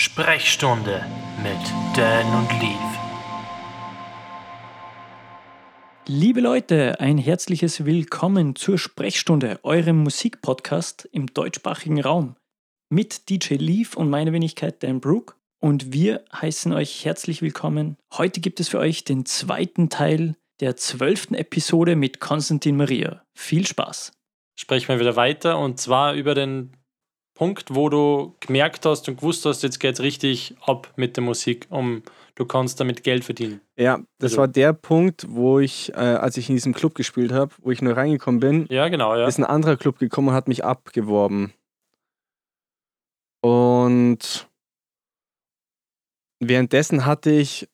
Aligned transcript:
Sprechstunde 0.00 1.04
mit 1.42 1.60
Dan 1.94 2.26
und 2.34 2.50
Leaf. 2.62 2.98
Liebe 6.06 6.40
Leute, 6.40 6.98
ein 7.00 7.18
herzliches 7.18 7.84
Willkommen 7.84 8.56
zur 8.56 8.78
Sprechstunde, 8.78 9.60
eurem 9.62 9.98
Musikpodcast 9.98 11.06
im 11.12 11.26
deutschsprachigen 11.26 12.00
Raum. 12.00 12.36
Mit 12.88 13.28
DJ 13.28 13.56
Leaf 13.56 13.94
und 13.94 14.08
meiner 14.08 14.32
Wenigkeit 14.32 14.82
Dan 14.82 15.02
Brook. 15.02 15.36
Und 15.60 15.92
wir 15.92 16.24
heißen 16.32 16.72
euch 16.72 17.04
herzlich 17.04 17.42
willkommen. 17.42 17.98
Heute 18.14 18.40
gibt 18.40 18.58
es 18.60 18.70
für 18.70 18.78
euch 18.78 19.04
den 19.04 19.26
zweiten 19.26 19.90
Teil 19.90 20.34
der 20.60 20.76
zwölften 20.76 21.34
Episode 21.34 21.94
mit 21.94 22.20
Konstantin 22.20 22.78
Maria. 22.78 23.22
Viel 23.34 23.66
Spaß! 23.66 24.12
Sprechen 24.58 24.88
wir 24.88 24.98
wieder 24.98 25.16
weiter 25.16 25.58
und 25.58 25.78
zwar 25.78 26.14
über 26.14 26.34
den 26.34 26.72
Punkt, 27.40 27.74
wo 27.74 27.88
du 27.88 28.34
gemerkt 28.40 28.84
hast 28.84 29.08
und 29.08 29.16
gewusst 29.16 29.46
hast, 29.46 29.62
jetzt 29.62 29.80
geht 29.80 29.94
es 29.94 30.00
richtig 30.02 30.54
ab 30.66 30.92
mit 30.96 31.16
der 31.16 31.24
Musik, 31.24 31.66
um 31.70 32.02
du 32.34 32.44
kannst 32.44 32.78
damit 32.80 33.02
Geld 33.02 33.24
verdienen. 33.24 33.62
Ja, 33.78 33.96
das 34.18 34.32
Also- 34.32 34.40
war 34.42 34.48
der 34.48 34.74
Punkt, 34.74 35.24
wo 35.26 35.58
ich, 35.58 35.90
äh, 35.94 35.96
als 35.96 36.36
ich 36.36 36.50
in 36.50 36.56
diesem 36.56 36.74
Club 36.74 36.94
gespielt 36.94 37.32
habe, 37.32 37.54
wo 37.62 37.70
ich 37.70 37.80
nur 37.80 37.96
reingekommen 37.96 38.40
bin, 38.40 38.66
Ja, 38.68 38.88
genau, 38.90 39.16
ja. 39.16 39.26
ist 39.26 39.38
ein 39.38 39.44
anderer 39.44 39.78
Club 39.78 39.98
gekommen 39.98 40.28
und 40.28 40.34
hat 40.34 40.48
mich 40.48 40.66
abgeworben. 40.66 41.54
Und 43.42 44.46
währenddessen 46.40 47.06
hatte 47.06 47.30
ich 47.30 47.70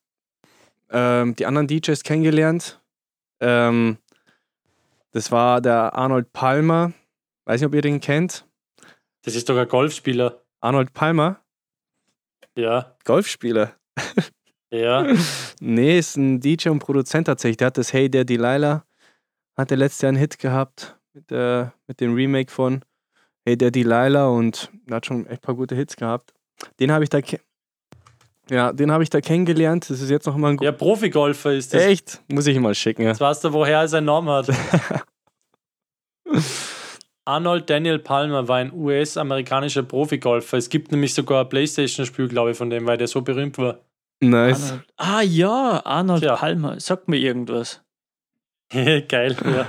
ähm, 0.91 1.35
die 1.35 1.45
anderen 1.45 1.67
DJs 1.67 2.05
kennengelernt. 2.05 2.81
Ähm, 3.41 3.99
das 5.11 5.33
war 5.33 5.61
der 5.61 5.95
Arnold 5.97 6.33
Palmer. 6.33 6.93
Weiß 7.47 7.61
nicht, 7.61 7.67
ob 7.67 7.75
ihr 7.75 7.83
den 7.83 7.99
kennt. 8.01 8.46
Das 9.27 9.35
ist 9.35 9.49
doch 9.49 9.57
ein 9.59 9.69
Golfspieler. 9.69 10.41
Arnold 10.61 10.93
Palmer, 10.95 11.41
Ja, 12.57 12.97
Golfspieler. 13.05 13.73
ja. 14.71 15.05
Nee, 15.61 15.99
ist 15.99 16.17
ein 16.17 16.39
DJ 16.41 16.69
und 16.69 16.79
Produzent 16.79 17.27
tatsächlich. 17.27 17.57
Der 17.57 17.67
hat 17.69 17.79
das 17.79 17.93
Hey 17.93 18.09
der 18.11 18.25
Delilah, 18.25 18.85
hat 19.57 19.71
der 19.71 19.79
letztes 19.79 20.03
Jahr 20.03 20.09
einen 20.11 20.19
Hit 20.19 20.39
gehabt 20.39 20.97
mit, 21.13 21.33
äh, 21.33 21.67
mit 21.89 22.01
dem 22.01 22.15
Remake 22.15 22.53
von 22.53 22.83
Hey 23.45 23.57
der 23.59 23.71
Delilah 23.71 24.29
und 24.29 24.71
der 24.87 24.97
hat 24.97 25.07
schon 25.07 25.27
echt 25.27 25.39
ein 25.43 25.47
paar 25.47 25.55
gute 25.57 25.75
Hits 25.75 25.97
gehabt. 25.97 26.33
Den 26.79 26.93
habe 26.93 27.05
ich 27.05 27.11
da 27.11 27.21
ja, 28.49 28.73
den 28.73 28.93
habe 28.93 29.03
ich 29.03 29.11
da 29.11 29.21
kennengelernt. 29.21 29.91
Das 29.91 30.01
ist 30.01 30.09
jetzt 30.09 30.27
noch 30.27 30.37
mal 30.37 30.53
ein 30.53 30.59
Ja, 30.61 30.71
Profigolfer 30.71 31.53
ist 31.53 31.75
das. 31.75 31.83
Echt? 31.83 32.23
Muss 32.29 32.47
ich 32.47 32.55
ihm 32.55 32.63
mal 32.63 32.77
schicken. 32.77 33.03
Ja. 33.03 33.09
Jetzt 33.09 33.21
weißt 33.21 33.43
du, 33.43 33.53
woher 33.53 33.81
er 33.81 33.89
seinen 33.89 34.05
Namen 34.05 34.29
hat. 34.29 34.49
Arnold 37.27 37.69
Daniel 37.69 37.99
Palmer 37.99 38.49
war 38.49 38.57
ein 38.59 38.73
US-amerikanischer 38.73 39.83
Profigolfer. 39.83 40.57
Es 40.57 40.69
gibt 40.69 40.93
nämlich 40.93 41.13
sogar 41.13 41.43
ein 41.45 41.49
Playstation-Spiel, 41.49 42.29
glaube 42.29 42.53
ich, 42.53 42.57
von 42.57 42.71
dem, 42.71 42.87
weil 42.87 42.97
der 42.97 43.09
so 43.09 43.23
berühmt 43.23 43.59
war. 43.59 43.81
Nice. 44.21 44.71
Arnold. 44.71 44.87
Ah 44.97 45.21
ja, 45.23 45.83
Arnold 45.85 46.23
Tja. 46.23 46.37
Palmer. 46.37 46.81
Sagt 46.81 47.09
mir 47.09 47.17
irgendwas. 47.19 47.83
Geil, 48.73 49.37
ja. 49.45 49.67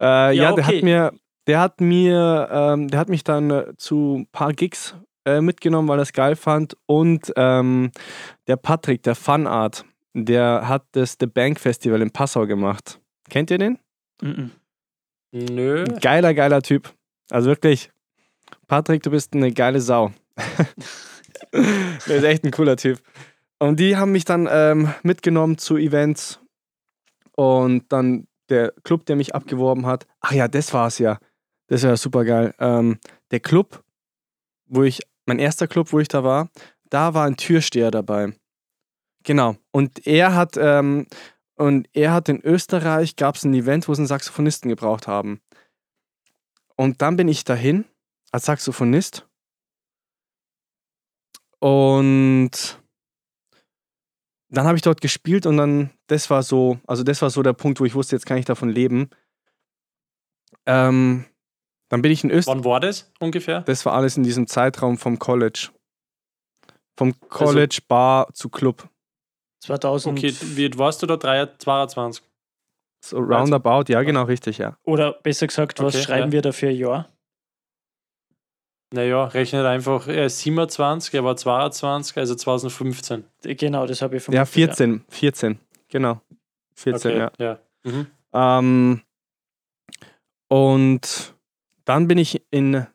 Äh, 0.00 0.34
ja, 0.36 0.42
Ja, 0.50 0.52
der 0.52 0.64
okay. 0.64 0.76
hat 0.76 0.82
mir, 0.82 1.12
der 1.46 1.60
hat 1.60 1.80
mir, 1.80 2.48
ähm, 2.50 2.88
der 2.88 3.00
hat 3.00 3.08
mich 3.08 3.24
dann 3.24 3.50
äh, 3.50 3.72
zu 3.76 4.16
ein 4.20 4.26
paar 4.32 4.52
Gigs 4.52 4.94
äh, 5.24 5.40
mitgenommen, 5.40 5.88
weil 5.88 5.98
er 5.98 6.02
es 6.02 6.12
geil 6.12 6.36
fand. 6.36 6.76
Und 6.86 7.32
ähm, 7.36 7.90
der 8.46 8.56
Patrick, 8.56 9.02
der 9.02 9.14
Funart, 9.14 9.84
der 10.14 10.68
hat 10.68 10.84
das 10.92 11.16
The 11.20 11.26
Bank 11.26 11.60
Festival 11.60 12.00
in 12.02 12.10
Passau 12.10 12.46
gemacht. 12.46 13.00
Kennt 13.28 13.50
ihr 13.50 13.58
den? 13.58 13.78
Mhm. 14.22 14.52
Nö. 15.32 15.84
Geiler, 16.00 16.34
geiler 16.34 16.62
Typ. 16.62 16.94
Also 17.30 17.48
wirklich, 17.48 17.90
Patrick, 18.66 19.02
du 19.02 19.10
bist 19.10 19.34
eine 19.34 19.52
geile 19.52 19.80
Sau. 19.80 20.12
der 21.52 22.16
ist 22.16 22.24
echt 22.24 22.44
ein 22.44 22.50
cooler 22.50 22.76
Typ. 22.76 23.00
Und 23.58 23.80
die 23.80 23.96
haben 23.96 24.12
mich 24.12 24.24
dann 24.24 24.48
ähm, 24.50 24.92
mitgenommen 25.02 25.58
zu 25.58 25.76
Events. 25.76 26.40
Und 27.36 27.92
dann 27.92 28.26
der 28.48 28.72
Club, 28.84 29.04
der 29.06 29.16
mich 29.16 29.34
abgeworben 29.34 29.86
hat. 29.86 30.06
Ach 30.20 30.32
ja, 30.32 30.48
das 30.48 30.72
war's 30.72 30.98
ja. 30.98 31.18
Das 31.66 31.82
war 31.82 31.96
super 31.96 32.24
geil. 32.24 32.54
Ähm, 32.58 32.98
der 33.30 33.40
Club, 33.40 33.84
wo 34.66 34.82
ich, 34.82 35.00
mein 35.26 35.38
erster 35.38 35.66
Club, 35.66 35.92
wo 35.92 36.00
ich 36.00 36.08
da 36.08 36.24
war, 36.24 36.48
da 36.88 37.12
war 37.14 37.26
ein 37.26 37.36
Türsteher 37.36 37.90
dabei. 37.90 38.32
Genau. 39.24 39.56
Und 39.72 40.06
er 40.06 40.34
hat, 40.34 40.56
ähm, 40.56 41.06
und 41.58 41.88
er 41.92 42.12
hat 42.12 42.28
in 42.28 42.40
Österreich, 42.40 43.16
gab 43.16 43.34
es 43.34 43.44
ein 43.44 43.52
Event, 43.52 43.88
wo 43.88 43.94
sie 43.94 44.00
einen 44.00 44.06
Saxophonisten 44.06 44.68
gebraucht 44.68 45.08
haben. 45.08 45.40
Und 46.76 47.02
dann 47.02 47.16
bin 47.16 47.26
ich 47.26 47.42
dahin 47.42 47.84
als 48.30 48.44
Saxophonist. 48.44 49.26
Und 51.58 52.80
dann 54.50 54.66
habe 54.66 54.76
ich 54.76 54.82
dort 54.82 55.00
gespielt 55.00 55.46
und 55.46 55.56
dann, 55.56 55.90
das 56.06 56.30
war 56.30 56.44
so, 56.44 56.78
also 56.86 57.02
das 57.02 57.20
war 57.22 57.30
so 57.30 57.42
der 57.42 57.52
Punkt, 57.54 57.80
wo 57.80 57.84
ich 57.84 57.94
wusste, 57.96 58.14
jetzt 58.14 58.26
kann 58.26 58.38
ich 58.38 58.44
davon 58.44 58.68
leben. 58.68 59.10
Ähm, 60.64 61.24
dann 61.88 62.02
bin 62.02 62.12
ich 62.12 62.22
in 62.22 62.30
Österreich. 62.30 62.58
Wann 62.58 62.64
war 62.64 62.78
das 62.78 63.10
ungefähr? 63.18 63.62
Das 63.62 63.84
war 63.84 63.94
alles 63.94 64.16
in 64.16 64.22
diesem 64.22 64.46
Zeitraum 64.46 64.96
vom 64.96 65.18
College. 65.18 65.70
Vom 66.96 67.18
College 67.28 67.80
Bar 67.88 68.32
zu 68.32 68.48
Club. 68.48 68.88
2000 69.60 70.18
Okay, 70.18 70.34
wie 70.56 70.70
warst 70.78 71.02
du 71.02 71.06
da? 71.06 71.16
Drei- 71.16 71.46
22. 71.46 72.22
So 73.04 73.18
roundabout, 73.18 73.84
ja, 73.92 74.02
genau, 74.02 74.24
richtig, 74.24 74.58
ja. 74.58 74.76
oder 74.82 75.12
besser 75.12 75.46
gesagt, 75.46 75.80
was 75.80 75.94
Okay, 75.94 76.04
schreiben 76.04 76.26
ja. 76.28 76.32
wir 76.32 76.42
da 76.42 76.52
für 76.52 76.68
ein 76.68 76.76
Jahr? 76.76 77.08
Naja, 78.92 79.24
rechnet 79.26 79.66
einfach, 79.66 80.08
er 80.08 80.26
ist 80.26 80.40
27, 80.40 81.12
er 81.14 81.22
war 81.24 81.36
22, 81.36 82.16
also 82.16 82.34
2015. 82.34 83.24
Genau, 83.42 83.86
das 83.86 84.00
habe 84.02 84.16
ich 84.16 84.26
Ja, 84.28 84.44
vermutet, 84.46 84.76
14, 84.76 85.04
14, 85.08 85.58
genau. 85.88 86.20
14, 86.74 87.10
Okay, 87.10 87.18
ja. 87.18 87.30
ja. 87.38 87.58
Mhm. 87.84 88.06
Ähm, 88.32 89.02
und 90.48 91.34
dann 91.84 92.08
bin 92.08 92.18
ich 92.18 92.42
in, 92.50 92.86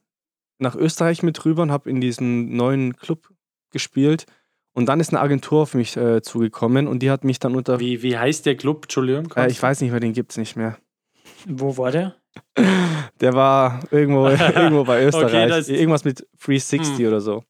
nach 0.57 0.75
Österreich 0.75 1.23
mit 1.23 1.45
rüber 1.45 1.61
und 1.61 1.71
habe 1.71 1.89
in 1.89 2.01
diesem 2.01 2.55
neuen 2.55 2.95
Club 2.97 3.29
gespielt. 3.71 4.25
Und 4.73 4.87
dann 4.87 4.99
ist 4.99 5.09
eine 5.09 5.19
Agentur 5.21 5.61
auf 5.61 5.73
mich 5.75 5.95
äh, 5.97 6.21
zugekommen 6.21 6.87
und 6.87 6.99
die 6.99 7.11
hat 7.11 7.23
mich 7.23 7.39
dann 7.39 7.55
unter. 7.55 7.79
Wie, 7.79 8.01
wie 8.01 8.17
heißt 8.17 8.45
der 8.45 8.55
Club? 8.57 8.85
Entschuldigung. 8.85 9.31
Äh, 9.35 9.49
ich 9.51 9.61
weiß 9.61 9.81
nicht 9.81 9.91
mehr, 9.91 9.99
den 9.99 10.13
gibt 10.13 10.31
es 10.31 10.37
nicht 10.37 10.55
mehr. 10.55 10.77
Wo 11.45 11.77
war 11.77 11.91
der? 11.91 12.15
Der 13.21 13.33
war 13.33 13.81
irgendwo, 13.91 14.27
irgendwo 14.55 14.83
bei 14.83 15.03
Österreich. 15.05 15.49
das- 15.49 15.69
Irgendwas 15.69 16.03
mit 16.03 16.25
360 16.43 16.97
Hm. 16.99 17.07
oder 17.07 17.21
so. 17.21 17.43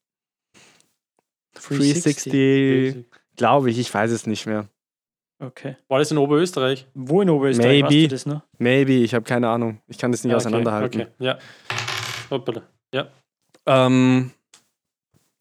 360, 1.56 3.06
glaube 3.38 3.70
ich, 3.72 3.80
ich 3.80 3.94
weiß 3.94 4.12
es 4.12 4.28
nicht 4.28 4.46
mehr. 4.46 4.68
Okay. 5.40 5.78
War 5.88 6.00
das 6.00 6.12
in 6.12 6.18
Oberösterreich? 6.18 6.88
Wo 6.94 7.22
in 7.22 7.30
Oberösterreich 7.30 7.84
Maybe. 7.84 8.08
das 8.08 8.26
noch? 8.26 8.42
Maybe, 8.60 8.94
ich 8.94 9.14
habe 9.14 9.24
keine 9.26 9.50
Ahnung. 9.50 9.82
Ich 9.88 9.98
kann 9.98 10.12
das 10.12 10.24
nicht 10.24 10.34
Ah, 10.34 10.38
auseinanderhalten. 10.38 11.02
Okay, 11.02 11.10
okay. 11.18 11.26
ja. 11.26 11.38
Hoppala. 12.30 12.64
Ähm, 13.66 14.32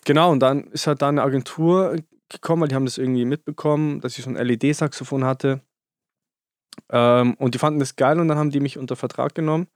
genau, 0.04 0.30
und 0.30 0.40
dann 0.40 0.64
ist 0.68 0.86
halt 0.86 1.02
da 1.02 1.08
eine 1.08 1.22
Agentur 1.22 1.96
gekommen, 2.28 2.62
weil 2.62 2.68
die 2.68 2.74
haben 2.74 2.84
das 2.86 2.98
irgendwie 2.98 3.24
mitbekommen, 3.24 4.00
dass 4.00 4.16
ich 4.18 4.24
so 4.24 4.30
ein 4.30 4.36
LED-Saxophon 4.36 5.24
hatte. 5.24 5.60
Ähm, 6.90 7.34
und 7.34 7.54
die 7.54 7.58
fanden 7.58 7.80
das 7.80 7.96
geil 7.96 8.18
und 8.20 8.28
dann 8.28 8.38
haben 8.38 8.50
die 8.50 8.60
mich 8.60 8.78
unter 8.78 8.96
Vertrag 8.96 9.34
genommen. 9.34 9.66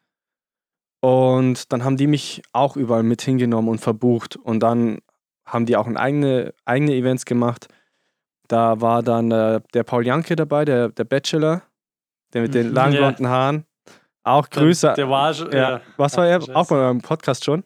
Und 1.00 1.72
dann 1.72 1.84
haben 1.84 1.96
die 1.96 2.06
mich 2.06 2.42
auch 2.52 2.76
überall 2.76 3.02
mit 3.02 3.22
hingenommen 3.22 3.68
und 3.68 3.78
verbucht. 3.80 4.36
Und 4.36 4.60
dann 4.60 5.00
haben 5.44 5.66
die 5.66 5.76
auch 5.76 5.86
eigene, 5.86 6.54
eigene 6.64 6.94
Events 6.94 7.24
gemacht. 7.26 7.68
Da 8.48 8.80
war 8.80 9.02
dann 9.02 9.30
äh, 9.30 9.60
der 9.74 9.84
Paul 9.84 10.06
Janke 10.06 10.36
dabei, 10.36 10.64
der, 10.64 10.88
der 10.88 11.04
Bachelor, 11.04 11.62
der 12.32 12.42
mit 12.42 12.54
den 12.54 12.68
Mhm, 12.68 12.74
langen 12.74 12.92
ja. 12.94 13.00
blonden 13.00 13.28
Haaren. 13.28 13.66
Auch 14.24 14.48
Grüße. 14.50 14.94
Der 14.96 15.08
war 15.08 15.32
schon. 15.34 15.52
ja. 15.52 15.70
Ja. 15.72 15.80
Was 15.96 16.16
war 16.16 16.26
er? 16.26 16.40
Auch 16.56 16.66
bei 16.68 16.76
eurem 16.76 17.00
Podcast 17.02 17.44
schon? 17.44 17.62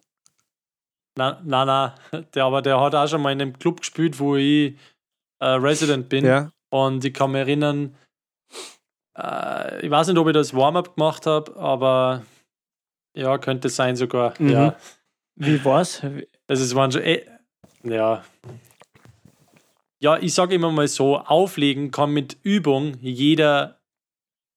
Na, 1.16 1.40
na, 1.44 1.64
na. 1.64 1.94
Der, 2.34 2.44
aber 2.44 2.62
der 2.62 2.80
hat 2.80 2.94
auch 2.94 3.08
schon 3.08 3.22
mal 3.22 3.32
in 3.32 3.42
einem 3.42 3.58
Club 3.58 3.80
gespielt, 3.80 4.18
wo 4.18 4.36
ich 4.36 4.74
äh, 5.40 5.46
Resident 5.46 6.08
bin. 6.08 6.24
Ja. 6.24 6.50
Und 6.70 7.04
ich 7.04 7.12
kann 7.12 7.32
mich 7.32 7.40
erinnern, 7.40 7.96
äh, 9.18 9.84
ich 9.84 9.90
weiß 9.90 10.08
nicht, 10.08 10.18
ob 10.18 10.28
ich 10.28 10.34
das 10.34 10.54
Warm-up 10.54 10.96
gemacht 10.96 11.26
habe, 11.26 11.56
aber 11.56 12.22
ja, 13.16 13.38
könnte 13.38 13.68
sein 13.68 13.96
sogar. 13.96 14.34
Mhm. 14.38 14.50
Ja. 14.50 14.76
Wie 15.36 15.64
war's? 15.64 16.02
Also 16.46 16.64
es 16.64 16.74
waren 16.74 16.92
schon. 16.92 17.02
Eh, 17.02 17.24
ja. 17.82 18.24
Ja, 20.02 20.18
ich 20.18 20.34
sage 20.34 20.54
immer 20.54 20.70
mal 20.70 20.88
so: 20.88 21.18
Auflegen 21.18 21.90
kann 21.90 22.12
mit 22.12 22.36
Übung 22.42 22.96
jeder 23.00 23.80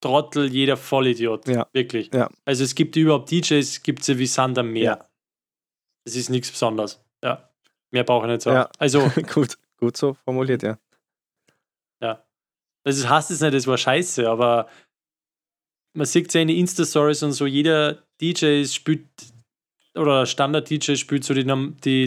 Trottel, 0.01 0.51
jeder 0.51 0.77
Vollidiot. 0.77 1.47
Ja. 1.47 1.67
Wirklich. 1.73 2.13
Ja. 2.13 2.29
Also 2.45 2.63
es 2.63 2.75
gibt 2.75 2.95
überhaupt 2.95 3.31
DJs, 3.31 3.83
gibt 3.83 4.01
es 4.01 4.17
wie 4.17 4.27
Sand 4.27 4.57
am 4.57 4.71
Meer. 4.71 4.83
Ja. 4.83 5.05
Es 6.05 6.15
ist 6.15 6.29
nichts 6.29 6.51
Besonderes. 6.51 7.01
Ja. 7.23 7.49
Mehr 7.91 8.03
brauche 8.03 8.25
ich 8.25 8.31
nicht 8.31 8.41
sagen. 8.41 8.57
Ja. 8.57 8.69
Also, 8.77 9.09
gut, 9.33 9.57
gut 9.77 9.97
so 9.97 10.13
formuliert, 10.25 10.63
ja. 10.63 10.77
das 12.85 13.07
heißt 13.07 13.29
jetzt 13.29 13.41
nicht, 13.41 13.53
das 13.53 13.65
war 13.67 13.77
scheiße, 13.77 14.29
aber 14.29 14.67
man 15.95 16.05
sieht 16.05 16.33
ja 16.33 16.41
in 16.41 16.49
den 16.49 16.57
Insta-Stories 16.57 17.23
und 17.23 17.31
so, 17.31 17.45
jeder 17.45 18.03
DJ 18.19 18.65
spielt 18.65 19.07
oder 19.95 20.25
Standard-DJ 20.25 20.95
spielt 20.95 21.23
so 21.23 21.33
die, 21.33 21.45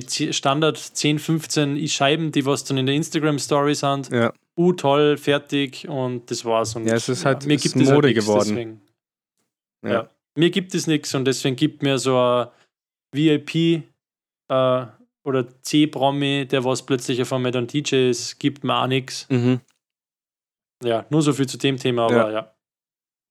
die 0.01 0.33
Standard 0.33 0.77
10, 0.77 1.19
15 1.19 1.89
Scheiben, 1.89 2.33
die 2.33 2.45
was 2.45 2.65
dann 2.65 2.79
in 2.79 2.87
der 2.87 2.97
Instagram-Story 2.97 3.75
sind. 3.75 4.11
Ja. 4.11 4.33
Uh, 4.59 4.73
toll, 4.73 5.17
fertig 5.17 5.89
und 5.89 6.31
das 6.31 6.45
war's. 6.45 6.75
Und 6.75 6.87
Ja, 6.87 6.95
es 6.95 7.09
ist 7.09 7.25
halt- 7.25 7.47
mir 7.47 7.55
es 7.55 7.63
gibt 7.63 7.77
ist 7.77 7.83
es 7.83 7.89
halt 7.89 7.97
Mode 7.97 8.09
nix, 8.09 8.21
geworden. 8.21 8.49
Deswegen. 8.49 8.81
Ja. 9.85 9.91
Ja. 9.93 10.11
Mir 10.35 10.51
gibt 10.51 10.75
es 10.75 10.87
nichts 10.87 11.15
und 11.15 11.25
deswegen 11.27 11.57
gibt 11.57 11.83
mir 11.83 11.99
so 11.99 12.19
ein 12.19 12.49
VIP 13.17 13.83
äh, 14.49 14.87
oder 15.25 15.63
C-Promi, 15.63 16.47
der 16.47 16.65
was 16.65 16.85
plötzlich 16.87 17.21
auf 17.23 17.33
einmal 17.33 17.51
dann 17.51 17.67
DJ 17.67 18.11
ist, 18.11 18.39
gibt 18.39 18.63
mir 18.63 18.77
auch 18.81 18.87
nichts. 18.87 19.27
Mhm. 19.29 19.61
Ja, 20.85 21.07
nur 21.11 21.23
so 21.23 21.33
viel 21.33 21.49
zu 21.49 21.59
dem 21.59 21.79
Thema, 21.79 22.05
aber 22.05 22.15
Ja. 22.15 22.31
ja. 22.31 22.53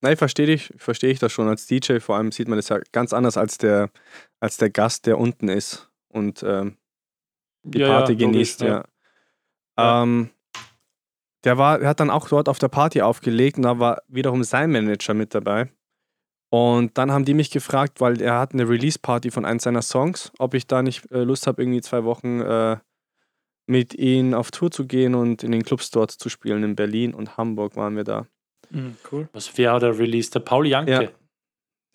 Nein, 0.01 0.17
verstehe 0.17 0.47
ich, 0.47 0.73
verstehe 0.77 1.11
ich 1.11 1.19
das 1.19 1.31
schon. 1.31 1.47
Als 1.47 1.65
DJ 1.67 1.99
vor 1.99 2.17
allem 2.17 2.31
sieht 2.31 2.47
man 2.47 2.57
das 2.57 2.69
ja 2.69 2.79
ganz 2.91 3.13
anders 3.13 3.37
als 3.37 3.57
der, 3.57 3.89
als 4.39 4.57
der 4.57 4.69
Gast, 4.69 5.05
der 5.05 5.17
unten 5.17 5.47
ist 5.47 5.89
und 6.09 6.43
ähm, 6.43 6.77
die 7.63 7.79
Ja, 7.79 7.87
Party 7.87 8.13
ja, 8.13 8.19
logisch, 8.19 8.57
genießt, 8.57 8.61
ja. 8.61 8.67
ja. 8.67 8.85
Ja. 9.77 10.03
Ähm, 10.03 10.29
der 11.43 11.57
war, 11.57 11.79
der 11.79 11.89
hat 11.89 11.99
dann 11.99 12.09
auch 12.09 12.27
dort 12.27 12.49
auf 12.49 12.59
der 12.59 12.67
Party 12.67 13.01
aufgelegt 13.01 13.57
und 13.57 13.63
da 13.63 13.79
war 13.79 14.01
wiederum 14.07 14.43
sein 14.43 14.71
Manager 14.71 15.13
mit 15.13 15.33
dabei. 15.33 15.71
Und 16.57 16.97
dann 16.97 17.11
haben 17.11 17.25
die 17.25 17.33
mich 17.33 17.51
gefragt, 17.51 17.99
weil 17.99 18.21
er 18.21 18.39
hat 18.39 18.53
eine 18.53 18.69
Release-Party 18.69 19.29
von 19.29 19.43
einem 19.43 19.59
seiner 19.59 19.81
Songs, 19.81 20.31
ob 20.39 20.53
ich 20.53 20.67
da 20.67 20.81
nicht 20.81 21.11
äh, 21.11 21.23
Lust 21.23 21.47
habe, 21.47 21.61
irgendwie 21.61 21.81
zwei 21.81 22.05
Wochen 22.05 22.39
äh, 22.39 22.77
mit 23.67 23.93
ihnen 23.95 24.33
auf 24.33 24.51
Tour 24.51 24.71
zu 24.71 24.85
gehen 24.87 25.15
und 25.15 25.43
in 25.43 25.51
den 25.51 25.63
Clubs 25.63 25.89
dort 25.91 26.11
zu 26.11 26.29
spielen. 26.29 26.63
In 26.63 26.75
Berlin 26.77 27.13
und 27.13 27.35
Hamburg 27.35 27.75
waren 27.75 27.97
wir 27.97 28.05
da. 28.05 28.25
Mhm, 28.69 28.95
cool. 29.11 29.27
Was 29.33 29.51
wer 29.57 29.73
hat 29.73 29.83
er 29.83 29.97
released? 29.99 30.33
Der 30.35 30.39
Paul 30.39 30.65
Janke. 30.67 30.91
Ja. 30.91 31.09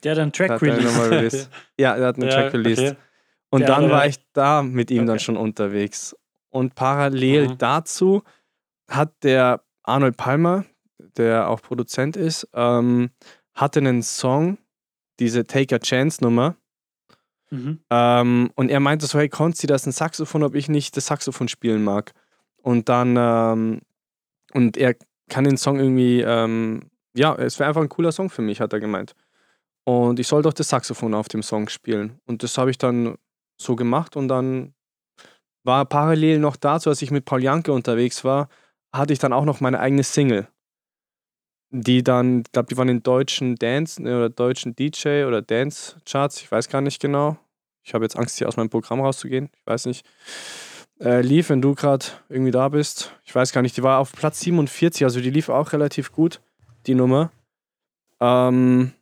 Der 0.03 0.13
hat 0.13 0.19
einen 0.19 0.33
Track 0.33 0.51
hat 0.51 0.63
released. 0.63 0.85
nochmal 0.85 1.09
released. 1.09 1.49
Ja, 1.79 1.97
er 1.97 2.07
hat 2.09 2.17
einen 2.17 2.29
Track 2.29 2.53
released. 2.53 2.85
okay. 2.93 2.97
Und 3.51 3.61
Der 3.61 3.69
dann 3.69 3.89
war 3.91 4.07
ich 4.07 4.17
da 4.35 4.63
mit 4.63 4.91
ihm 4.91 5.07
dann 5.07 5.17
Okay. 5.17 5.25
schon 5.25 5.37
unterwegs. 5.39 6.15
Und 6.51 6.75
parallel 6.75 7.49
Mhm. 7.49 7.59
dazu 7.59 8.23
hat 8.89 9.13
der 9.23 9.63
Arnold 9.85 10.17
Palmer, 10.19 10.65
der 11.17 11.49
auch 11.49 11.63
Produzent 11.63 12.17
ist, 12.17 12.47
ähm, 12.53 13.11
hatte 13.55 13.81
einen 13.81 14.03
Song, 14.03 14.59
diese 15.19 15.47
Take 15.47 15.75
a 15.77 15.79
Chance 15.79 16.23
Nummer. 16.23 16.57
Mhm. 17.51 17.81
Ähm, 17.91 18.51
und 18.55 18.71
er 18.71 18.81
meinte 18.81 19.07
so, 19.07 19.19
hey 19.19 19.29
Konzi, 19.29 19.67
das 19.67 19.83
ist 19.83 19.87
ein 19.89 19.93
Saxophon, 19.93 20.43
ob 20.43 20.55
ich 20.55 20.69
nicht 20.69 20.97
das 20.97 21.07
Saxophon 21.07 21.49
spielen 21.49 21.83
mag. 21.83 22.13
Und 22.63 22.89
dann, 22.89 23.17
ähm, 23.19 23.81
und 24.53 24.77
er 24.77 24.95
kann 25.29 25.45
den 25.45 25.57
Song 25.57 25.79
irgendwie, 25.79 26.21
ähm, 26.21 26.91
ja, 27.15 27.35
es 27.35 27.59
wäre 27.59 27.69
einfach 27.69 27.83
ein 27.83 27.89
cooler 27.89 28.13
Song 28.13 28.31
für 28.31 28.43
mich, 28.43 28.61
hat 28.61 28.73
er 28.73 28.81
gemeint. 28.81 29.15
Und 29.85 30.21
ich 30.21 30.29
soll 30.29 30.43
doch 30.43 30.53
das 30.53 30.69
Saxophon 30.69 31.15
auf 31.15 31.29
dem 31.29 31.43
Song 31.43 31.69
spielen. 31.69 32.21
Und 32.27 32.43
das 32.43 32.59
habe 32.59 32.71
ich 32.71 32.79
dann 32.79 33.17
so 33.57 33.77
gemacht 33.77 34.17
und 34.17 34.29
dann 34.29 34.75
war 35.65 35.85
parallel 35.85 36.39
noch 36.39 36.57
dazu, 36.57 36.89
als 36.89 37.03
ich 37.03 37.11
mit 37.11 37.25
Paul 37.25 37.43
Janke 37.43 37.73
unterwegs 37.73 38.25
war, 38.25 38.49
hatte 38.93 39.13
ich 39.13 39.19
dann 39.19 39.33
auch 39.33 39.45
noch 39.45 39.61
meine 39.61 39.81
eigene 39.81 40.03
Single. 40.03 40.49
Die 41.73 42.03
dann, 42.03 42.41
ich 42.41 42.53
glaube, 42.53 42.69
die 42.69 42.77
waren 42.77 42.89
in 42.89 43.03
deutschen 43.03 43.55
Dance 43.55 44.03
ne, 44.03 44.17
oder 44.17 44.29
deutschen 44.29 44.75
DJ 44.75 45.25
oder 45.25 45.41
Dance 45.41 45.97
Charts, 46.05 46.41
ich 46.41 46.51
weiß 46.51 46.69
gar 46.69 46.81
nicht 46.81 47.01
genau. 47.01 47.39
Ich 47.83 47.95
habe 47.95 48.05
jetzt 48.05 48.17
Angst, 48.17 48.39
hier 48.39 48.49
aus 48.49 48.57
meinem 48.57 48.71
Programm 48.71 49.01
rauszugehen. 49.01 49.51
Ich 49.55 49.67
weiß 49.67 49.87
nicht. 49.87 50.05
Äh, 51.01 51.23
lief, 51.23 51.49
wenn 51.49 51.63
du 51.63 51.75
gerade 51.75 52.05
irgendwie 52.29 52.51
da 52.51 52.69
bist. 52.69 53.15
Ich 53.25 53.35
weiß 53.35 53.53
gar 53.53 53.63
nicht, 53.63 53.77
die 53.77 53.83
war 53.83 53.99
auf 53.99 54.13
Platz 54.13 54.41
47, 54.41 55.05
also 55.05 55.21
die 55.21 55.31
lief 55.31 55.49
auch 55.49 55.73
relativ 55.73 56.13
gut, 56.13 56.41
die 56.87 56.95
Nummer. 56.95 57.31
Ähm, 58.21 58.93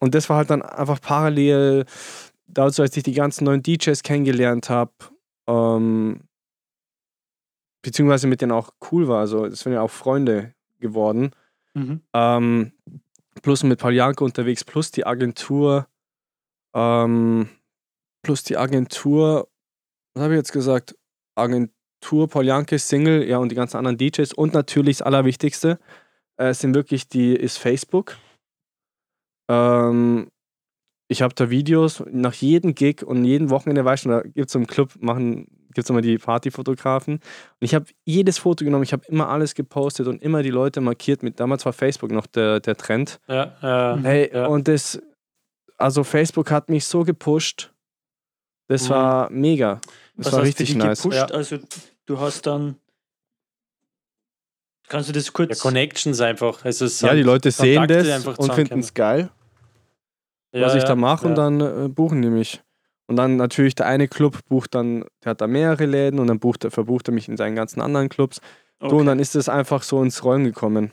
und 0.00 0.14
das 0.14 0.30
war 0.30 0.38
halt 0.38 0.50
dann 0.50 0.62
einfach 0.62 1.00
parallel 1.00 1.84
dazu, 2.46 2.82
als 2.82 2.96
ich 2.96 3.02
die 3.02 3.12
ganzen 3.12 3.44
neuen 3.44 3.62
DJs 3.62 4.02
kennengelernt 4.02 4.70
habe, 4.70 4.92
ähm, 5.46 6.22
beziehungsweise 7.82 8.26
mit 8.26 8.40
denen 8.40 8.52
auch 8.52 8.70
cool 8.90 9.08
war. 9.08 9.20
Also, 9.20 9.44
es 9.44 9.60
sind 9.60 9.74
ja 9.74 9.82
auch 9.82 9.90
Freunde 9.90 10.54
geworden. 10.80 11.32
Mhm. 11.74 12.02
Ähm, 12.12 12.72
plus 13.42 13.62
mit 13.62 13.78
Paljanko 13.78 14.24
unterwegs, 14.24 14.64
plus 14.64 14.90
die 14.90 15.06
Agentur, 15.06 15.86
ähm, 16.74 17.48
plus 18.22 18.44
die 18.44 18.56
Agentur, 18.56 19.48
was 20.14 20.24
habe 20.24 20.34
ich 20.34 20.38
jetzt 20.38 20.52
gesagt? 20.52 20.96
Agentur, 21.34 22.28
Paljanke, 22.28 22.78
Single, 22.78 23.26
ja, 23.26 23.38
und 23.38 23.50
die 23.50 23.56
ganzen 23.56 23.78
anderen 23.78 23.96
DJs. 23.96 24.34
Und 24.34 24.52
natürlich 24.54 24.98
das 24.98 25.06
Allerwichtigste 25.06 25.78
äh, 26.36 26.52
sind 26.52 26.74
wirklich 26.74 27.08
die, 27.08 27.34
ist 27.34 27.58
Facebook. 27.58 28.16
Ähm, 29.50 30.30
ich 31.08 31.22
habe 31.22 31.34
da 31.34 31.50
Videos 31.50 32.02
nach 32.10 32.34
jedem 32.34 32.74
Gig 32.74 33.02
und 33.02 33.24
jedem 33.24 33.50
Wochenende, 33.50 33.84
weißt 33.84 34.06
du, 34.06 34.08
da 34.08 34.22
gibt 34.22 34.48
es 34.48 34.54
im 34.54 34.66
Club, 34.66 34.92
machen, 35.00 35.46
gibt 35.74 35.84
es 35.86 35.90
immer 35.90 36.00
die 36.00 36.18
Partyfotografen. 36.18 37.14
Und 37.14 37.20
ich 37.60 37.74
habe 37.74 37.86
jedes 38.04 38.38
Foto 38.38 38.64
genommen, 38.64 38.84
ich 38.84 38.92
habe 38.92 39.04
immer 39.08 39.28
alles 39.28 39.54
gepostet 39.54 40.06
und 40.06 40.22
immer 40.22 40.42
die 40.42 40.50
Leute 40.50 40.80
markiert 40.80 41.22
mit, 41.22 41.40
damals 41.40 41.64
war 41.64 41.72
Facebook 41.72 42.10
noch 42.10 42.26
der, 42.26 42.60
der 42.60 42.76
Trend. 42.76 43.20
Ja, 43.28 43.56
ja. 43.62 43.98
Hey, 44.02 44.30
ja. 44.32 44.46
und 44.46 44.68
das, 44.68 45.00
also 45.78 46.04
Facebook 46.04 46.50
hat 46.50 46.68
mich 46.68 46.84
so 46.84 47.04
gepusht. 47.04 47.72
Das 48.68 48.84
Mhm. 48.84 48.92
war 48.94 49.30
mega. 49.30 49.80
Das 50.16 50.26
Was 50.26 50.32
war 50.32 50.40
hast 50.40 50.46
richtig 50.46 50.74
nice. 50.76 51.02
gepusht? 51.02 51.18
Ja. 51.18 51.24
Also 51.26 51.58
du 52.06 52.20
hast 52.20 52.46
dann. 52.46 52.76
Kannst 54.88 55.08
du 55.08 55.12
das 55.12 55.26
ja, 55.26 55.32
kurz. 55.32 55.58
Connections 55.60 56.20
einfach. 56.20 56.64
Also 56.64 56.86
Ja, 57.06 57.14
die 57.14 57.22
Leute 57.22 57.50
sehen 57.50 57.78
Kontakte, 57.78 58.02
die 58.02 58.08
das 58.10 58.38
und 58.38 58.52
finden 58.52 58.80
es 58.80 58.92
geil, 58.92 59.30
Ja, 60.52 60.66
was 60.66 60.74
ich 60.74 60.82
ja, 60.82 60.88
da 60.88 60.94
mache 60.96 61.26
und 61.26 61.36
ja. 61.36 61.48
dann 61.48 61.60
äh, 61.60 61.88
buchen 61.88 62.20
die 62.22 62.28
mich. 62.28 62.62
Und 63.12 63.16
dann 63.16 63.36
natürlich 63.36 63.74
der 63.74 63.84
eine 63.88 64.08
Club 64.08 64.38
bucht 64.48 64.74
dann, 64.74 65.04
der 65.22 65.30
hat 65.32 65.42
da 65.42 65.46
mehrere 65.46 65.84
Läden 65.84 66.18
und 66.18 66.28
dann 66.28 66.38
bucht 66.40 66.64
er, 66.64 66.70
verbucht 66.70 67.08
er 67.08 67.12
mich 67.12 67.28
in 67.28 67.36
seinen 67.36 67.54
ganzen 67.54 67.82
anderen 67.82 68.08
Clubs. 68.08 68.40
Okay. 68.80 68.88
Du, 68.88 69.00
und 69.00 69.04
dann 69.04 69.18
ist 69.18 69.36
es 69.36 69.50
einfach 69.50 69.82
so 69.82 70.02
ins 70.02 70.24
Rollen 70.24 70.44
gekommen. 70.44 70.92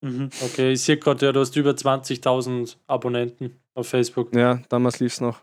mhm. 0.00 0.30
Okay, 0.42 0.72
ich 0.72 0.82
sehe 0.82 0.96
gerade, 0.96 1.24
ja, 1.26 1.30
du 1.30 1.38
hast 1.38 1.54
über 1.54 1.70
20.000 1.70 2.76
Abonnenten 2.88 3.60
auf 3.74 3.86
Facebook. 3.86 4.34
Ja, 4.34 4.62
damals 4.68 4.98
lief 4.98 5.12
es 5.12 5.20
noch. 5.20 5.42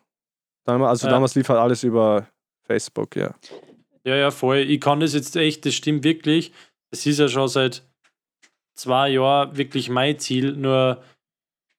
Damals, 0.65 0.89
also 0.89 1.07
Ja. 1.07 1.13
damals 1.13 1.33
lief 1.35 1.47
halt 1.47 1.61
alles 1.61 1.81
über 1.85 2.27
Facebook, 2.63 3.15
ja. 3.15 3.33
Ja, 4.03 4.15
ja, 4.17 4.31
voll. 4.31 4.57
Ich 4.57 4.81
kann 4.81 4.99
das 4.99 5.13
jetzt 5.13 5.37
echt, 5.37 5.65
das 5.65 5.75
stimmt 5.75 6.03
wirklich. 6.03 6.51
Es 6.91 7.05
ist 7.05 7.19
ja 7.19 7.29
schon 7.29 7.47
seit 7.47 7.83
zwei 8.75 9.07
Jahren 9.11 9.55
wirklich 9.55 9.89
mein 9.89 10.19
Ziel. 10.19 10.57
Nur, 10.57 11.01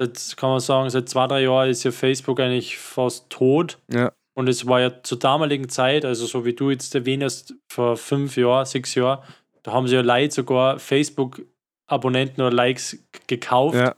jetzt 0.01 0.39
kann 0.39 0.49
man 0.49 0.61
sagen, 0.61 0.89
seit 0.89 1.07
zwei, 1.11 1.27
drei 1.27 1.43
Jahren 1.43 1.69
ist 1.69 1.85
ja 1.85 1.91
Facebook 1.93 2.41
eigentlich 2.41 2.79
fast 2.79 3.29
tot. 3.29 3.79
Ja. 3.93 4.11
Und 4.35 4.49
es 4.49 4.67
war 4.67 4.81
ja 4.81 5.03
zur 5.03 5.19
damaligen 5.19 5.69
Zeit, 5.69 6.05
also 6.05 6.27
so 6.27 6.45
wie 6.45 6.55
du 6.55 6.71
jetzt 6.71 6.95
erwähnt 6.95 7.23
hast, 7.23 7.55
vor 7.69 7.97
fünf 7.97 8.37
Jahren, 8.37 8.65
sechs 8.65 8.95
Jahren, 8.95 9.23
da 9.63 9.73
haben 9.73 9.87
sie 9.87 9.95
ja 9.95 10.01
Leute 10.01 10.35
sogar 10.35 10.79
Facebook-Abonnenten 10.79 12.43
oder 12.43 12.55
Likes 12.55 12.99
gekauft. 13.27 13.77
Ja, 13.77 13.95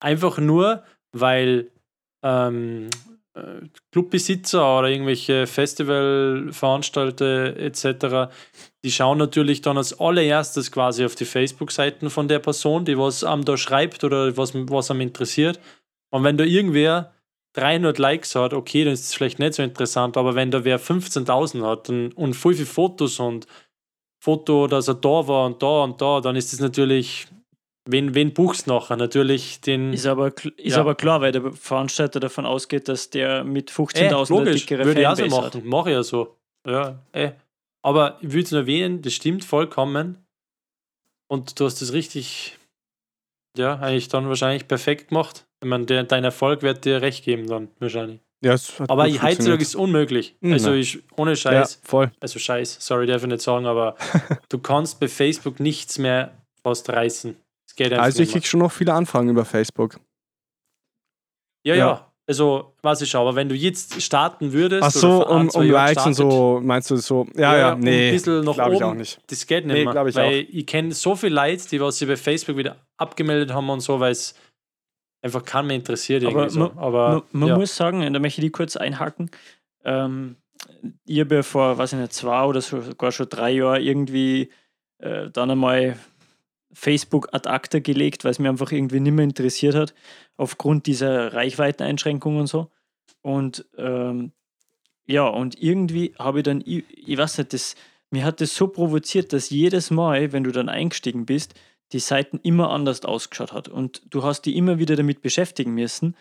Einfach 0.00 0.38
nur, 0.38 0.82
weil 1.12 1.70
ähm, 2.22 2.88
äh, 3.34 3.66
Clubbesitzer 3.92 4.78
oder 4.78 4.88
irgendwelche 4.88 5.46
Festivalveranstalter 5.46 7.58
etc., 7.58 8.32
die 8.82 8.90
schauen 8.90 9.18
natürlich 9.18 9.60
dann 9.60 9.76
als 9.76 10.00
allererstes 10.00 10.72
quasi 10.72 11.04
auf 11.04 11.16
die 11.16 11.26
Facebook-Seiten 11.26 12.08
von 12.08 12.28
der 12.28 12.38
Person, 12.38 12.86
die 12.86 12.96
was 12.96 13.22
am 13.22 13.44
da 13.44 13.58
schreibt 13.58 14.04
oder 14.04 14.38
was, 14.38 14.54
was 14.54 14.90
am 14.90 15.02
interessiert. 15.02 15.60
Und 16.10 16.24
wenn 16.24 16.38
da 16.38 16.44
irgendwer 16.44 17.12
300 17.54 17.98
Likes 17.98 18.34
hat, 18.34 18.52
okay, 18.54 18.84
dann 18.84 18.92
ist 18.94 19.04
es 19.06 19.14
vielleicht 19.14 19.38
nicht 19.38 19.54
so 19.54 19.62
interessant, 19.62 20.16
aber 20.16 20.34
wenn 20.34 20.50
da 20.50 20.64
wer 20.64 20.78
15.000 20.80 21.64
hat 21.66 21.88
und, 21.88 22.12
und 22.16 22.34
voll 22.34 22.54
viele 22.54 22.66
Fotos 22.66 23.18
und 23.18 23.46
Foto, 24.22 24.66
dass 24.66 24.86
er 24.88 24.94
da 24.94 25.26
war 25.26 25.46
und 25.46 25.62
da 25.62 25.82
und 25.84 26.00
da, 26.00 26.20
dann 26.20 26.36
ist 26.36 26.52
es 26.52 26.60
natürlich, 26.60 27.26
wen, 27.88 28.14
wen 28.14 28.34
buchst 28.34 28.66
du 28.66 28.70
nachher? 28.74 28.96
Natürlich 28.96 29.60
den. 29.62 29.92
Ist, 29.94 30.06
aber, 30.06 30.28
ist 30.58 30.74
Ja. 30.74 30.80
aber 30.80 30.94
klar, 30.94 31.20
weil 31.22 31.32
der 31.32 31.52
Veranstalter 31.52 32.20
davon 32.20 32.44
ausgeht, 32.46 32.86
dass 32.88 33.10
der 33.10 33.42
mit 33.44 33.70
Äh, 33.70 33.74
15.000 33.74 34.30
eine 34.36 34.38
logisch, 34.44 34.66
dickere 34.66 34.84
würde 34.84 35.00
ich 35.00 35.06
auch 35.06 35.16
so 35.16 35.22
Fanbase 35.22 35.42
hat. 35.46 35.54
machen. 35.54 35.68
Mache 35.68 35.90
ich 35.90 35.94
ja 35.94 36.02
so. 36.02 36.36
Ja, 36.68 36.98
eh. 37.14 37.32
Aber 37.82 38.18
ich 38.20 38.28
würde 38.30 38.42
es 38.44 38.50
nur 38.50 38.60
erwähnen, 38.60 39.00
das 39.02 39.14
stimmt 39.14 39.42
vollkommen. 39.44 40.22
Und 41.28 41.58
du 41.58 41.64
hast 41.64 41.80
es 41.80 41.92
richtig, 41.94 42.58
ja, 43.56 43.76
eigentlich 43.78 44.08
dann 44.08 44.28
wahrscheinlich 44.28 44.68
perfekt 44.68 45.08
gemacht. 45.08 45.46
Ich 45.62 45.68
meine, 45.68 45.84
der, 45.86 46.04
dein 46.04 46.24
Erfolg 46.24 46.62
wird 46.62 46.84
dir 46.84 47.02
recht 47.02 47.24
geben 47.24 47.46
dann, 47.46 47.68
wahrscheinlich. 47.78 48.20
ja 48.42 48.56
Aber 48.88 49.04
heutzutage 49.04 49.20
funktioniert. 49.34 49.62
ist 49.62 49.74
unmöglich. 49.76 50.36
Mhm. 50.40 50.52
Also 50.54 50.72
ich, 50.72 51.00
ohne 51.16 51.32
Ja, 51.32 51.36
Scheiß, 51.36 51.80
voll. 51.84 52.10
also 52.20 52.38
Scheiß, 52.38 52.78
sorry, 52.80 53.06
darf 53.06 53.22
ich 53.22 53.28
nicht 53.28 53.42
sagen, 53.42 53.66
aber 53.66 53.96
du 54.48 54.58
kannst 54.58 55.00
bei 55.00 55.08
Facebook 55.08 55.60
nichts 55.60 55.98
mehr 55.98 56.32
fast 56.62 56.88
reißen. 56.88 57.36
Es 57.68 57.74
geht 57.76 57.92
einfach 57.92 58.04
Also 58.04 58.22
ich 58.22 58.32
krieg 58.32 58.46
schon 58.46 58.60
noch 58.60 58.72
viele 58.72 58.92
Anfragen 58.94 59.28
über 59.28 59.44
Facebook. 59.44 60.00
Ja, 61.64 61.74
Ja. 61.74 61.86
ja. 61.88 62.06
Also, 62.26 62.74
weiß 62.82 63.00
ich 63.00 63.10
schon, 63.10 63.22
aber 63.22 63.34
wenn 63.34 63.48
du 63.48 63.56
jetzt 63.56 64.00
starten 64.00 64.52
würdest. 64.52 64.84
Ach 64.84 64.90
so, 64.92 65.26
um, 65.26 65.48
um 65.48 65.62
Likes 65.68 66.06
und 66.06 66.14
so, 66.14 66.60
meinst 66.62 66.88
du 66.88 66.94
so? 66.94 67.26
Ja, 67.34 67.56
ja, 67.58 67.72
um 67.72 67.80
nee. 67.80 68.10
Ein 68.10 68.12
bisschen 68.14 68.44
nach 68.44 68.54
Glaube 68.54 68.74
ich 68.76 68.84
auch 68.84 68.94
nicht. 68.94 69.20
Das 69.26 69.44
geht 69.48 69.66
nicht 69.66 69.74
Nee, 69.74 69.84
mehr. 69.84 70.06
ich 70.06 70.14
weil 70.14 70.46
ich 70.48 70.64
kenne 70.64 70.92
so 70.92 71.16
viele 71.16 71.34
Leute, 71.34 71.68
die 71.68 71.80
was 71.80 71.98
sie 71.98 72.06
bei 72.06 72.16
Facebook 72.16 72.56
wieder 72.56 72.76
abgemeldet 72.98 73.52
haben 73.52 73.68
und 73.68 73.80
so, 73.80 73.98
weil 73.98 74.12
es 74.12 74.36
einfach 75.22 75.44
keinen 75.44 75.68
mehr 75.68 75.76
interessiert. 75.76 76.24
Aber 76.24 76.42
irgendwie 76.42 76.54
so. 76.54 76.72
Aber 76.76 77.08
man 77.10 77.22
man 77.32 77.48
ja. 77.50 77.58
muss 77.58 77.76
sagen, 77.76 78.00
da 78.00 78.18
möchte 78.18 78.40
ich 78.40 78.46
die 78.46 78.52
kurz 78.52 78.76
einhaken. 78.76 79.30
Ähm, 79.84 80.36
ich 81.04 81.20
habe 81.20 81.36
ja 81.36 81.42
vor, 81.42 81.78
weiß 81.78 81.92
ich 81.94 81.98
nicht, 81.98 82.12
zwei 82.12 82.44
oder 82.44 82.60
so, 82.60 82.80
sogar 82.80 83.12
schon 83.12 83.28
drei 83.28 83.50
Jahren 83.50 83.82
irgendwie 83.82 84.50
äh, 84.98 85.30
dann 85.30 85.50
einmal 85.50 85.96
Facebook 86.72 87.28
ad 87.32 87.48
acta 87.48 87.80
gelegt, 87.80 88.24
weil 88.24 88.30
es 88.30 88.38
mir 88.38 88.48
einfach 88.48 88.70
irgendwie 88.72 89.00
nicht 89.00 89.12
mehr 89.12 89.24
interessiert 89.24 89.74
hat, 89.74 89.94
aufgrund 90.36 90.86
dieser 90.86 91.32
Reichweiteneinschränkungen 91.32 92.40
und 92.40 92.46
so. 92.46 92.70
Und 93.22 93.66
ähm, 93.76 94.32
ja, 95.06 95.26
und 95.26 95.60
irgendwie 95.60 96.14
habe 96.18 96.38
ich 96.38 96.44
dann, 96.44 96.62
ich, 96.64 96.84
ich 96.96 97.18
weiß 97.18 97.38
nicht, 97.38 97.52
das, 97.52 97.74
mir 98.10 98.24
hat 98.24 98.40
das 98.40 98.54
so 98.54 98.68
provoziert, 98.68 99.32
dass 99.32 99.50
jedes 99.50 99.90
Mal, 99.90 100.32
wenn 100.32 100.44
du 100.44 100.52
dann 100.52 100.68
eingestiegen 100.68 101.26
bist, 101.26 101.54
die 101.92 101.98
Seiten 101.98 102.38
immer 102.42 102.70
anders 102.70 103.04
ausgeschaut 103.04 103.52
hat. 103.52 103.68
Und 103.68 104.02
du 104.10 104.22
hast 104.22 104.42
die 104.42 104.56
immer 104.56 104.78
wieder 104.78 104.96
damit 104.96 105.22
beschäftigen 105.22 105.74
müssen, 105.74 106.16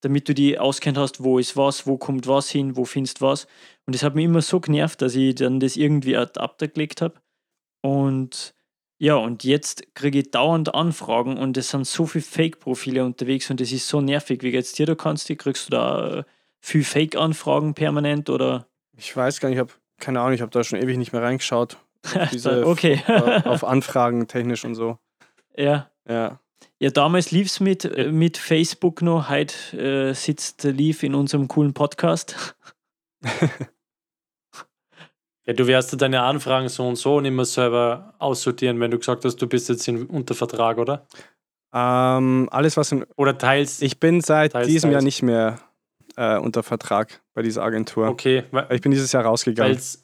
damit 0.00 0.28
du 0.28 0.34
die 0.34 0.58
auskennt 0.58 0.98
hast, 0.98 1.24
wo 1.24 1.38
ist 1.38 1.56
was, 1.56 1.86
wo 1.86 1.96
kommt 1.96 2.26
was 2.26 2.50
hin, 2.50 2.76
wo 2.76 2.84
findest 2.84 3.22
was. 3.22 3.46
Und 3.86 3.94
das 3.94 4.02
hat 4.02 4.14
mich 4.14 4.26
immer 4.26 4.42
so 4.42 4.60
genervt, 4.60 5.00
dass 5.02 5.14
ich 5.14 5.34
dann 5.34 5.60
das 5.60 5.76
irgendwie 5.76 6.16
ad 6.16 6.38
acta 6.38 6.66
gelegt 6.66 7.00
habe. 7.00 7.14
Und 7.82 8.54
ja, 8.98 9.16
und 9.16 9.44
jetzt 9.44 9.94
kriege 9.94 10.20
ich 10.20 10.30
dauernd 10.30 10.74
Anfragen 10.74 11.36
und 11.36 11.56
es 11.56 11.70
sind 11.70 11.86
so 11.86 12.06
viele 12.06 12.24
Fake-Profile 12.24 13.04
unterwegs 13.04 13.50
und 13.50 13.60
das 13.60 13.72
ist 13.72 13.88
so 13.88 14.00
nervig. 14.00 14.42
Wie 14.42 14.52
geht's 14.52 14.72
dir? 14.72 14.86
Du 14.86 14.94
kannst 14.94 15.28
die, 15.28 15.36
kriegst 15.36 15.66
du 15.66 15.70
da 15.70 16.18
äh, 16.18 16.24
viel 16.60 16.84
Fake-Anfragen 16.84 17.74
permanent 17.74 18.30
oder? 18.30 18.66
Ich 18.96 19.14
weiß 19.16 19.40
gar 19.40 19.48
nicht, 19.48 19.56
ich 19.56 19.60
habe 19.60 19.72
keine 19.98 20.20
Ahnung, 20.20 20.34
ich 20.34 20.40
habe 20.40 20.50
da 20.50 20.62
schon 20.64 20.80
ewig 20.80 20.96
nicht 20.96 21.12
mehr 21.12 21.22
reingeschaut. 21.22 21.78
Diese 22.32 22.66
okay. 22.66 23.02
äh, 23.06 23.42
auf 23.44 23.64
Anfragen 23.64 24.26
technisch 24.26 24.64
und 24.64 24.74
so. 24.74 24.98
Ja. 25.56 25.90
Ja. 26.08 26.40
Ja, 26.78 26.90
damals 26.90 27.30
lief 27.30 27.46
es 27.46 27.60
mit, 27.60 27.84
äh, 27.84 28.10
mit 28.10 28.36
Facebook 28.36 29.00
noch, 29.00 29.28
heute 29.28 29.54
äh, 30.10 30.12
sitzt 30.14 30.64
Lief 30.64 31.02
in 31.02 31.14
unserem 31.14 31.48
coolen 31.48 31.72
Podcast. 31.72 32.56
ja, 35.46 35.52
du 35.54 35.66
wirst 35.66 35.92
ja 35.92 35.98
deine 35.98 36.22
Anfragen 36.22 36.68
so 36.68 36.86
und 36.86 36.96
so 36.96 37.20
nicht 37.20 37.32
mehr 37.32 37.44
selber 37.44 38.14
aussortieren, 38.18 38.80
wenn 38.80 38.90
du 38.90 38.98
gesagt 38.98 39.24
hast, 39.24 39.36
du 39.36 39.46
bist 39.46 39.68
jetzt 39.68 39.86
in, 39.88 40.06
unter 40.06 40.34
Vertrag, 40.34 40.78
oder? 40.78 41.06
Ähm, 41.72 42.48
alles, 42.50 42.76
was 42.76 42.92
in, 42.92 43.04
Oder 43.16 43.36
teilst. 43.36 43.82
ich 43.82 43.98
bin 43.98 44.20
seit 44.20 44.52
Teils, 44.52 44.68
diesem 44.68 44.90
Jahr 44.90 45.00
teils. 45.00 45.04
nicht 45.04 45.22
mehr 45.22 45.58
äh, 46.16 46.38
unter 46.38 46.62
Vertrag 46.62 47.20
bei 47.34 47.42
dieser 47.42 47.62
Agentur. 47.62 48.08
okay, 48.08 48.44
weil 48.50 48.66
Ich 48.70 48.80
bin 48.80 48.92
dieses 48.92 49.10
Jahr 49.12 49.24
rausgegangen. 49.24 49.76
es 49.76 50.03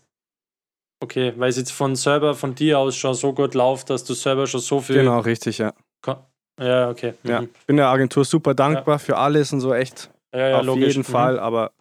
okay, 1.01 1.33
weil 1.37 1.51
es 1.51 1.57
jetzt 1.57 1.73
von 1.73 1.97
selber 1.97 2.35
von 2.35 2.55
dir 2.55 2.79
aus 2.79 2.97
schon 2.97 3.15
so 3.15 3.33
gut 3.33 3.55
läuft, 3.55 3.91
dass 3.91 4.05
du 4.05 4.15
selber 4.15 4.47
schon 4.47 4.61
so 4.61 4.81
viel. 4.81 4.97
Genau, 4.97 5.21
richtig, 5.21 5.59
ja. 5.59 5.73
Ja, 6.59 6.91
okay. 6.91 7.15
Mhm. 7.23 7.31
ja. 7.31 7.45
Bin 7.67 7.77
der 7.79 7.89
Agentur 7.89 8.25
super 8.25 8.53
dankbar 8.55 8.99
für 8.99 9.17
alles 9.17 9.53
und 9.53 9.61
so, 9.61 9.73
echt. 9.73 10.11
ja, 10.33 10.49
ja 10.49 10.61
auf 10.61 10.67
logisch. 10.67 10.89
jeden 10.89 11.01
Mhm. 11.01 11.05
Fall, 11.13 11.39
aber 11.39 11.73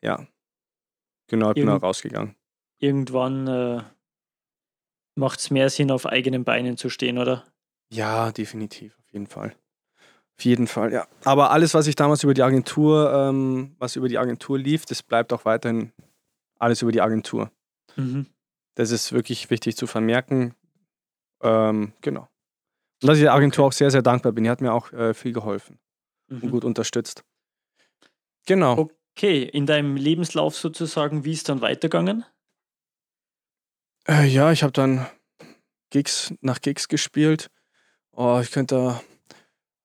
ja. 0.00 0.24
Genau, 1.26 1.48
ich 1.50 1.54
bin 1.54 1.64
Irgend- 1.68 1.82
auch 1.82 1.86
rausgegangen. 1.88 2.36
Irgendwann 2.78 3.46
äh, 3.48 3.82
macht 5.16 5.40
es 5.40 5.50
mehr 5.50 5.70
Sinn, 5.70 5.90
auf 5.90 6.06
eigenen 6.06 6.44
Beinen 6.44 6.76
zu 6.76 6.88
stehen, 6.88 7.18
oder? 7.18 7.44
Ja, 7.92 8.32
definitiv, 8.32 8.96
auf 8.98 9.12
jeden 9.12 9.26
Fall. 9.26 9.54
Auf 10.38 10.44
jeden 10.44 10.66
Fall, 10.66 10.92
ja. 10.92 11.06
Aber 11.24 11.50
alles, 11.50 11.74
was 11.74 11.86
ich 11.86 11.94
damals 11.96 12.22
über 12.24 12.34
die 12.34 12.42
Agentur, 12.42 13.12
ähm, 13.12 13.74
was 13.78 13.96
über 13.96 14.08
die 14.08 14.18
Agentur 14.18 14.58
lief, 14.58 14.86
das 14.86 15.02
bleibt 15.02 15.32
auch 15.32 15.44
weiterhin 15.44 15.92
alles 16.58 16.80
über 16.82 16.92
die 16.92 17.00
Agentur. 17.00 17.50
Mhm. 17.96 18.26
Das 18.74 18.90
ist 18.90 19.12
wirklich 19.12 19.50
wichtig 19.50 19.76
zu 19.76 19.86
vermerken. 19.86 20.54
Ähm, 21.42 21.92
genau. 22.00 22.28
Und 23.02 23.08
dass 23.08 23.18
ich 23.18 23.24
der 23.24 23.34
Agentur 23.34 23.66
auch 23.66 23.72
sehr, 23.72 23.90
sehr 23.90 24.02
dankbar 24.02 24.32
bin. 24.32 24.44
Die 24.44 24.50
hat 24.50 24.60
mir 24.60 24.72
auch 24.72 24.92
äh, 24.92 25.12
viel 25.14 25.32
geholfen 25.32 25.78
und 26.30 26.42
Mhm. 26.44 26.50
gut 26.50 26.64
unterstützt. 26.64 27.24
Genau. 28.46 28.88
Okay, 29.16 29.42
in 29.42 29.66
deinem 29.66 29.96
Lebenslauf 29.96 30.56
sozusagen, 30.56 31.24
wie 31.24 31.32
ist 31.32 31.48
dann 31.48 31.60
weitergegangen? 31.60 32.24
Äh, 34.08 34.26
ja, 34.26 34.50
ich 34.52 34.62
habe 34.62 34.72
dann 34.72 35.06
Gigs 35.90 36.32
nach 36.40 36.60
Gigs 36.60 36.88
gespielt. 36.88 37.50
Oh, 38.12 38.40
ich 38.42 38.50
könnte. 38.50 39.00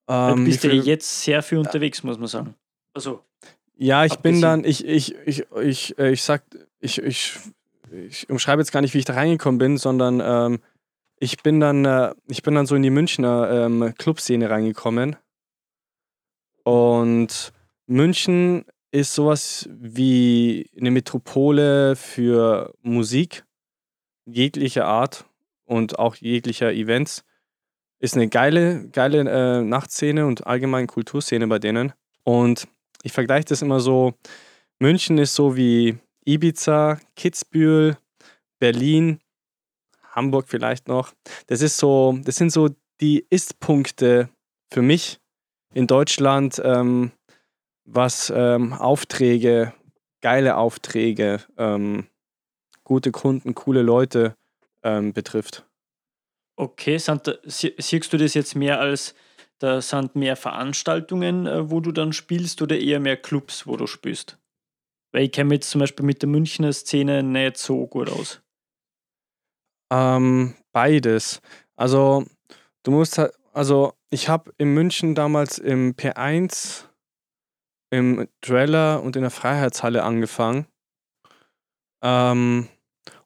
Weil 0.05 0.31
Ähm, 0.31 0.37
du 0.37 0.45
bist 0.45 0.63
ja 0.63 0.71
jetzt 0.71 1.21
sehr 1.21 1.43
viel 1.43 1.57
unterwegs, 1.57 2.03
muss 2.03 2.17
man 2.17 2.27
sagen. 2.27 2.55
Also, 2.93 3.23
Ja, 3.75 4.05
ich 4.05 4.15
bin 4.19 4.41
dann, 4.41 4.63
ich, 4.63 4.85
ich, 4.85 5.13
ich, 5.25 5.45
ich, 5.61 5.99
äh, 5.99 6.11
ich 6.11 6.23
sag, 6.23 6.43
ich, 6.79 6.97
ich, 6.99 7.37
ich 7.91 8.29
umschreibe 8.29 8.61
jetzt 8.61 8.71
gar 8.71 8.81
nicht, 8.81 8.93
wie 8.93 8.99
ich 8.99 9.05
da 9.05 9.13
reingekommen 9.13 9.57
bin, 9.57 9.77
sondern 9.77 10.21
ähm, 10.23 10.59
ich 11.19 11.41
bin 11.43 11.59
dann, 11.59 11.85
äh, 11.85 12.13
ich 12.27 12.43
bin 12.43 12.55
dann 12.55 12.65
so 12.65 12.75
in 12.75 12.83
die 12.83 12.89
Münchner 12.89 13.49
ähm, 13.51 13.93
Clubszene 13.97 14.49
reingekommen. 14.49 15.15
Und 16.63 17.53
München 17.87 18.65
ist 18.91 19.13
sowas 19.13 19.69
wie 19.71 20.69
eine 20.77 20.91
Metropole 20.91 21.95
für 21.95 22.73
Musik 22.81 23.45
jeglicher 24.25 24.85
Art 24.85 25.25
und 25.65 25.99
auch 25.99 26.15
jeglicher 26.15 26.73
Events. 26.73 27.23
Ist 27.99 28.15
eine 28.15 28.27
geile, 28.27 28.89
geile 28.89 29.19
äh, 29.19 29.61
Nachtszene 29.63 30.25
und 30.25 30.45
allgemein 30.45 30.87
Kulturszene 30.87 31.47
bei 31.47 31.57
denen. 31.57 31.93
Und 32.23 32.67
ich 33.03 33.13
vergleiche 33.13 33.45
das 33.45 33.61
immer 33.61 33.79
so, 33.79 34.13
München 34.79 35.17
ist 35.17 35.33
so 35.33 35.55
wie 35.55 35.97
Ibiza, 36.27 36.99
Kitzbühel, 37.15 37.97
Berlin, 38.59 39.19
Hamburg 40.11 40.49
vielleicht 40.49 40.87
noch. 40.87 41.13
Das 41.47 41.61
ist 41.61 41.77
so, 41.77 42.19
das 42.23 42.35
sind 42.35 42.51
so 42.51 42.69
die 42.99 43.25
Ist-Punkte 43.29 44.29
für 44.71 44.81
mich 44.81 45.19
in 45.73 45.87
Deutschland, 45.87 46.61
ähm, 46.63 47.11
was 47.85 48.31
ähm, 48.35 48.73
Aufträge, 48.73 49.73
geile 50.21 50.57
Aufträge, 50.57 51.41
ähm, 51.57 52.07
gute 52.83 53.11
Kunden, 53.11 53.55
coole 53.55 53.81
Leute 53.81 54.35
ähm, 54.83 55.13
betrifft. 55.13 55.65
okay, 56.57 56.97
sind 56.97 57.39
siehst 57.45 58.11
du 58.11 58.17
das 58.17 58.33
jetzt 58.33 58.55
mehr 58.55 58.79
als, 58.79 59.15
da 59.59 59.81
sind 59.81 60.15
mehr 60.15 60.35
Veranstaltungen, 60.35 61.45
äh, 61.45 61.69
wo 61.69 61.79
du 61.79 61.91
dann 61.91 62.11
spielst 62.11 62.61
oder 62.61 62.77
eher 62.77 62.99
mehr 62.99 63.17
Clubs, 63.17 63.67
wo 63.67 63.77
du 63.77 63.87
spielst? 63.87 64.37
Weil 65.11 65.23
ich 65.23 65.31
kenne 65.31 65.49
mich 65.49 65.57
jetzt 65.57 65.69
zum 65.69 65.79
Beispiel 65.79 66.05
mit 66.05 66.21
der 66.21 66.29
Münchner 66.29 66.73
Szene 66.73 67.23
nicht 67.23 67.57
so 67.57 67.87
gut 67.87 68.09
aus. 68.09 68.41
Ähm, 69.91 70.55
beides. 70.71 71.41
Also, 71.75 72.25
du 72.83 72.91
musst 72.91 73.17
halt, 73.17 73.33
also 73.53 73.93
ich 74.09 74.29
habe 74.29 74.51
in 74.57 74.73
München 74.73 75.15
damals 75.15 75.57
im 75.57 75.95
P1, 75.95 76.85
im 77.89 78.27
Dweller 78.41 79.01
und 79.01 79.15
in 79.15 79.21
der 79.21 79.31
Freiheitshalle 79.31 80.03
angefangen. 80.03 80.67
Ähm, 82.03 82.67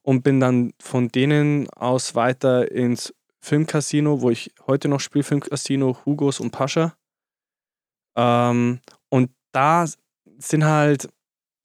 und 0.03 0.23
bin 0.23 0.39
dann 0.39 0.73
von 0.81 1.09
denen 1.09 1.69
aus 1.71 2.15
weiter 2.15 2.71
ins 2.71 3.13
Filmcasino, 3.39 4.21
wo 4.21 4.29
ich 4.29 4.53
heute 4.67 4.87
noch 4.87 4.99
spiele, 4.99 5.23
Filmcasino, 5.23 5.97
Hugos 6.05 6.39
und 6.39 6.51
Pascha. 6.51 6.95
Ähm, 8.15 8.81
und 9.09 9.31
da 9.51 9.85
sind 10.37 10.65
halt, 10.65 11.09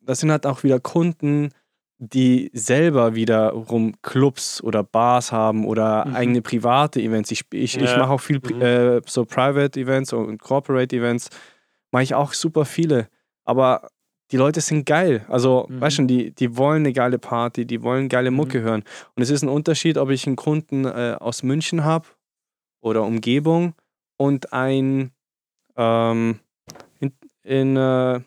das 0.06 0.20
sind 0.20 0.30
halt 0.30 0.46
auch 0.46 0.62
wieder 0.62 0.80
Kunden, 0.80 1.50
die 1.98 2.50
selber 2.52 3.14
wiederum 3.14 3.94
Clubs 4.02 4.62
oder 4.62 4.82
Bars 4.82 5.32
haben 5.32 5.66
oder 5.66 6.06
Mhm. 6.06 6.14
eigene 6.14 6.42
private 6.42 7.00
Events. 7.00 7.30
Ich, 7.30 7.44
ich, 7.52 7.76
ich 7.76 7.90
Ja. 7.90 7.98
mache 7.98 8.10
auch 8.12 8.20
viel 8.20 8.40
Mhm. 8.42 8.60
äh, 8.60 9.00
so 9.06 9.24
Private 9.24 9.80
Events 9.80 10.12
und 10.12 10.38
Corporate 10.42 10.94
Events. 10.94 11.30
Mache 11.92 12.02
ich 12.02 12.14
auch 12.14 12.32
super 12.34 12.64
viele. 12.66 13.08
Aber 13.44 13.88
die 14.32 14.36
Leute 14.36 14.60
sind 14.60 14.84
geil. 14.84 15.24
Also, 15.28 15.66
Mhm. 15.68 15.80
weißt 15.80 15.96
schon, 15.96 16.08
die, 16.08 16.32
die 16.32 16.56
wollen 16.58 16.82
eine 16.82 16.92
geile 16.92 17.18
Party, 17.18 17.64
die 17.64 17.82
wollen 17.82 18.08
geile 18.08 18.30
Mhm. 18.30 18.36
Mucke 18.36 18.60
hören. 18.60 18.82
Und 19.14 19.22
es 19.22 19.30
ist 19.30 19.42
ein 19.42 19.48
Unterschied, 19.48 19.96
ob 19.96 20.10
ich 20.10 20.26
einen 20.26 20.36
Kunden 20.36 20.84
äh, 20.84 21.16
aus 21.18 21.42
München 21.42 21.84
habe 21.84 22.06
oder 22.82 23.04
Umgebung 23.04 23.74
und 24.18 24.52
ein 24.52 25.12
ähm, 25.76 26.40
in, 27.00 27.12
in, 27.42 27.76
äh, 27.76 28.20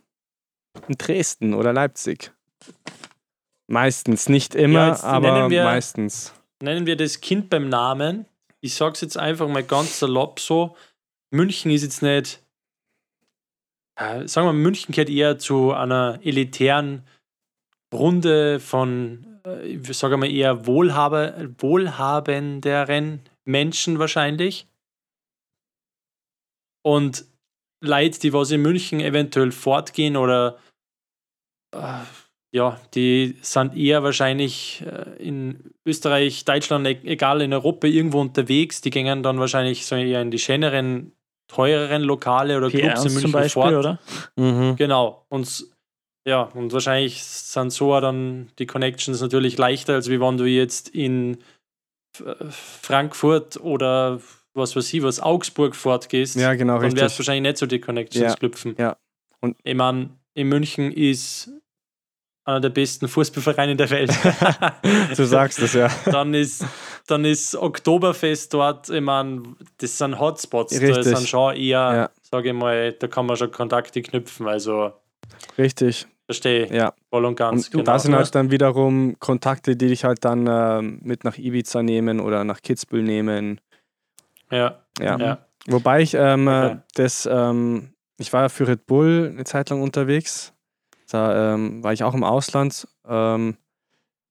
in 0.87 0.95
Dresden 0.97 1.53
oder 1.53 1.73
Leipzig. 1.73 2.31
Meistens, 3.67 4.29
nicht 4.29 4.55
immer, 4.55 4.89
jetzt 4.89 5.03
aber 5.03 5.49
wir- 5.49 5.63
meistens. 5.63 6.33
Nennen 6.61 6.85
wir 6.85 6.95
das 6.97 7.21
Kind 7.21 7.49
beim 7.49 7.69
Namen. 7.69 8.25
Ich 8.61 8.73
sag's 8.73 9.01
jetzt 9.01 9.17
einfach 9.17 9.47
mal 9.47 9.63
ganz 9.63 9.99
salopp 9.99 10.39
so. 10.39 10.75
München 11.31 11.71
ist 11.71 11.83
jetzt 11.83 12.01
nicht. 12.01 12.43
Äh, 13.95 14.27
sagen 14.27 14.47
wir, 14.47 14.53
München 14.53 14.93
gehört 14.93 15.09
eher 15.09 15.37
zu 15.37 15.71
einer 15.73 16.19
elitären 16.23 17.03
Runde 17.93 18.59
von, 18.59 19.39
äh, 19.45 19.65
ich 19.67 19.97
sage 19.97 20.17
mal, 20.17 20.29
eher 20.29 20.65
Wohlhaber, 20.65 21.33
wohlhabenderen 21.59 23.21
Menschen 23.45 23.99
wahrscheinlich. 23.99 24.67
Und 26.81 27.25
Leute, 27.81 28.19
die 28.19 28.33
was 28.33 28.51
in 28.51 28.61
München 28.61 28.99
eventuell 28.99 29.51
fortgehen 29.51 30.17
oder 30.17 30.57
ja, 32.51 32.79
die 32.95 33.37
sind 33.41 33.75
eher 33.77 34.01
wahrscheinlich 34.03 34.83
äh, 34.85 35.21
in 35.23 35.71
Österreich, 35.85 36.45
Deutschland, 36.45 36.87
e- 36.87 36.99
egal 37.03 37.41
in 37.41 37.53
Europa 37.53 37.87
irgendwo 37.87 38.19
unterwegs. 38.21 38.81
Die 38.81 38.89
gehen 38.89 39.21
dann 39.23 39.39
wahrscheinlich 39.39 39.85
so 39.85 39.95
eher 39.95 40.21
in 40.21 40.31
die 40.31 40.39
schöneren 40.39 41.11
teureren 41.47 42.03
Lokale 42.03 42.57
oder 42.57 42.69
Clubs 42.69 42.83
in 42.83 42.89
P1 42.89 43.03
München 43.03 43.21
zum 43.21 43.31
Beispiel, 43.31 43.61
fort. 43.61 43.73
oder? 43.75 43.99
Mhm. 44.35 44.75
Genau. 44.75 45.25
Und 45.29 45.65
ja, 46.27 46.43
und 46.43 46.73
wahrscheinlich 46.73 47.23
sind 47.23 47.71
so 47.71 47.99
dann 47.99 48.49
die 48.59 48.65
Connections 48.67 49.21
natürlich 49.21 49.57
leichter, 49.57 49.93
als 49.95 50.09
wie 50.09 50.19
wenn 50.19 50.37
du 50.37 50.45
jetzt 50.45 50.89
in 50.89 51.37
äh, 52.23 52.35
Frankfurt 52.49 53.57
oder 53.61 54.19
was 54.53 54.75
weiß 54.75 54.93
ich, 54.93 55.01
was 55.03 55.19
Augsburg 55.19 55.75
fortgehst. 55.75 56.35
Ja, 56.35 56.53
genau, 56.55 56.73
dann 56.79 56.95
wär's 56.95 57.03
richtig. 57.13 57.19
wahrscheinlich 57.19 57.49
nicht 57.51 57.57
so 57.57 57.65
die 57.65 57.79
Connections 57.79 58.33
Ja, 58.33 58.35
knüpfen. 58.35 58.75
ja. 58.77 58.97
Und- 59.41 59.57
ich 59.63 59.75
meine, 59.75 60.09
in 60.33 60.47
München 60.47 60.91
ist 60.91 61.49
einer 62.45 62.61
der 62.61 62.69
besten 62.69 63.07
Fußballvereine 63.07 63.75
der 63.75 63.89
Welt. 63.89 64.11
Du 65.15 65.25
sagst 65.25 65.59
es, 65.59 65.73
ja. 65.73 65.89
dann 66.05 66.33
ist 66.33 66.65
dann 67.07 67.25
ist 67.25 67.55
Oktoberfest 67.55 68.53
dort, 68.53 68.89
ich 68.89 69.01
meine, 69.01 69.41
das 69.77 69.97
sind 69.97 70.19
Hotspots, 70.19 70.73
da 70.79 70.85
Richtig. 70.85 71.03
sind 71.05 71.27
schon 71.27 71.55
eher, 71.55 71.61
Ja. 71.93 72.09
sage 72.21 72.49
ich 72.49 72.55
mal, 72.55 72.93
da 72.93 73.07
kann 73.07 73.25
man 73.25 73.35
schon 73.37 73.51
Kontakte 73.51 74.01
knüpfen, 74.01 74.47
also 74.47 74.93
Richtig, 75.57 76.07
verstehe 76.25 76.71
ja. 76.73 76.93
voll 77.09 77.25
und 77.25 77.35
ganz. 77.35 77.65
Und 77.67 77.71
genau. 77.71 77.83
da 77.83 77.99
sind 77.99 78.11
Du 78.11 78.17
halt 78.17 78.33
dann 78.35 78.51
wiederum 78.51 79.17
Kontakte, 79.19 79.75
die 79.75 79.87
dich 79.87 80.03
halt 80.03 80.23
dann 80.25 80.47
ähm, 80.47 80.99
mit 81.03 81.23
nach 81.23 81.37
Ibiza 81.37 81.81
nehmen 81.83 82.19
oder 82.19 82.43
nach 82.43 82.61
Kitzbühel 82.61 83.03
nehmen. 83.03 83.59
ja, 84.51 84.79
Ja. 84.99 85.17
ja. 85.17 85.45
Wobei 85.67 86.01
ich 86.01 86.13
ähm, 86.13 86.47
Okay. 86.47 86.71
äh, 86.71 86.77
das, 86.95 87.27
ähm, 87.31 87.93
ich 88.19 88.33
war 88.33 88.43
ja 88.43 88.49
für 88.49 88.67
Red 88.67 88.85
Bull 88.85 89.29
eine 89.31 89.45
Zeit 89.45 89.69
lang 89.69 89.81
unterwegs. 89.81 90.53
Da 91.09 91.53
ähm, 91.53 91.83
war 91.83 91.93
ich 91.93 92.03
auch 92.03 92.13
im 92.13 92.23
Ausland. 92.23 92.87
Ähm, 93.05 93.57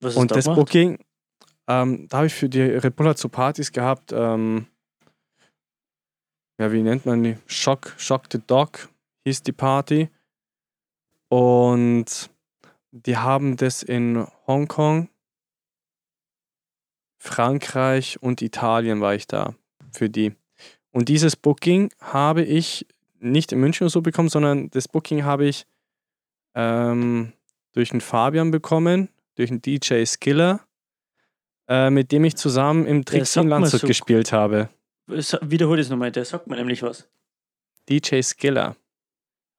Was 0.00 0.16
und 0.16 0.30
da 0.30 0.36
das 0.36 0.44
gemacht? 0.44 0.58
Booking, 0.58 0.98
ähm, 1.66 2.06
da 2.08 2.18
habe 2.18 2.26
ich 2.26 2.34
für 2.34 2.48
die 2.48 2.62
Red 2.62 2.96
Bull 2.96 3.06
halt 3.06 3.18
so 3.18 3.28
Partys 3.28 3.72
gehabt. 3.72 4.12
Ähm, 4.12 4.66
ja, 6.60 6.70
wie 6.70 6.82
nennt 6.82 7.06
man 7.06 7.22
die? 7.22 7.38
Shock, 7.46 7.94
Shock 7.96 8.24
the 8.30 8.40
Dog 8.46 8.88
hieß 9.24 9.42
die 9.42 9.52
Party. 9.52 10.10
Und 11.28 12.30
die 12.90 13.16
haben 13.16 13.56
das 13.56 13.82
in 13.82 14.26
Hongkong, 14.46 15.08
Frankreich 17.18 18.22
und 18.22 18.42
Italien 18.42 19.00
war 19.00 19.14
ich 19.14 19.26
da 19.26 19.54
für 19.92 20.08
die. 20.08 20.34
Und 20.90 21.08
dieses 21.08 21.36
Booking 21.36 21.92
habe 22.00 22.42
ich 22.42 22.86
nicht 23.20 23.52
in 23.52 23.60
München 23.60 23.88
so 23.88 24.00
bekommen, 24.02 24.28
sondern 24.28 24.70
das 24.70 24.88
Booking 24.88 25.24
habe 25.24 25.46
ich 25.46 25.66
ähm, 26.54 27.32
durch 27.72 27.90
einen 27.92 28.00
Fabian 28.00 28.50
bekommen, 28.50 29.08
durch 29.36 29.50
einen 29.50 29.62
DJ 29.62 30.04
Skiller, 30.04 30.60
äh, 31.68 31.90
mit 31.90 32.10
dem 32.12 32.24
ich 32.24 32.36
zusammen 32.36 32.86
im 32.86 33.04
Der 33.04 33.24
sagt 33.24 33.44
in 33.44 33.50
Landshut 33.50 33.80
so- 33.82 33.86
gespielt 33.86 34.32
habe. 34.32 34.68
Sa- 35.16 35.38
Wiederhol 35.42 35.76
das 35.78 35.88
nochmal, 35.88 36.12
der 36.12 36.24
sagt 36.24 36.46
mir 36.48 36.56
nämlich 36.56 36.82
was. 36.82 37.08
DJ 37.88 38.20
Skiller. 38.22 38.76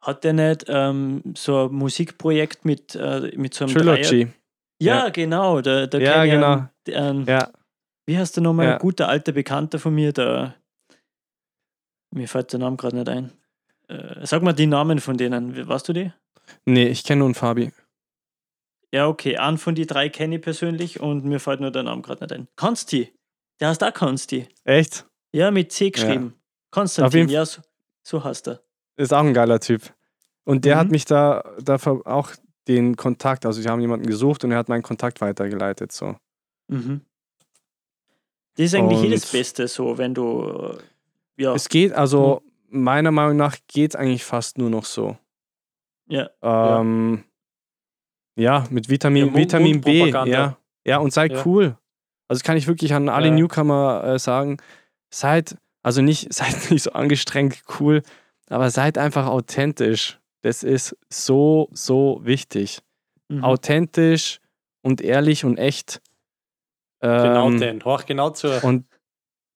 Hat 0.02 0.24
der 0.24 0.34
nicht 0.34 0.66
ähm, 0.68 1.22
so 1.36 1.68
ein 1.68 1.74
Musikprojekt 1.76 2.64
mit, 2.66 2.96
äh, 2.96 3.32
mit 3.36 3.54
so 3.54 3.66
einem 3.66 3.74
Dreier- 3.74 4.02
Trilogy. 4.02 4.28
Ja, 4.82 5.06
Ja. 5.06 5.10
genau. 5.10 5.60
Da, 5.62 5.88
da 5.88 5.98
Ja, 5.98 6.24
genau. 6.26 6.68
einen- 6.88 6.96
einen- 6.96 7.26
Ja, 7.26 7.52
Wie 8.06 8.18
heißt 8.18 8.36
der 8.38 8.44
nochmal? 8.44 8.66
Ja. 8.66 8.74
Ein 8.74 8.80
guter 8.80 9.08
alter 9.10 9.32
Bekannter 9.34 9.78
von 9.78 9.94
mir, 9.94 10.12
der. 10.14 10.56
Mir 12.12 12.28
fällt 12.28 12.52
der 12.54 12.60
Name 12.60 12.76
gerade 12.78 12.96
nicht 12.96 13.10
ein. 13.10 13.32
Äh, 13.90 14.26
sag 14.26 14.44
mal 14.44 14.54
die 14.54 14.68
Namen 14.68 15.00
von 15.00 15.18
denen. 15.18 15.68
Weißt 15.68 15.88
du 15.90 15.94
die? 15.94 16.12
nee, 16.66 16.88
ich 16.88 17.04
kenne 17.04 17.20
nur 17.20 17.28
einen 17.28 17.36
Fabi. 17.36 17.72
Ja, 18.92 19.08
okay. 19.08 19.38
Einen 19.38 19.58
von 19.58 19.76
die 19.76 19.86
drei 19.86 20.10
kenne 20.10 20.36
ich 20.38 20.42
persönlich 20.42 21.00
und 21.00 21.26
mir 21.26 21.40
fällt 21.40 21.60
nur 21.60 21.72
der 21.72 21.84
Name 21.84 22.02
gerade 22.02 22.24
nicht 22.24 22.32
ein. 22.34 22.48
Konsti. 22.56 23.14
Der 23.60 23.70
heißt 23.70 23.84
auch 23.84 23.94
Konsti. 23.94 24.48
Echt? 24.64 25.06
Ja, 25.32 25.52
mit 25.52 25.72
C 25.72 25.92
geschrieben. 25.92 26.34
Konstantin, 26.72 27.20
jeden 27.22 27.32
ja, 27.32 27.46
so, 27.46 27.62
so 28.04 28.24
heißt 28.24 28.48
er. 28.48 28.62
Ist 28.96 29.14
auch 29.14 29.20
ein 29.24 29.34
geiler 29.34 29.60
Typ. 29.60 29.82
Und 30.44 30.66
der 30.66 30.76
Mhm. 30.76 30.80
hat 30.80 30.92
mich 30.92 31.06
da, 31.06 31.44
da 31.62 31.76
auch 32.06 32.32
den 32.68 32.96
Kontakt, 32.96 33.46
also 33.46 33.64
wir 33.64 33.70
haben 33.70 33.82
jemanden 33.82 34.08
gesucht 34.08 34.44
und 34.44 34.52
er 34.52 34.58
hat 34.58 34.70
meinen 34.70 34.84
Kontakt 34.84 35.22
weitergeleitet. 35.22 35.92
So. 35.92 36.16
Mhm. 36.68 37.02
Das 38.56 38.66
ist 38.66 38.76
eigentlich 38.76 39.00
Und- 39.00 39.04
jedes 39.06 39.32
Beste 39.32 39.68
so, 39.68 39.98
wenn 39.98 40.14
du. 40.14 40.42
äh, 40.44 40.78
Ja, 41.44 41.54
Es 41.56 41.70
geht, 41.70 41.94
also 41.94 42.42
meiner 42.70 43.12
Meinung 43.12 43.38
nach 43.38 43.58
geht 43.68 43.92
es 43.92 43.96
eigentlich 43.96 44.24
fast 44.24 44.58
nur 44.58 44.70
noch 44.70 44.86
so. 44.86 45.18
ja. 46.08 46.30
Ähm, 46.42 47.24
ja. 48.36 48.66
mit 48.70 48.90
Vitamin, 48.90 49.28
Ja, 49.28 49.36
Vitamin 49.36 49.82
B. 49.82 50.10
Ja. 50.10 50.58
ja, 50.86 50.98
und 50.98 51.12
seid 51.14 51.32
Ja. 51.34 51.46
cool. 51.46 51.78
Also 52.28 52.40
das 52.40 52.44
kann 52.44 52.58
ich 52.58 52.68
wirklich 52.68 52.94
an 52.94 53.10
alle 53.10 53.28
Ja. 53.28 53.34
Newcomer 53.34 54.04
äh, 54.04 54.20
sagen. 54.20 54.58
Seid, 55.14 55.58
also 55.84 56.02
nicht, 56.02 56.34
seid 56.34 56.72
nicht 56.72 56.84
so 56.84 56.92
angestrengt 56.94 57.62
cool, 57.80 58.02
aber 58.50 58.70
seid 58.72 58.98
einfach 58.98 59.28
authentisch. 59.28 60.20
Das 60.42 60.64
ist 60.64 60.96
so, 61.10 61.70
so 61.74 62.22
wichtig. 62.24 62.80
Mhm. 63.28 63.44
Authentisch 63.44 64.40
und 64.82 65.02
ehrlich 65.02 65.44
und 65.46 65.58
echt. 65.58 66.02
Genau 67.02 67.48
Ähm, 67.48 67.60
den, 67.60 67.84
horch 67.86 68.06
genau 68.06 68.30
zu. 68.32 68.50
und 68.64 68.86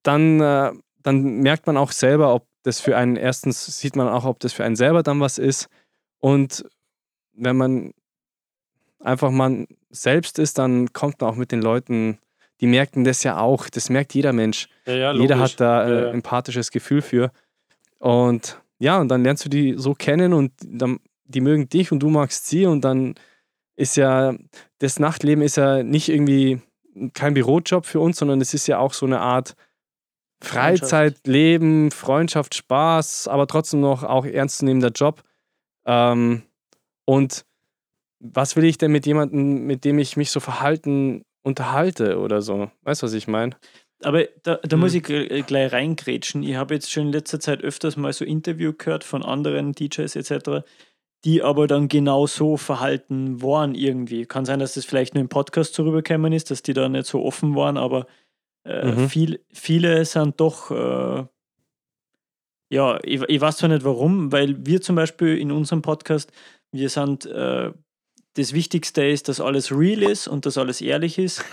dann, 0.04 0.40
äh, 0.42 0.72
dann 1.02 1.24
merkt 1.42 1.68
man 1.68 1.78
auch 1.78 1.92
selber, 1.92 2.34
ob 2.34 2.48
das 2.64 2.80
für 2.80 2.98
einen, 2.98 3.16
erstens 3.16 3.66
sieht 3.78 3.96
man 3.96 4.08
auch, 4.08 4.26
ob 4.26 4.40
das 4.40 4.54
für 4.54 4.64
einen 4.64 4.76
selber 4.76 5.04
dann 5.04 5.20
was 5.20 5.38
ist. 5.38 5.70
Und 6.20 6.66
wenn 7.34 7.58
man 7.58 7.94
einfach 9.00 9.32
man 9.32 9.68
selbst 9.90 10.40
ist, 10.40 10.58
dann 10.58 10.94
kommt 10.94 11.22
man 11.22 11.30
auch 11.30 11.36
mit 11.36 11.52
den 11.52 11.62
Leuten, 11.62 12.20
die 12.62 12.68
merken 12.68 13.04
das 13.04 13.24
ja 13.24 13.40
auch. 13.40 13.70
Das 13.70 13.90
merkt 13.90 14.14
jeder 14.14 14.34
Mensch. 14.34 14.70
Ja, 14.86 14.94
ja, 14.96 15.14
Jeder 15.14 15.40
hat 15.40 15.60
da 15.60 15.86
äh, 15.86 15.90
Ja, 15.92 16.02
ja. 16.06 16.12
empathisches 16.12 16.72
Gefühl 16.72 17.02
für. 17.02 17.32
Und 18.00 18.60
ja, 18.80 19.00
und 19.00 19.10
dann 19.10 19.24
lernst 19.24 19.46
du 19.46 19.50
die 19.50 19.76
so 19.78 19.94
kennen 19.94 20.34
und 20.34 20.52
dann, 20.64 21.00
die 21.26 21.42
mögen 21.42 21.70
dich 21.70 21.92
und 21.92 22.00
du 22.00 22.10
magst 22.10 22.48
sie 22.48 22.66
und 22.66 22.82
dann 22.82 23.16
ist 23.76 23.98
ja, 23.98 24.36
das 24.80 25.00
Nachtleben 25.00 25.44
ist 25.44 25.58
ja 25.58 25.84
nicht 25.84 26.10
irgendwie 26.10 26.62
kein 27.14 27.34
Bürojob 27.34 27.86
für 27.86 28.00
uns, 28.00 28.18
sondern 28.18 28.40
es 28.42 28.54
ist 28.54 28.68
ja 28.68 28.78
auch 28.78 28.94
so 28.94 29.06
eine 29.06 29.20
Art 29.20 29.56
Freizeit, 30.44 31.26
Leben, 31.26 31.92
Freundschaft, 31.92 32.56
Spaß, 32.56 33.28
aber 33.28 33.48
trotzdem 33.48 33.82
noch 33.82 34.04
auch 34.04 34.26
ernstzunehmender 34.26 34.90
Job. 34.92 35.24
Ähm, 35.86 36.44
und 37.06 37.46
was 38.20 38.56
will 38.56 38.66
ich 38.66 38.78
denn 38.78 38.92
mit 38.92 39.06
jemandem, 39.06 39.66
mit 39.66 39.84
dem 39.86 40.00
ich 40.00 40.16
mich 40.18 40.32
so 40.32 40.40
verhalten 40.40 41.24
unterhalte 41.44 42.20
oder 42.20 42.42
so? 42.42 42.72
Weißt 42.84 43.02
du, 43.02 43.06
was 43.08 43.14
ich 43.14 43.28
meine? 43.28 43.56
Aber 44.02 44.26
da, 44.44 44.56
da 44.64 44.76
Mhm. 44.76 44.82
muss 44.82 44.94
ich 44.94 45.10
äh, 45.10 45.42
gleich 45.44 45.72
reingrätschen. 45.72 46.44
Ich 46.44 46.56
habe 46.56 46.74
jetzt 46.74 46.92
schon 46.92 47.08
in 47.08 47.14
letzter 47.14 47.40
Zeit 47.40 47.62
öfters 47.62 47.96
mal 47.98 48.12
so 48.14 48.26
Interview 48.26 48.74
gehört 48.74 49.04
von 49.04 49.24
anderen 49.24 49.74
DJs 49.74 50.16
etc., 50.16 50.66
die 51.26 51.42
aber 51.42 51.68
dann 51.68 51.88
genau 51.88 52.28
so 52.28 52.58
verhalten 52.58 53.42
waren 53.42 53.76
irgendwie. 53.76 54.26
Kann 54.26 54.44
sein, 54.44 54.60
dass 54.60 54.74
das 54.74 54.84
vielleicht 54.84 55.14
nur 55.14 55.22
im 55.22 55.30
Podcast 55.30 55.74
so 55.74 55.84
rübergekommen 55.84 56.34
ist, 56.34 56.52
dass 56.52 56.64
die 56.64 56.74
da 56.74 56.90
nicht 56.90 57.06
so 57.08 57.24
offen 57.24 57.56
waren, 57.56 57.78
aber 57.78 58.08
äh, 58.66 58.86
Mhm. 58.92 59.10
viel, 59.10 59.40
viele 59.52 60.06
sind 60.06 60.40
doch, 60.40 60.72
äh, 60.72 61.26
ja, 62.70 63.00
ich, 63.04 63.22
ich 63.28 63.42
weiß 63.42 63.58
zwar 63.58 63.70
nicht 63.70 63.84
warum, 63.84 64.32
weil 64.32 64.66
wir 64.66 64.82
zum 64.82 64.96
Beispiel 64.96 65.38
in 65.38 65.52
unserem 65.52 65.82
Podcast, 65.82 66.32
wir 66.72 66.90
sind, 66.90 67.26
äh, 67.26 67.72
das 68.36 68.54
Wichtigste 68.54 69.06
ist, 69.06 69.30
dass 69.30 69.40
alles 69.40 69.72
real 69.72 70.02
ist 70.02 70.28
und 70.28 70.46
dass 70.48 70.58
alles 70.58 70.82
ehrlich 70.82 71.20
ist. 71.20 71.46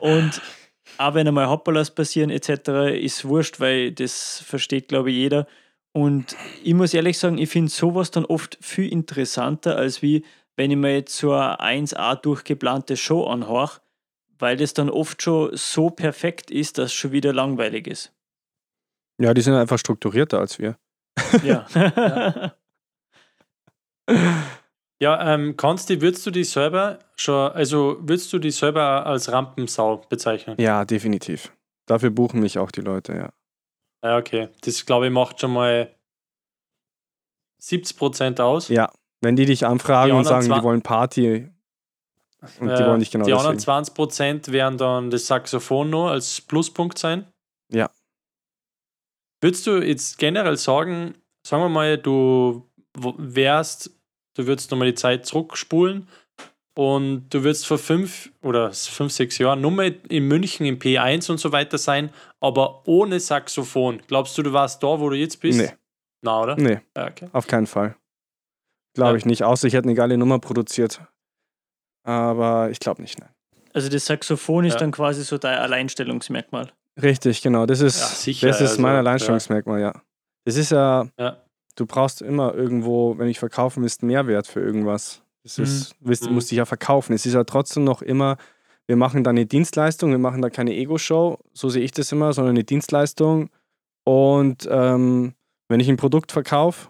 Und 0.00 0.42
auch 0.98 1.14
wenn 1.14 1.28
einmal 1.28 1.48
Hoppalas 1.48 1.94
passieren 1.94 2.30
etc., 2.30 2.90
ist 3.00 3.24
wurscht, 3.24 3.60
weil 3.60 3.92
das 3.92 4.40
versteht, 4.40 4.88
glaube 4.88 5.10
ich, 5.10 5.16
jeder. 5.16 5.46
Und 5.92 6.36
ich 6.64 6.74
muss 6.74 6.92
ehrlich 6.92 7.18
sagen, 7.18 7.38
ich 7.38 7.50
finde 7.50 7.70
sowas 7.70 8.10
dann 8.10 8.24
oft 8.24 8.58
viel 8.60 8.90
interessanter, 8.90 9.76
als 9.76 10.02
wie 10.02 10.24
wenn 10.56 10.72
ich 10.72 10.76
mir 10.76 10.92
jetzt 10.94 11.16
so 11.16 11.32
eine 11.32 11.60
1A 11.60 12.16
durchgeplante 12.16 12.96
Show 12.96 13.24
anhöre, 13.26 13.80
weil 14.38 14.56
das 14.56 14.74
dann 14.74 14.90
oft 14.90 15.22
schon 15.22 15.50
so 15.56 15.90
perfekt 15.90 16.50
ist, 16.50 16.78
dass 16.78 16.86
es 16.86 16.92
schon 16.94 17.12
wieder 17.12 17.32
langweilig 17.32 17.86
ist. 17.86 18.12
Ja, 19.20 19.34
die 19.34 19.42
sind 19.42 19.54
einfach 19.54 19.78
strukturierter 19.78 20.38
als 20.38 20.58
wir. 20.58 20.76
Ja. 21.42 21.66
Ja, 25.00 25.34
ähm, 25.34 25.56
Konsti, 25.56 26.00
würdest 26.00 26.26
du 26.26 26.30
dich 26.30 26.50
selber 26.50 26.98
schon, 27.16 27.52
also 27.52 27.98
würdest 28.00 28.32
du 28.32 28.38
dich 28.38 28.56
selber 28.56 29.06
als 29.06 29.30
Rampensau 29.30 29.98
bezeichnen? 30.08 30.56
Ja, 30.58 30.84
definitiv. 30.84 31.52
Dafür 31.86 32.10
buchen 32.10 32.40
mich 32.40 32.58
auch 32.58 32.70
die 32.70 32.80
Leute, 32.80 33.14
ja. 33.14 33.30
Ja, 34.02 34.16
okay. 34.16 34.48
Das 34.62 34.84
glaube 34.86 35.06
ich 35.06 35.12
macht 35.12 35.40
schon 35.40 35.52
mal 35.52 35.94
70% 37.60 38.40
aus. 38.40 38.68
Ja, 38.68 38.90
wenn 39.20 39.36
die 39.36 39.46
dich 39.46 39.66
anfragen 39.66 40.12
Die 40.12 40.16
und 40.16 40.24
sagen, 40.24 40.52
die 40.52 40.62
wollen 40.62 40.82
Party 40.82 41.48
und 42.60 42.68
die 42.68 42.74
Äh, 42.74 42.86
wollen 42.86 43.00
dich 43.00 43.10
genau 43.10 43.24
Die 43.26 43.32
anderen 43.32 43.56
deswegen. 43.56 43.84
20% 43.84 44.52
werden 44.52 44.78
dann 44.78 45.10
das 45.10 45.26
Saxophon 45.26 45.90
noch 45.90 46.08
als 46.08 46.40
Pluspunkt 46.40 46.98
sein. 46.98 47.26
Ja. 47.72 47.90
Würdest 49.40 49.66
du 49.66 49.78
jetzt 49.82 50.18
generell 50.18 50.56
sagen, 50.56 51.14
sagen 51.46 51.62
wir 51.62 51.68
mal, 51.68 51.98
du 51.98 52.68
wärst, 52.96 53.90
du 54.34 54.46
würdest 54.46 54.70
nochmal 54.70 54.88
die 54.88 54.94
Zeit 54.94 55.26
zurückspulen 55.26 56.08
und 56.76 57.28
du 57.30 57.44
wirst 57.44 57.66
vor 57.66 57.78
fünf 57.78 58.32
oder 58.42 58.72
fünf, 58.72 59.12
sechs 59.12 59.38
Jahren 59.38 59.60
nur 59.60 59.70
mal 59.70 59.94
in 60.08 60.26
München 60.26 60.66
im 60.66 60.78
P1 60.78 61.30
und 61.30 61.38
so 61.38 61.52
weiter 61.52 61.78
sein, 61.78 62.10
aber 62.40 62.86
ohne 62.86 63.20
Saxophon. 63.20 64.00
Glaubst 64.06 64.36
du, 64.38 64.42
du 64.42 64.52
warst 64.52 64.82
da, 64.82 64.98
wo 65.00 65.08
du 65.08 65.16
jetzt 65.16 65.40
bist? 65.40 65.58
Nee. 65.60 65.70
Na, 66.22 66.40
oder? 66.42 66.56
Nee, 66.56 66.80
Ja, 66.96 67.06
okay. 67.08 67.28
auf 67.32 67.46
keinen 67.46 67.66
Fall. 67.68 67.96
Glaube 68.94 69.10
Ja. 69.12 69.16
ich 69.18 69.24
nicht. 69.24 69.44
Außer 69.44 69.68
ich 69.68 69.74
hätte 69.74 69.86
eine 69.86 69.94
geile 69.94 70.18
Nummer 70.18 70.40
produziert. 70.40 71.00
Aber 72.08 72.70
ich 72.70 72.80
glaube 72.80 73.02
nicht, 73.02 73.20
nein. 73.20 73.28
Also 73.74 73.90
das 73.90 74.06
Saxophon 74.06 74.64
ist 74.64 74.74
Ja. 74.74 74.78
dann 74.80 74.92
quasi 74.92 75.22
so 75.22 75.36
dein 75.36 75.58
Alleinstellungsmerkmal. 75.58 76.72
Richtig, 77.00 77.42
genau. 77.42 77.66
Das 77.66 77.80
ist, 77.80 78.00
Ja, 78.00 78.06
sicher, 78.06 78.46
das 78.48 78.60
ist 78.62 78.70
also, 78.70 78.82
mein. 78.82 78.96
Alleinstellungsmerkmal, 78.96 79.80
ja. 79.80 79.92
Das 80.46 80.56
ist 80.56 80.70
ja, 80.70 81.06
Ja. 81.18 81.36
du 81.76 81.84
brauchst 81.84 82.22
immer 82.22 82.54
irgendwo, 82.54 83.18
wenn 83.18 83.28
ich 83.28 83.38
verkaufen 83.38 83.82
willst, 83.82 84.02
Mehrwert 84.02 84.46
für 84.46 84.60
irgendwas. 84.60 85.22
Das 85.44 85.58
ist, 85.58 85.94
willst, 86.00 86.26
Mhm. 86.26 86.34
musst 86.34 86.50
dich 86.50 86.56
ja 86.58 86.64
verkaufen. 86.64 87.12
Es 87.12 87.26
ist 87.26 87.34
ja 87.34 87.44
trotzdem 87.44 87.84
noch 87.84 88.00
immer, 88.02 88.36
wir 88.86 88.96
machen 88.96 89.22
da 89.22 89.30
eine 89.30 89.44
Dienstleistung, 89.44 90.10
wir 90.10 90.18
machen 90.18 90.40
da 90.40 90.48
keine 90.50 90.74
Ego-Show, 90.74 91.38
so 91.52 91.68
sehe 91.68 91.82
ich 91.84 91.92
das 91.92 92.10
immer, 92.10 92.32
sondern 92.32 92.54
eine 92.56 92.64
Dienstleistung. 92.64 93.50
Und 94.04 94.66
ähm, 94.70 95.34
wenn 95.68 95.80
ich 95.80 95.88
ein 95.90 95.98
Produkt 95.98 96.32
verkaufe, 96.32 96.88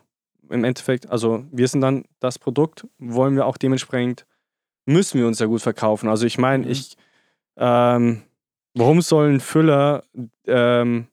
im 0.48 0.62
Endeffekt, 0.64 1.11
also 1.11 1.44
wir 1.50 1.66
sind 1.68 1.81
dann 1.81 2.04
das 2.20 2.38
Produkt, 2.38 2.87
wollen 2.98 3.35
wir 3.35 3.46
auch 3.46 3.57
dementsprechend, 3.59 4.24
müssen 4.88 5.18
wir 5.20 5.27
uns 5.27 5.38
ja 5.38 5.46
gut 5.46 5.62
verkaufen. 5.62 6.09
Also 6.09 6.27
ich 6.27 6.38
meine, 6.38 6.64
Mhm. 6.64 6.70
ich, 6.70 6.96
ähm, 7.57 8.22
warum 8.74 9.01
soll 9.03 9.29
ein 9.31 9.40
Füller 9.40 10.03
ähm, 10.46 11.07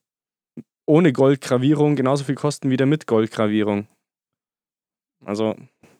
ohne 0.86 1.12
Goldgravierung 1.12 1.96
genauso 1.96 2.24
viel 2.24 2.34
kosten 2.36 2.70
wie 2.70 2.76
der 2.76 2.86
mit 2.86 3.06
Goldgravierung? 3.06 3.86
Also 5.24 5.56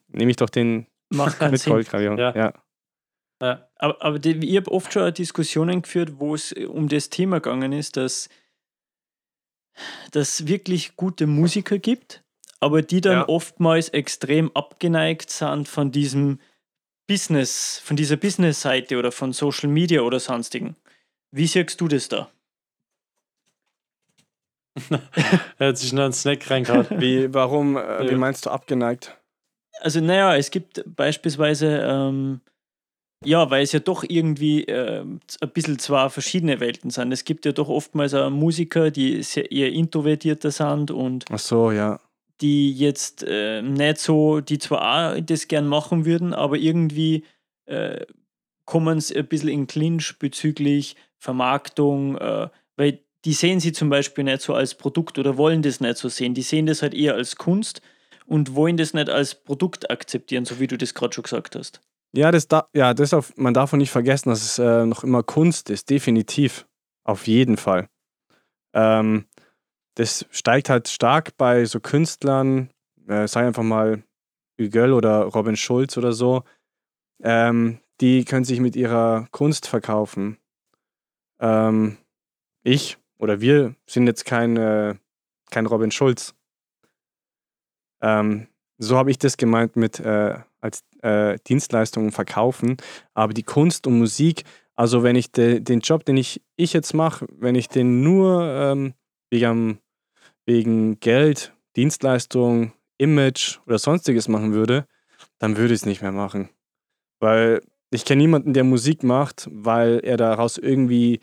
nehme 0.09 0.31
ich 0.31 0.37
doch 0.37 0.51
den 0.51 0.87
Macht 1.11 1.41
mit 1.51 1.61
Sinn. 1.61 1.73
Goldgravierung. 1.73 2.19
Ja. 2.19 2.35
Ja. 2.35 2.53
Ja. 3.43 3.69
Aber, 3.77 4.03
aber 4.03 4.19
die, 4.19 4.31
ich 4.49 4.57
habe 4.57 4.71
oft 4.73 4.93
schon 4.93 5.12
Diskussionen 5.12 5.83
geführt, 5.83 6.15
wo 6.19 6.35
es 6.35 6.53
um 6.53 6.89
das 6.89 7.11
Thema 7.11 7.41
gegangen 7.41 7.73
ist, 7.73 7.97
dass 7.97 8.29
dass 10.12 10.47
wirklich 10.47 10.97
gute 10.97 11.27
Musiker 11.27 11.79
gibt, 11.79 12.25
aber 12.61 12.81
die 12.81 13.03
dann 13.03 13.19
Ja. 13.19 13.29
oftmals 13.29 13.91
extrem 13.91 14.51
abgeneigt 14.57 15.29
sind 15.31 15.69
von 15.69 15.91
diesem 15.93 16.41
Business, 17.07 17.81
von 17.85 17.97
dieser 17.97 18.16
Business-Seite 18.16 18.99
oder 18.99 19.12
von 19.12 19.33
Social 19.33 19.69
Media 19.69 20.01
oder 20.01 20.19
sonstigen. 20.21 20.77
Wie 21.31 21.47
siehst 21.47 21.81
du 21.81 21.88
das 21.88 22.09
da? 22.09 22.31
Er 25.59 25.69
hat 25.69 25.79
sich 25.79 25.92
noch 25.92 26.05
einen 26.05 26.12
Snack 26.12 26.51
reingehauen. 26.51 26.87
Wie, 26.99 27.33
warum, 27.33 27.77
äh, 27.77 28.11
wie 28.11 28.14
meinst 28.14 28.47
du 28.47 28.51
abgeneigt? 28.51 29.16
Also, 29.81 30.01
naja, 30.01 30.37
es 30.37 30.51
gibt 30.51 30.83
beispielsweise, 30.87 31.81
ähm, 31.87 32.40
ja, 33.25 33.51
weil 33.51 33.62
es 33.62 33.73
ja 33.73 33.81
doch 33.81 34.05
irgendwie 34.07 34.64
z- 34.64 35.42
ein 35.42 35.51
bisschen 35.51 35.79
zwei 35.79 36.09
verschiedene 36.09 36.61
Welten 36.61 36.90
sind. 36.90 37.12
Es 37.12 37.25
gibt 37.25 37.45
ja 37.47 37.53
doch 37.53 37.69
oftmals 37.69 38.14
auch 38.14 38.31
Musiker, 38.31 38.90
die 38.90 39.23
sehr 39.23 39.51
eher 39.51 39.73
introvertierter 39.73 40.51
sind 40.51 40.90
und 40.90 41.25
Ach 41.31 41.38
so, 41.38 41.71
ja. 41.73 41.99
Die 42.40 42.72
jetzt 42.72 43.25
äh, 43.27 43.62
nicht 43.62 43.99
so, 43.99 44.40
die 44.40 44.59
zwar 44.59 45.14
auch 45.14 45.20
das 45.20 45.49
gern 45.49 45.66
machen 45.66 46.05
würden, 46.05 46.35
aber 46.35 46.57
irgendwie 46.57 47.25
äh, 47.66 48.05
kommen 48.64 49.01
sie 49.01 49.16
ein 49.16 49.27
bisschen 49.27 49.49
in 49.49 49.66
Clinch 49.66 50.18
bezüglich 50.18 50.96
Vermarktung, 51.18 52.16
äh, 52.18 52.49
weil 52.77 53.01
die 53.25 53.33
sehen 53.33 53.59
sie 53.59 53.72
zum 53.72 53.88
Beispiel 53.88 54.25
nicht 54.25 54.42
so 54.42 54.55
als 54.55 54.75
Produkt 54.75 55.18
oder 55.18 55.37
wollen 55.37 55.62
das 55.62 55.81
nicht 55.81 55.96
so 55.96 56.09
sehen. 56.09 56.35
Die 56.35 56.42
sehen 56.42 56.66
das 56.66 56.83
halt 56.83 56.94
eher 56.94 57.14
als 57.14 57.37
Kunst 57.37 57.81
und 58.27 58.55
wollen 58.55 58.77
das 58.77 58.94
nicht 58.94 59.11
als 59.11 59.35
Produkt 59.35 59.90
akzeptieren, 59.90 60.44
so 60.44 60.61
wie 60.61 60.66
du 60.66 60.77
das 60.79 60.94
gerade 60.94 61.14
schon 61.14 61.25
gesagt 61.25 61.57
hast. 61.57 61.81
Ja, 62.12 62.31
das 62.31 62.49
da, 62.49 62.68
ja, 62.75 62.94
das 62.94 63.12
auf, 63.12 63.37
man 63.37 63.55
darf 63.55 63.72
auch 63.72 63.79
nicht 63.79 63.90
vergessen, 63.90 64.29
dass 64.29 64.42
es 64.42 64.59
äh, 64.59 64.87
noch 64.87 65.03
immer 65.03 65.22
Kunst 65.22 65.70
ist, 65.70 65.90
definitiv. 65.90 66.66
Auf 67.05 67.27
jeden 67.27 67.57
Fall. 67.57 67.88
Ähm, 68.75 69.27
das 69.97 70.27
steigt 70.31 70.71
halt 70.71 70.89
stark 70.89 71.37
bei 71.37 71.65
so 71.65 71.81
Künstlern, 71.81 72.71
äh, 73.09 73.27
sei 73.27 73.47
einfach 73.47 73.63
mal 73.63 74.03
Hügel 74.59 74.93
oder 74.93 75.25
Robin 75.25 75.57
Schulz 75.57 75.97
oder 75.97 76.13
so. 76.13 76.45
Ähm, 77.23 77.81
die 78.01 78.25
können 78.25 78.45
sich 78.45 78.61
mit 78.61 78.77
ihrer 78.77 79.27
Kunst 79.31 79.67
verkaufen. 79.67 80.39
Ähm, 81.41 81.97
ich 82.63 82.99
oder 83.19 83.41
wir 83.41 83.75
sind 83.87 84.07
jetzt 84.07 84.25
kein, 84.27 84.57
äh, 84.57 84.95
kein 85.51 85.67
Robin 85.67 85.91
Schulz. 85.91 86.35
Ähm, 88.03 88.49
so 88.79 88.99
habe 88.99 89.11
ich 89.11 89.19
das 89.19 89.39
gemeint 89.39 89.77
mit 89.77 89.99
äh, 90.01 90.39
als 90.61 90.85
äh, 91.01 91.39
Dienstleistungen 91.47 92.13
verkaufen. 92.13 92.77
Aber 93.15 93.33
die 93.33 93.43
Kunst 93.43 93.87
und 93.87 93.99
Musik, 93.99 94.45
also 94.75 95.03
wenn 95.03 95.17
ich 95.17 95.33
de, 95.33 95.61
den 95.61 95.81
Job, 95.81 96.05
den 96.05 96.19
ich, 96.19 96.43
ich 96.57 96.75
jetzt 96.75 96.93
mache, 96.93 97.27
wenn 97.31 97.55
ich 97.55 97.69
den 97.69 98.03
nur 98.03 98.43
ähm, 98.43 98.95
wegen, 99.31 99.81
wegen 100.47 100.99
Geld, 101.01 101.53
Dienstleistung, 101.77 102.73
Image 102.99 103.59
oder 103.67 103.79
sonstiges 103.79 104.29
machen 104.29 104.55
würde, 104.55 104.87
dann 105.39 105.57
würde 105.57 105.75
ich 105.75 105.81
es 105.81 105.87
nicht 105.87 106.01
mehr 106.03 106.13
machen. 106.13 106.49
Weil 107.21 107.61
ich 107.91 108.05
kenne 108.05 108.23
niemanden, 108.23 108.55
der 108.55 108.65
Musik 108.65 109.03
macht, 109.03 109.49
weil 109.51 110.01
er 110.01 110.17
daraus 110.17 110.57
irgendwie 110.57 111.21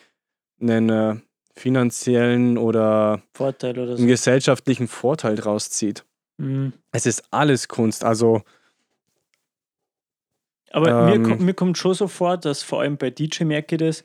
einen 0.61 0.89
äh, 0.89 1.15
finanziellen 1.55 2.57
oder 2.57 3.21
Vorteil 3.33 3.77
oder 3.79 3.95
so. 3.95 4.01
einen 4.01 4.07
gesellschaftlichen 4.07 4.87
Vorteil 4.87 5.35
draus 5.35 5.69
zieht. 5.69 6.05
Mhm. 6.37 6.73
Es 6.91 7.05
ist 7.05 7.23
alles 7.31 7.67
Kunst. 7.67 8.03
Also 8.03 8.43
Aber 10.71 11.03
mir, 11.03 11.15
Ähm. 11.15 11.23
kommt, 11.23 11.41
mir 11.41 11.53
kommt 11.53 11.77
schon 11.77 11.93
so 11.93 12.07
vor, 12.07 12.37
dass 12.37 12.63
vor 12.63 12.81
allem 12.81 12.97
bei 12.97 13.09
DJ 13.09 13.43
merke 13.45 13.75
ich 13.75 13.79
das, 13.79 14.03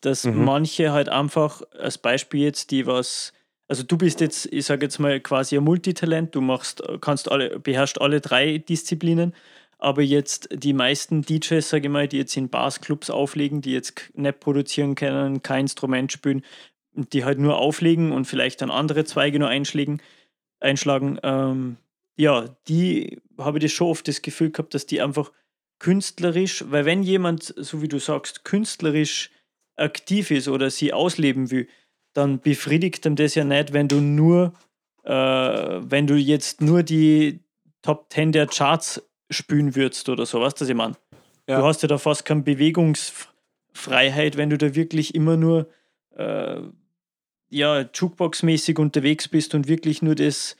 dass 0.00 0.24
Mhm. 0.24 0.44
manche 0.44 0.92
halt 0.92 1.08
einfach, 1.08 1.62
als 1.78 1.98
Beispiel 1.98 2.42
jetzt, 2.42 2.70
die 2.70 2.86
was, 2.86 3.32
also 3.68 3.82
du 3.82 3.98
bist 3.98 4.20
jetzt, 4.20 4.46
ich 4.50 4.64
sage 4.64 4.86
jetzt 4.86 4.98
mal 4.98 5.20
quasi 5.20 5.56
ein 5.56 5.64
Multitalent, 5.64 6.34
du 6.34 6.40
machst, 6.40 6.82
kannst 7.00 7.30
alle, 7.30 7.60
beherrschst 7.60 8.00
alle 8.00 8.20
drei 8.20 8.58
Disziplinen, 8.58 9.34
aber 9.78 10.02
jetzt 10.02 10.48
die 10.52 10.72
meisten 10.72 11.22
DJs, 11.22 11.68
sage 11.68 11.86
ich 11.86 11.92
mal, 11.92 12.08
die 12.08 12.16
jetzt 12.16 12.36
in 12.36 12.48
Bars, 12.48 12.80
Clubs 12.80 13.10
auflegen, 13.10 13.60
die 13.60 13.72
jetzt 13.72 14.10
nicht 14.14 14.40
produzieren 14.40 14.94
können, 14.94 15.42
kein 15.42 15.62
Instrument 15.62 16.10
spielen, 16.10 16.42
die 16.92 17.24
halt 17.24 17.38
nur 17.38 17.58
auflegen 17.58 18.10
und 18.10 18.24
vielleicht 18.24 18.62
dann 18.62 18.70
andere 18.70 19.04
Zweige 19.04 19.38
nur 19.38 19.48
einschlägen, 19.48 20.02
einschlagen, 20.60 21.18
ähm, 21.22 21.76
ja, 22.16 22.46
die 22.66 23.20
habe 23.38 23.58
ich 23.58 23.64
das 23.64 23.72
schon 23.72 23.86
oft 23.88 24.08
das 24.08 24.22
Gefühl 24.22 24.50
gehabt, 24.50 24.74
dass 24.74 24.86
die 24.86 25.00
einfach 25.00 25.30
künstlerisch, 25.78 26.64
weil 26.68 26.84
wenn 26.84 27.04
jemand, 27.04 27.54
so 27.56 27.82
wie 27.82 27.88
du 27.88 28.00
sagst, 28.00 28.44
künstlerisch 28.44 29.30
aktiv 29.76 30.32
ist 30.32 30.48
oder 30.48 30.70
sie 30.70 30.92
ausleben 30.92 31.52
will, 31.52 31.68
dann 32.12 32.40
befriedigt 32.40 33.06
ihm 33.06 33.16
das 33.16 33.34
ja 33.34 33.44
nicht, 33.44 33.72
wenn 33.72 33.88
du 33.88 34.00
nur, 34.00 34.52
äh, 35.04 35.12
wenn 35.12 36.06
du 36.06 36.16
jetzt 36.16 36.60
nur 36.60 36.82
die 36.82 37.40
Top 37.82 38.06
10 38.10 38.32
der 38.32 38.46
Charts 38.46 39.02
spielen 39.30 39.76
würdest 39.76 40.08
oder 40.08 40.26
so, 40.26 40.40
weißt 40.40 40.60
du, 40.60 40.64
was 40.64 40.68
ich 40.68 40.74
meine? 40.74 40.96
Ja. 41.46 41.60
Du 41.60 41.66
hast 41.66 41.82
ja 41.82 41.88
da 41.88 41.98
fast 41.98 42.24
keine 42.24 42.42
Bewegungsfreiheit, 42.42 44.36
wenn 44.36 44.50
du 44.50 44.58
da 44.58 44.74
wirklich 44.74 45.14
immer 45.14 45.36
nur 45.36 45.68
äh, 46.16 46.60
ja, 47.50 47.80
Jukebox-mäßig 47.80 48.78
unterwegs 48.78 49.28
bist 49.28 49.54
und 49.54 49.68
wirklich 49.68 50.02
nur 50.02 50.14
das, 50.14 50.56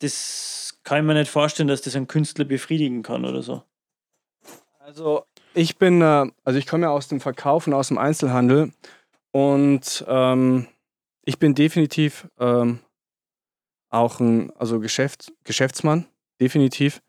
das 0.00 0.78
kann 0.82 0.98
ich 0.98 1.04
mir 1.04 1.14
nicht 1.14 1.30
vorstellen, 1.30 1.68
dass 1.68 1.82
das 1.82 1.94
ein 1.96 2.08
Künstler 2.08 2.44
befriedigen 2.44 3.02
kann 3.02 3.24
oder 3.24 3.42
so. 3.42 3.62
Also 4.80 5.24
ich 5.54 5.78
bin, 5.78 6.02
äh, 6.02 6.30
also 6.44 6.58
ich 6.58 6.66
komme 6.66 6.84
ja 6.84 6.90
aus 6.90 7.08
dem 7.08 7.20
Verkauf 7.20 7.66
und 7.66 7.74
aus 7.74 7.88
dem 7.88 7.98
Einzelhandel 7.98 8.72
und 9.32 10.04
ähm, 10.08 10.66
ich 11.26 11.38
bin 11.38 11.54
definitiv 11.54 12.28
ähm, 12.38 12.78
auch 13.90 14.20
ein 14.20 14.50
also 14.56 14.80
Geschäft, 14.80 15.32
Geschäftsmann, 15.44 16.06
definitiv. 16.40 17.02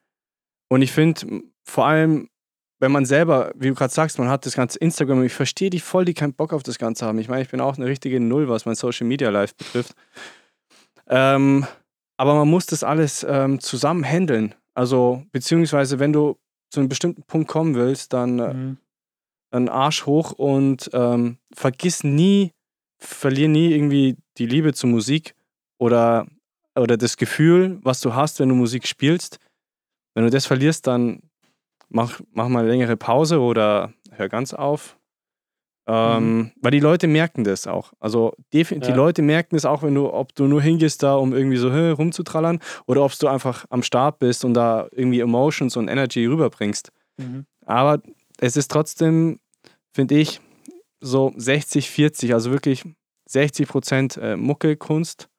Und 0.69 0.81
ich 0.81 0.91
finde 0.91 1.43
vor 1.63 1.85
allem, 1.85 2.27
wenn 2.79 2.91
man 2.91 3.05
selber, 3.05 3.51
wie 3.55 3.69
du 3.69 3.73
gerade 3.73 3.93
sagst, 3.93 4.19
man 4.19 4.29
hat 4.29 4.45
das 4.45 4.55
ganze 4.55 4.77
Instagram, 4.79 5.23
ich 5.23 5.33
verstehe 5.33 5.69
die 5.69 5.79
voll, 5.79 6.05
die 6.05 6.13
keinen 6.13 6.33
Bock 6.33 6.53
auf 6.53 6.63
das 6.63 6.77
Ganze 6.77 7.05
haben. 7.05 7.17
Ich 7.19 7.29
meine, 7.29 7.41
ich 7.41 7.49
bin 7.49 7.61
auch 7.61 7.77
eine 7.77 7.85
richtige 7.87 8.19
Null, 8.19 8.49
was 8.49 8.65
mein 8.65 8.75
Social 8.75 9.07
Media 9.07 9.29
Life 9.29 9.55
betrifft. 9.57 9.93
Ähm, 11.07 11.65
aber 12.17 12.35
man 12.35 12.47
muss 12.49 12.65
das 12.65 12.83
alles 12.83 13.25
ähm, 13.27 13.59
zusammen 13.59 14.03
handeln. 14.03 14.53
Also, 14.73 15.23
beziehungsweise, 15.31 15.99
wenn 15.99 16.13
du 16.13 16.37
zu 16.69 16.79
einem 16.79 16.89
bestimmten 16.89 17.23
Punkt 17.23 17.47
kommen 17.47 17.75
willst, 17.75 18.13
dann, 18.13 18.39
äh, 18.39 18.53
Mhm. 18.53 18.77
dann 19.51 19.69
Arsch 19.69 20.05
hoch 20.05 20.33
und 20.33 20.89
ähm, 20.93 21.37
vergiss 21.53 22.03
nie, 22.03 22.51
verlier 22.97 23.47
nie 23.47 23.73
irgendwie 23.73 24.17
die 24.37 24.45
Liebe 24.45 24.73
zur 24.73 24.89
Musik 24.89 25.35
oder, 25.77 26.27
oder 26.75 26.97
das 26.97 27.17
Gefühl, 27.17 27.79
was 27.83 28.01
du 28.01 28.13
hast, 28.15 28.39
wenn 28.39 28.49
du 28.49 28.55
Musik 28.55 28.87
spielst. 28.87 29.39
Wenn 30.13 30.23
du 30.23 30.29
das 30.29 30.45
verlierst, 30.45 30.87
dann 30.87 31.21
mach, 31.89 32.19
mach 32.31 32.47
mal 32.47 32.59
eine 32.59 32.69
längere 32.69 32.97
Pause 32.97 33.39
oder 33.39 33.93
hör 34.11 34.29
ganz 34.29 34.53
auf. 34.53 34.97
Ähm, 35.89 36.51
Weil 36.61 36.71
die 36.71 36.81
Leute 36.81 37.07
merken 37.07 37.45
das 37.45 37.65
auch. 37.65 37.93
Also 37.99 38.33
die 38.51 38.61
Ja. 38.63 38.93
Leute 38.93 39.21
merken 39.21 39.55
das 39.55 39.63
auch, 39.63 39.83
wenn 39.83 39.95
du, 39.95 40.11
ob 40.11 40.35
du 40.35 40.45
nur 40.45 40.61
hingehst 40.61 41.01
da, 41.01 41.15
um 41.15 41.33
irgendwie 41.33 41.55
so 41.57 41.69
rumzutrallern, 41.69 42.59
oder 42.87 43.03
ob 43.03 43.17
du 43.17 43.27
einfach 43.27 43.65
am 43.69 43.83
Start 43.83 44.19
bist 44.19 44.43
und 44.43 44.53
da 44.53 44.87
irgendwie 44.91 45.21
Emotions 45.21 45.77
und 45.77 45.87
Energy 45.87 46.25
rüberbringst. 46.25 46.91
Mhm. 47.17 47.45
Aber 47.65 48.01
es 48.37 48.57
ist 48.57 48.69
trotzdem, 48.69 49.39
finde 49.93 50.15
ich, 50.15 50.41
so 50.99 51.33
60, 51.35 51.89
40, 51.89 52.33
also 52.33 52.51
wirklich 52.51 52.83
60 53.29 53.67
Prozent 53.67 54.17
äh, 54.17 54.35
Mucke-Kunst, 54.35 55.29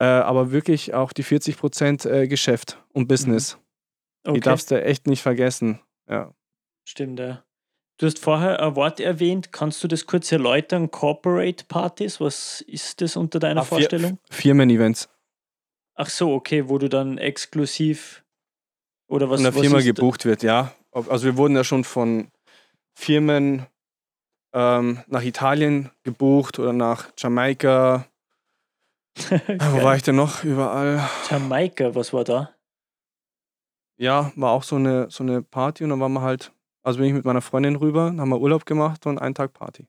äh, 0.00 0.04
aber 0.04 0.50
wirklich 0.52 0.94
auch 0.94 1.12
die 1.12 1.22
40 1.22 1.56
Prozent 1.56 2.04
äh, 2.06 2.28
Geschäft 2.28 2.82
und 2.92 3.08
Business. 3.08 3.58
Die 4.26 4.30
Okay, 4.30 4.40
darfst 4.40 4.70
du 4.70 4.82
echt 4.82 5.06
nicht 5.06 5.22
vergessen. 5.22 5.80
Ja. 6.08 6.32
stimmt, 6.86 7.18
ja. 7.20 7.44
Du 7.98 8.06
hast 8.06 8.18
vorher 8.18 8.60
ein 8.62 8.76
Wort 8.76 8.98
erwähnt. 8.98 9.52
Kannst 9.52 9.84
du 9.84 9.88
das 9.88 10.06
kurz 10.06 10.32
erläutern? 10.32 10.90
Corporate 10.90 11.66
Partys, 11.68 12.18
was 12.18 12.62
ist 12.62 13.00
das 13.02 13.14
unter 13.16 13.38
deiner 13.38 13.60
Ah, 13.60 13.64
Vorstellung? 13.64 14.18
Firmen-Events. 14.30 15.08
Ach 15.96 16.08
so, 16.08 16.32
okay, 16.32 16.68
wo 16.70 16.78
du 16.78 16.88
dann 16.88 17.18
exklusiv 17.18 18.24
oder 19.06 19.28
was 19.28 19.42
von 19.42 19.52
der 19.52 19.62
Firma 19.62 19.80
gebucht 19.80 20.24
wird, 20.24 20.42
ja. 20.42 20.72
Also 20.92 21.26
wir 21.26 21.36
wurden 21.36 21.54
ja 21.56 21.62
schon 21.64 21.84
von 21.84 22.28
Firmen 22.94 23.66
ähm, 24.52 25.02
nach 25.06 25.22
Italien 25.22 25.90
gebucht 26.02 26.58
oder 26.58 26.72
nach 26.72 27.10
Jamaika. 27.16 28.06
Wo 29.28 29.82
war 29.82 29.96
ich 29.96 30.02
denn 30.02 30.16
noch? 30.16 30.44
Überall. 30.44 31.08
Jamaika, 31.28 31.94
was 31.94 32.12
war 32.12 32.24
da? 32.24 32.50
Ja, 33.96 34.32
war 34.34 34.52
auch 34.52 34.62
so 34.62 34.76
eine, 34.76 35.10
so 35.10 35.22
eine 35.22 35.42
Party 35.42 35.84
und 35.84 35.90
dann 35.90 36.00
waren 36.00 36.12
wir 36.12 36.22
halt, 36.22 36.52
also 36.82 36.98
bin 36.98 37.08
ich 37.08 37.12
mit 37.12 37.24
meiner 37.24 37.42
Freundin 37.42 37.76
rüber, 37.76 38.06
dann 38.06 38.20
haben 38.20 38.30
wir 38.30 38.40
Urlaub 38.40 38.64
gemacht 38.64 39.04
und 39.06 39.18
einen 39.18 39.34
Tag 39.34 39.52
Party. 39.52 39.86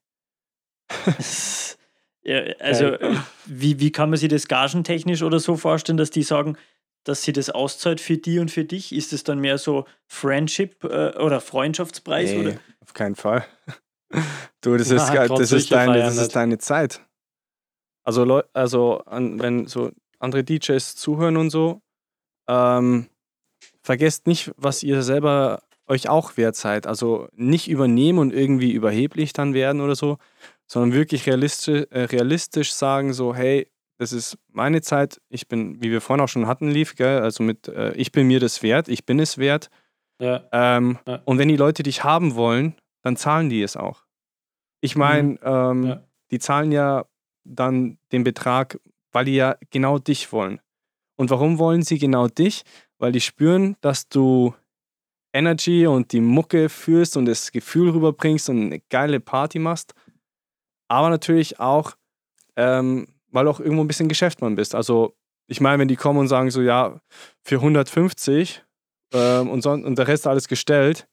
ja, 2.23 2.41
also, 2.59 2.87
äh, 2.87 3.15
wie, 3.45 3.79
wie 3.79 3.91
kann 3.91 4.09
man 4.09 4.17
sich 4.17 4.27
das 4.27 4.49
gagentechnisch 4.49 5.23
oder 5.23 5.39
so 5.39 5.55
vorstellen, 5.55 5.97
dass 5.97 6.09
die 6.09 6.23
sagen, 6.23 6.57
dass 7.03 7.23
sie 7.23 7.31
das 7.31 7.49
auszahlt 7.49 8.01
für 8.01 8.17
die 8.17 8.39
und 8.39 8.51
für 8.51 8.65
dich? 8.65 8.93
Ist 8.93 9.13
es 9.13 9.23
dann 9.23 9.39
mehr 9.39 9.57
so 9.57 9.85
Friendship 10.07 10.83
äh, 10.83 11.17
oder 11.17 11.39
Freundschaftspreis? 11.39 12.31
Nee, 12.31 12.39
Oder? 12.39 12.59
auf 12.81 12.93
keinen 12.93 13.15
Fall. 13.15 13.45
Du, 14.61 14.77
das, 14.77 14.91
ist, 14.91 15.09
das, 15.09 15.51
ist, 15.51 15.71
deine, 15.71 15.97
das 15.97 16.17
ist 16.17 16.35
deine 16.35 16.57
Zeit. 16.57 17.01
Also, 18.03 18.23
Leu 18.23 18.43
also 18.53 18.99
an, 19.05 19.39
wenn 19.41 19.67
so 19.67 19.91
andere 20.19 20.43
DJs 20.43 20.95
zuhören 20.95 21.37
und 21.37 21.49
so, 21.49 21.81
ähm, 22.47 23.07
vergesst 23.81 24.27
nicht, 24.27 24.51
was 24.55 24.83
ihr 24.83 25.01
selber 25.01 25.63
euch 25.87 26.09
auch 26.09 26.37
wert 26.37 26.55
seid. 26.55 26.87
Also 26.87 27.27
nicht 27.35 27.69
übernehmen 27.69 28.19
und 28.19 28.33
irgendwie 28.33 28.71
überheblich 28.71 29.33
dann 29.33 29.53
werden 29.53 29.81
oder 29.81 29.95
so, 29.95 30.17
sondern 30.65 30.93
wirklich 30.93 31.27
realistisch, 31.27 31.85
äh, 31.91 32.03
realistisch 32.03 32.73
sagen, 32.73 33.13
so, 33.13 33.35
hey, 33.35 33.67
das 33.97 34.13
ist 34.13 34.37
meine 34.51 34.81
Zeit, 34.81 35.21
ich 35.29 35.47
bin, 35.47 35.81
wie 35.83 35.91
wir 35.91 36.01
vorhin 36.01 36.23
auch 36.23 36.29
schon 36.29 36.47
hatten, 36.47 36.71
lief, 36.71 36.95
gell? 36.95 37.21
also 37.21 37.43
mit, 37.43 37.67
äh, 37.67 37.91
ich 37.93 38.11
bin 38.11 38.25
mir 38.25 38.39
das 38.39 38.63
wert, 38.63 38.87
ich 38.87 39.05
bin 39.05 39.19
es 39.19 39.37
wert. 39.37 39.69
Ja, 40.19 40.43
Ähm, 40.51 40.97
Ja. 41.05 41.21
Und 41.25 41.37
wenn 41.39 41.49
die 41.49 41.57
Leute 41.57 41.83
dich 41.83 42.03
haben 42.03 42.35
wollen, 42.35 42.75
dann 43.03 43.15
zahlen 43.17 43.49
die 43.49 43.61
es 43.61 43.75
auch. 43.77 44.03
Ich 44.81 44.95
meine, 44.95 45.39
ähm, 45.43 45.83
Ja. 45.83 46.03
die 46.31 46.39
zahlen 46.39 46.71
ja 46.71 47.05
dann 47.43 47.97
den 48.11 48.23
Betrag, 48.23 48.79
weil 49.11 49.25
die 49.25 49.35
ja 49.35 49.57
genau 49.69 49.99
dich 49.99 50.31
wollen. 50.31 50.59
Und 51.17 51.29
warum 51.29 51.59
wollen 51.59 51.83
sie 51.83 51.97
genau 51.99 52.27
dich? 52.27 52.63
Weil 52.97 53.11
die 53.11 53.21
spüren, 53.21 53.75
dass 53.81 54.07
du 54.09 54.53
Energy 55.33 55.87
und 55.87 56.11
die 56.11 56.21
Mucke 56.21 56.67
führst 56.69 57.15
und 57.17 57.25
das 57.25 57.51
Gefühl 57.51 57.89
rüberbringst 57.91 58.49
und 58.49 58.61
eine 58.65 58.79
geile 58.89 59.19
Party 59.19 59.59
machst. 59.59 59.93
Aber 60.89 61.09
natürlich 61.09 61.59
auch, 61.59 61.93
ähm, 62.57 63.07
weil 63.29 63.45
du 63.45 63.51
auch 63.51 63.59
irgendwo 63.59 63.83
ein 63.83 63.87
bisschen 63.87 64.09
Geschäftsmann 64.09 64.55
bist. 64.55 64.75
Also, 64.75 65.15
ich 65.47 65.61
meine, 65.61 65.79
wenn 65.79 65.87
die 65.87 65.95
kommen 65.95 66.19
und 66.19 66.27
sagen 66.27 66.51
so, 66.51 66.61
ja, 66.61 66.99
für 67.43 67.55
150 67.61 68.63
ähm, 69.13 69.49
und, 69.49 69.61
son 69.61 69.85
und 69.85 69.97
der 69.97 70.07
Rest 70.07 70.27
alles 70.27 70.47
gestellt, 70.47 71.07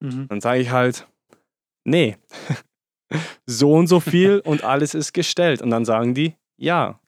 Mhm. 0.00 0.26
dann 0.28 0.40
sage 0.40 0.60
ich 0.60 0.70
halt, 0.70 1.06
nee, 1.84 2.16
so 3.46 3.72
und 3.72 3.86
so 3.86 4.00
viel 4.00 4.40
und 4.44 4.64
alles 4.64 4.94
ist 4.94 5.12
gestellt. 5.12 5.62
Und 5.62 5.70
dann 5.70 5.84
sagen 5.84 6.14
die, 6.14 6.34
ja. 6.56 6.98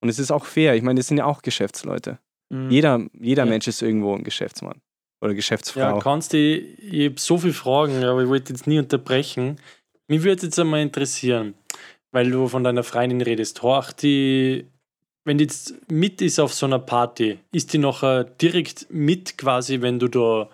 Und 0.00 0.08
es 0.08 0.18
ist 0.18 0.30
auch 0.30 0.44
fair. 0.46 0.74
Ich 0.74 0.82
meine, 0.82 0.98
das 0.98 1.06
sind 1.08 1.18
ja 1.18 1.24
auch 1.26 1.42
Geschäftsleute. 1.42 2.18
Mhm. 2.50 2.70
Jeder, 2.70 3.06
jeder 3.20 3.44
Ja. 3.44 3.50
Mensch 3.50 3.68
ist 3.68 3.82
irgendwo 3.82 4.14
ein 4.14 4.24
Geschäftsmann 4.24 4.80
oder 5.20 5.34
Geschäftsfrau. 5.34 5.80
ja 5.80 5.98
kannst 6.00 6.32
du, 6.32 6.36
ich 6.38 7.06
habe 7.06 7.20
so 7.20 7.38
viele 7.38 7.52
Fragen, 7.52 8.02
aber 8.04 8.22
ich 8.22 8.28
wollte 8.28 8.52
jetzt 8.52 8.66
nie 8.66 8.78
unterbrechen. 8.78 9.58
Mich 10.08 10.22
würde 10.24 10.42
jetzt 10.46 10.58
einmal 10.58 10.80
interessieren, 10.82 11.54
weil 12.10 12.30
du 12.30 12.48
von 12.48 12.64
deiner 12.64 12.82
Freundin 12.82 13.20
redest, 13.20 13.62
horch 13.62 13.92
die, 13.92 14.66
wenn 15.24 15.38
die 15.38 15.44
jetzt 15.44 15.74
mit 15.90 16.20
ist 16.20 16.40
auf 16.40 16.52
so 16.52 16.66
einer 16.66 16.80
Party, 16.80 17.38
ist 17.52 17.72
die 17.72 17.78
noch 17.78 18.02
äh, 18.02 18.26
direkt 18.40 18.88
mit 18.90 19.38
quasi, 19.38 19.80
wenn 19.80 20.00
du 20.00 20.08
da 20.08 20.50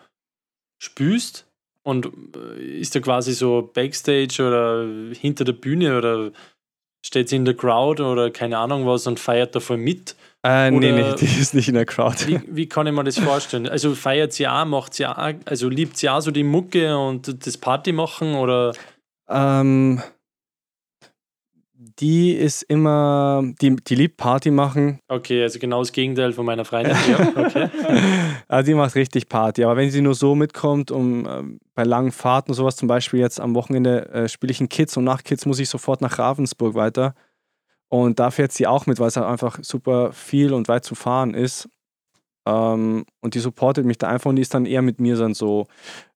spülst? 0.80 1.46
Und 1.88 2.10
äh, 2.36 2.80
ist 2.80 2.94
da 2.94 3.00
quasi 3.00 3.32
so 3.32 3.70
Backstage 3.72 4.42
oder 4.46 4.86
hinter 5.14 5.44
der 5.44 5.54
Bühne 5.54 5.96
oder 5.96 6.32
steht 7.04 7.30
sie 7.30 7.36
in 7.36 7.46
der 7.46 7.54
Crowd 7.54 8.02
oder 8.02 8.30
keine 8.30 8.58
Ahnung 8.58 8.86
was 8.86 9.06
und 9.06 9.18
feiert 9.18 9.54
da 9.54 9.60
voll 9.60 9.78
mit? 9.78 10.14
äh, 10.44 10.70
nee, 10.70 10.92
nee, 10.92 11.14
die 11.18 11.24
ist 11.24 11.54
nicht 11.54 11.68
in 11.68 11.74
der 11.74 11.86
Crowd. 11.86 12.26
Wie, 12.26 12.40
wie 12.46 12.68
kann 12.68 12.86
ich 12.86 12.92
mir 12.92 13.04
das 13.04 13.18
vorstellen? 13.18 13.68
Also 13.68 13.94
feiert 13.94 14.34
sie 14.34 14.46
auch, 14.46 14.66
macht 14.66 14.92
sie 14.94 15.06
auch, 15.06 15.16
also 15.46 15.68
liebt 15.70 15.96
sie 15.96 16.10
auch 16.10 16.20
so 16.20 16.30
die 16.30 16.44
Mucke 16.44 16.96
und 16.96 17.46
das 17.46 17.56
Party 17.56 17.92
machen 17.92 18.34
oder 18.34 18.74
Ähm, 19.30 20.02
die 22.00 22.32
ist 22.32 22.62
immer, 22.62 23.42
die, 23.60 23.74
die 23.74 23.94
liebt 23.94 24.16
Party 24.16 24.50
machen. 24.50 25.00
okay, 25.08 25.42
also 25.42 25.58
genau 25.58 25.80
das 25.80 25.92
Gegenteil 25.92 26.32
von 26.32 26.46
meiner 26.46 26.64
Freundin. 26.64 26.96
Ja, 27.08 27.32
okay. 27.36 27.68
also 28.48 28.66
die 28.66 28.74
macht 28.74 28.94
richtig 28.94 29.28
Party. 29.28 29.64
Aber 29.64 29.76
wenn 29.76 29.90
sie 29.90 30.00
nur 30.00 30.14
so 30.14 30.34
mitkommt, 30.34 30.90
um 30.90 31.26
ähm, 31.26 31.60
bei 31.74 31.84
langen 31.84 32.12
Fahrten 32.12 32.52
und 32.52 32.54
sowas, 32.54 32.76
zum 32.76 32.88
Beispiel 32.88 33.20
jetzt 33.20 33.40
am 33.40 33.54
Wochenende 33.54 34.08
äh, 34.10 34.28
spiele 34.28 34.52
ich 34.52 34.60
in 34.60 34.68
Kids 34.68 34.96
und 34.96 35.04
nach 35.04 35.24
Kids 35.24 35.44
muss 35.46 35.58
ich 35.58 35.68
sofort 35.68 36.00
nach 36.00 36.18
Ravensburg 36.18 36.74
weiter. 36.74 37.14
Und 37.88 38.20
da 38.20 38.30
fährt 38.30 38.52
sie 38.52 38.66
auch 38.66 38.86
mit, 38.86 39.00
weil 39.00 39.08
es 39.08 39.16
halt 39.16 39.26
einfach 39.26 39.58
super 39.62 40.12
viel 40.12 40.52
und 40.52 40.68
weit 40.68 40.84
zu 40.84 40.94
fahren 40.94 41.34
ist. 41.34 41.68
Ähm, 42.46 43.06
und 43.20 43.34
die 43.34 43.40
supportet 43.40 43.84
mich 43.86 43.98
da 43.98 44.08
einfach 44.08 44.30
und 44.30 44.36
die 44.36 44.42
ist 44.42 44.54
dann 44.54 44.66
eher 44.66 44.82
mit 44.82 45.00
mir 45.00 45.16
dann 45.16 45.34
so, 45.34 45.66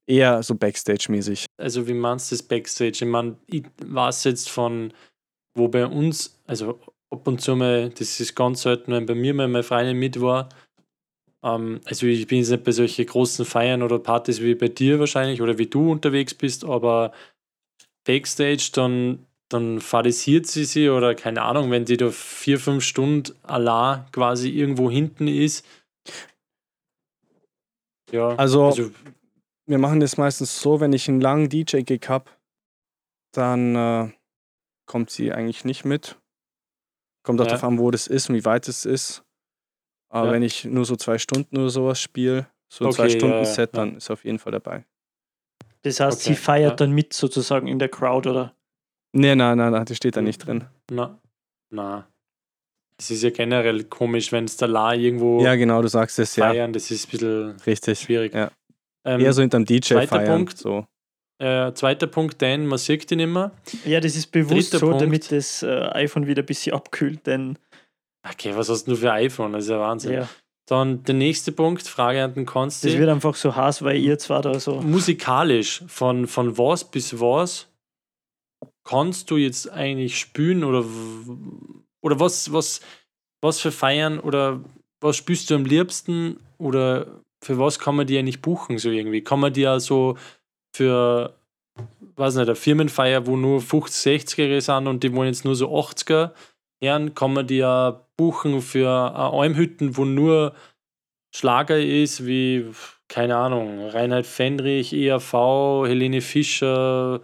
eher 0.07 0.43
so 0.43 0.55
Backstage-mäßig. 0.55 1.47
Also 1.57 1.89
wie 1.89 1.95
meinst 1.95 2.31
du 2.31 2.37
das 2.37 2.43
Backstage? 2.43 2.99
Ich 3.03 3.05
meine, 3.05 3.37
ich 3.47 3.65
weiß 3.85 4.25
jetzt 4.25 4.51
von, 4.51 4.93
wo 5.55 5.69
bei 5.69 5.87
uns, 5.87 6.39
also 6.47 6.81
ab 7.11 7.27
und 7.27 7.41
zu 7.41 7.57
mal, 7.57 7.91
das 7.91 8.21
ist 8.21 8.35
ganz 8.35 8.63
selten, 8.63 8.93
wenn 8.93 9.07
bei 9.07 9.15
mir 9.15 9.35
mal 9.35 9.49
meine 9.49 9.63
Freundin 9.63 9.99
mit 9.99 10.21
war. 10.21 10.49
Ähm, 11.43 11.81
also 11.85 12.07
ich 12.07 12.27
bin 12.27 12.39
jetzt 12.39 12.51
nicht 12.51 12.65
bei 12.65 12.73
solchen 12.73 13.07
großen 13.07 13.45
Feiern 13.45 13.83
oder 13.83 13.99
Partys 13.99 14.41
wie 14.41 14.55
bei 14.55 14.69
dir 14.69 14.99
wahrscheinlich 14.99 15.43
oder 15.43 15.59
wie 15.59 15.67
du 15.67 15.91
unterwegs 15.93 16.35
bist, 16.35 16.65
aber 16.65 17.13
Backstage, 18.05 18.71
dann, 18.73 19.27
dann 19.49 19.81
fadisiert 19.81 20.47
sie 20.47 20.65
sie 20.65 20.89
oder 20.89 21.15
keine 21.15 21.43
Ahnung, 21.43 21.71
wenn 21.71 21.85
die 21.85 21.97
da 21.97 22.11
vier, 22.11 22.59
fünf 22.59 22.85
Stunden 22.85 23.35
allein 23.43 24.05
quasi 24.13 24.51
irgendwo 24.51 24.91
hinten 24.91 25.29
ist. 25.29 25.67
Ja, 28.11 28.35
Also, 28.37 28.67
also 28.67 28.91
wir 29.67 29.79
machen 29.79 30.01
das 30.01 30.17
meistens 30.17 30.61
so, 30.61 30.81
wenn 30.81 30.93
ich 30.93 31.09
einen 31.09 31.21
langen 31.21 31.49
DJ-Gig 31.49 32.09
habe, 32.09 32.31
dann 33.33 33.77
äh, 33.77 34.11
kommt 34.93 35.09
sie 35.11 35.33
eigentlich 35.33 35.65
nicht 35.65 35.87
mit. 35.87 36.19
Kommt 37.25 37.41
auch 37.41 37.45
Ja. 37.47 37.53
darauf 37.53 37.65
an, 37.65 37.79
wo 37.79 37.91
das 37.91 38.07
ist 38.09 38.29
und 38.29 38.35
wie 38.37 38.45
weit 38.45 38.69
es 38.69 38.85
ist. 38.85 39.23
Aber 40.11 40.27
Ja. 40.27 40.33
wenn 40.35 40.43
ich 40.43 40.67
nur 40.67 40.85
so 40.85 40.97
zwei 40.97 41.17
Stunden 41.17 41.57
oder 41.57 41.71
sowas 41.71 41.99
spiele, 41.99 42.47
so 42.71 42.85
ein 42.85 42.89
Okay, 42.89 42.97
zwei 42.97 43.09
Stunden 43.09 43.37
ja, 43.39 43.45
Set, 43.47 43.71
ja. 43.75 43.81
dann 43.81 43.97
ist 43.97 44.05
sie 44.07 44.13
auf 44.13 44.25
jeden 44.27 44.39
Fall 44.39 44.53
dabei. 44.53 44.85
Das 45.81 45.99
heißt, 45.99 46.21
sie 46.21 46.33
Okay, 46.33 46.41
feiert 46.41 46.71
ja. 46.73 46.77
dann 46.77 46.93
mit 46.93 47.15
sozusagen 47.15 47.69
in 47.69 47.79
der 47.79 47.89
Crowd, 47.89 48.29
oder? 48.29 48.55
Nee, 49.15 49.35
nein, 49.35 49.57
nein, 49.57 49.73
nein, 49.73 49.85
die 49.87 49.95
steht 49.95 50.15
da 50.17 50.21
nicht 50.21 50.39
drin. 50.45 50.67
Na, 50.91 51.19
na. 51.71 52.07
Es 52.99 53.11
ist 53.11 53.23
ja 53.23 53.31
generell 53.31 53.85
komisch, 53.85 54.31
wenn 54.31 54.45
es 54.45 54.57
da 54.59 54.67
la 54.67 54.93
irgendwo 54.95 55.43
Ja, 55.43 55.55
genau, 55.55 55.81
du 55.81 55.89
sagst 55.89 56.19
es, 56.19 56.37
ja. 56.37 56.49
feiern, 56.51 56.73
das 56.75 56.91
ist 56.91 57.07
ein 57.07 57.11
bisschen 57.11 57.51
Richtig. 57.67 57.99
schwierig. 58.01 58.35
Ja. 58.35 58.51
Ähm, 59.05 59.21
Eher 59.21 59.33
so 59.33 59.41
hinterm 59.41 59.65
DJ 59.65 60.07
feiern. 60.07 60.27
Punkt. 60.45 60.59
So. 60.59 60.87
Äh, 61.43 61.75
zweiter 61.75 62.07
Punkt, 62.07 62.41
Dan, 62.41 62.67
man 62.67 62.79
sieht 62.79 63.11
ihn 63.11 63.19
immer. 63.21 63.51
Ja, 63.85 64.01
das 64.01 64.17
ist 64.17 64.29
bewusst 64.29 64.73
Dritter 64.73 64.79
so, 64.79 64.87
Punkt. 64.87 65.03
damit 65.03 65.33
das 65.33 65.63
äh, 65.63 65.89
iPhone 65.93 66.27
wieder 66.27 66.43
ein 66.43 66.47
bisschen 66.47 66.75
abkühlt, 66.75 67.27
denn 67.27 67.59
Okay, 68.29 68.53
was 68.55 68.69
hast 68.69 68.85
du 68.85 68.93
nur 68.93 68.99
für 69.01 69.13
iPhone? 69.13 69.53
Das 69.53 69.65
ist 69.65 69.71
ja 69.71 69.81
Wahnsinn. 69.81 70.13
ja, 70.13 70.29
Dann 70.69 71.03
der 71.03 71.15
nächste 71.17 71.51
Punkt, 71.51 71.83
Frage 71.89 72.23
an 72.23 72.35
den 72.35 72.45
das 72.45 72.53
Konsti. 72.53 72.97
wird 72.99 73.11
einfach 73.11 73.35
so 73.35 73.57
heiß, 73.57 73.83
weil 73.83 73.97
ihr 73.97 74.17
zwar 74.19 74.43
da 74.43 74.61
so. 74.61 74.81
Musikalisch, 74.81 75.83
von, 75.89 76.29
von 76.29 76.57
was 76.57 76.89
bis 76.89 77.19
was 77.21 77.67
kannst 78.85 79.31
du 79.31 79.37
jetzt 79.37 79.71
eigentlich 79.71 80.19
spülen 80.19 80.63
oder, 80.65 80.85
oder 82.01 82.21
was, 82.21 82.53
was, 82.53 82.81
was 83.41 83.61
für 83.61 83.73
Feiern 83.73 84.19
oder 84.21 84.61
was 85.01 85.17
spürst 85.17 85.51
du 85.51 85.55
am 85.57 85.65
liebsten 85.65 86.39
oder 86.59 87.07
für 87.45 87.59
was 87.59 87.79
kann 87.81 87.97
man 87.97 88.07
die 88.07 88.19
eigentlich 88.19 88.41
buchen 88.41 88.79
so 88.79 88.91
irgendwie? 88.91 89.23
Kann 89.23 89.41
man 89.41 89.53
die 89.53 89.63
ja 89.63 89.81
so 89.81 90.17
für, 90.75 91.35
weiß 92.17 92.35
nicht, 92.37 92.49
eine 92.49 92.57
Firmenfeier, 92.57 93.27
wo 93.27 93.37
nur 93.37 93.61
50, 93.61 94.23
60er 94.23 94.61
sind 94.61 94.87
und 94.87 95.03
die 95.03 95.13
wollen 95.15 95.29
jetzt 95.29 95.45
nur 95.45 95.55
so 95.55 95.69
80er 95.75 96.31
hören, 96.83 97.15
kann 97.15 97.33
man 97.33 97.47
die 97.47 97.59
ja 97.59 98.01
buchen 98.17 98.61
für 98.61 98.89
Almhütten, 98.89 99.97
wo 99.97 100.05
nur 100.05 100.55
Schlager 101.35 101.79
ist, 101.81 102.27
wie, 102.27 102.67
keine 103.09 103.37
Ahnung, 103.37 103.89
Reinhard 103.89 104.27
Fendrich, 104.27 104.93
ERV, 104.93 105.87
Helene 105.87 106.21
Fischer. 106.21 107.21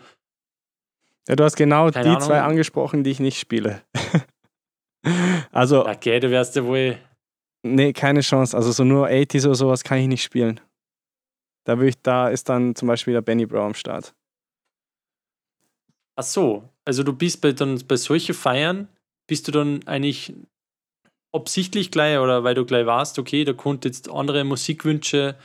Ja, 1.28 1.36
du 1.36 1.44
hast 1.44 1.56
genau 1.56 1.90
die 1.90 1.98
Ahnung. 1.98 2.20
zwei 2.20 2.40
angesprochen, 2.40 3.04
die 3.04 3.10
ich 3.10 3.20
nicht 3.20 3.38
spiele. 3.38 3.82
also, 5.52 5.86
Okay, 5.86 6.20
du 6.20 6.30
wärst 6.30 6.56
ja 6.56 6.64
wohl. 6.64 6.96
nee, 7.62 7.92
keine 7.92 8.20
Chance. 8.20 8.56
Also 8.56 8.72
so 8.72 8.84
nur 8.84 9.08
80s 9.08 9.44
oder 9.44 9.54
sowas 9.54 9.84
kann 9.84 9.98
ich 9.98 10.08
nicht 10.08 10.22
spielen. 10.22 10.60
Da, 11.68 11.78
ich, 11.82 12.00
da 12.00 12.30
ist 12.30 12.48
dann 12.48 12.74
zum 12.74 12.88
Beispiel 12.88 13.12
der 13.12 13.20
Benny 13.20 13.44
Brown 13.44 13.66
am 13.66 13.74
Start. 13.74 14.14
Ach 16.16 16.24
so, 16.24 16.66
also 16.86 17.02
du 17.02 17.12
bist 17.12 17.42
bei, 17.42 17.52
dann 17.52 17.78
bei 17.86 17.96
solchen 17.96 18.34
Feiern, 18.34 18.88
bist 19.26 19.46
du 19.46 19.52
dann 19.52 19.86
eigentlich 19.86 20.32
absichtlich 21.30 21.90
gleich 21.90 22.18
oder 22.18 22.42
weil 22.42 22.54
du 22.54 22.64
gleich 22.64 22.86
weißt, 22.86 23.18
okay, 23.18 23.44
da 23.44 23.52
konnte 23.52 23.86
jetzt 23.86 24.10
andere 24.10 24.44
Musikwünsche 24.44 25.36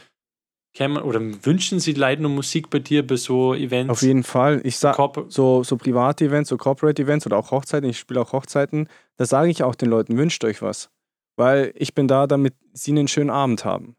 kämen 0.73 1.03
oder 1.03 1.19
wünschen 1.19 1.81
sie 1.81 1.91
Leute 1.91 2.21
noch 2.21 2.29
Musik 2.29 2.69
bei 2.69 2.79
dir 2.79 3.05
bei 3.05 3.17
so 3.17 3.53
Events? 3.53 3.91
Auf 3.91 4.01
jeden 4.01 4.23
Fall. 4.23 4.61
Ich 4.63 4.77
sag, 4.77 4.97
so, 5.27 5.65
so 5.65 5.75
private 5.75 6.23
Events, 6.23 6.49
so 6.49 6.55
Corporate 6.55 7.01
Events 7.01 7.25
oder 7.25 7.37
auch 7.37 7.51
Hochzeiten, 7.51 7.89
ich 7.89 7.99
spiele 7.99 8.21
auch 8.21 8.31
Hochzeiten, 8.31 8.87
da 9.17 9.25
sage 9.25 9.49
ich 9.49 9.61
auch 9.61 9.75
den 9.75 9.89
Leuten, 9.89 10.17
wünscht 10.17 10.45
euch 10.45 10.61
was. 10.61 10.89
Weil 11.35 11.73
ich 11.75 11.93
bin 11.93 12.07
da, 12.07 12.27
damit 12.27 12.55
sie 12.71 12.91
einen 12.91 13.09
schönen 13.09 13.29
Abend 13.29 13.65
haben. 13.65 13.97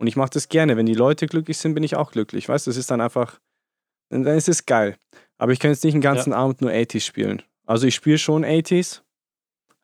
Und 0.00 0.06
ich 0.06 0.16
mache 0.16 0.30
das 0.30 0.48
gerne. 0.48 0.76
Wenn 0.76 0.86
die 0.86 0.94
Leute 0.94 1.26
glücklich 1.26 1.58
sind, 1.58 1.74
bin 1.74 1.82
ich 1.84 1.94
auch 1.94 2.10
glücklich. 2.12 2.48
Weißt 2.48 2.66
du, 2.66 2.70
das 2.70 2.78
ist 2.78 2.90
dann 2.90 3.00
einfach, 3.00 3.38
dann 4.08 4.26
ist 4.26 4.48
es 4.48 4.64
geil. 4.66 4.96
Aber 5.38 5.52
ich 5.52 5.58
kann 5.60 5.70
jetzt 5.70 5.84
nicht 5.84 5.94
den 5.94 6.00
ganzen 6.00 6.32
Abend 6.32 6.60
nur 6.62 6.70
80s 6.70 7.00
spielen. 7.04 7.42
Also 7.66 7.86
ich 7.86 7.94
spiele 7.94 8.18
schon 8.18 8.44
80s. 8.44 9.02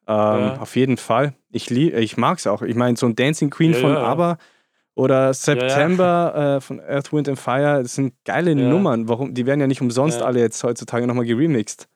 Ähm, 0.08 0.14
Ja. 0.14 0.56
Auf 0.60 0.74
jeden 0.76 0.96
Fall. 0.96 1.34
Ich, 1.50 1.68
lieb- 1.70 1.94
ich 1.94 2.16
mag 2.16 2.38
es 2.38 2.46
auch. 2.46 2.62
Ich 2.62 2.74
meine, 2.76 2.96
so 2.96 3.06
ein 3.06 3.14
Dancing 3.16 3.50
Queen 3.50 3.72
Ja, 3.72 3.78
von 3.80 3.90
ja. 3.92 4.02
ABBA 4.04 4.38
oder 4.94 5.34
September 5.34 6.56
Äh, 6.56 6.60
von 6.62 6.80
Earth, 6.80 7.12
Wind 7.12 7.28
and 7.28 7.38
Fire, 7.38 7.82
das 7.82 7.94
sind 7.94 8.14
geile 8.24 8.50
Ja. 8.52 8.56
Nummern. 8.56 9.08
Warum? 9.08 9.34
Die 9.34 9.44
werden 9.46 9.60
ja 9.60 9.66
nicht 9.66 9.80
umsonst 9.82 10.20
Ja. 10.20 10.26
alle 10.26 10.40
jetzt 10.40 10.62
heutzutage 10.64 11.06
nochmal 11.06 11.26
geremixed. 11.26 11.88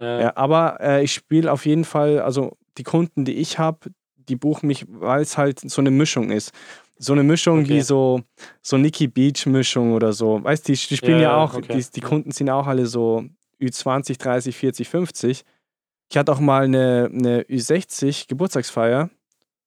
ja. 0.00 0.20
Ja, 0.20 0.36
aber 0.36 0.78
äh, 0.80 1.02
ich 1.04 1.12
spiele 1.14 1.50
auf 1.50 1.64
jeden 1.66 1.84
Fall, 1.84 2.20
also 2.20 2.56
die 2.76 2.82
Kunden, 2.82 3.24
die 3.24 3.34
ich 3.36 3.58
habe, 3.58 3.78
die 4.16 4.36
buchen 4.36 4.66
mich, 4.66 4.84
weil 4.88 5.22
es 5.22 5.38
halt 5.38 5.60
so 5.60 5.80
eine 5.80 5.90
Mischung 5.90 6.30
ist. 6.30 6.52
So 6.98 7.12
eine 7.12 7.22
Mischung 7.22 7.60
Okay. 7.60 7.68
wie 7.70 7.80
so, 7.80 8.22
so 8.62 8.76
Nicky 8.76 9.08
Beach-Mischung 9.08 9.92
oder 9.92 10.12
so. 10.12 10.42
Weißt 10.42 10.68
du, 10.68 10.72
die, 10.72 10.78
die 10.78 10.96
spielen 10.96 11.18
Ja, 11.18 11.22
ja, 11.32 11.36
auch, 11.36 11.54
okay. 11.54 11.78
die, 11.78 11.84
die 11.92 12.00
Kunden 12.00 12.30
sind 12.30 12.50
auch 12.50 12.66
alle 12.66 12.86
so 12.86 13.24
Ü20, 13.60 14.18
30, 14.18 14.56
40, 14.56 14.88
50. 14.88 15.44
Ich 16.10 16.16
hatte 16.16 16.32
auch 16.32 16.40
mal 16.40 16.64
eine, 16.64 17.10
eine 17.12 17.42
Ü60 17.42 18.28
Geburtstagsfeier. 18.28 19.10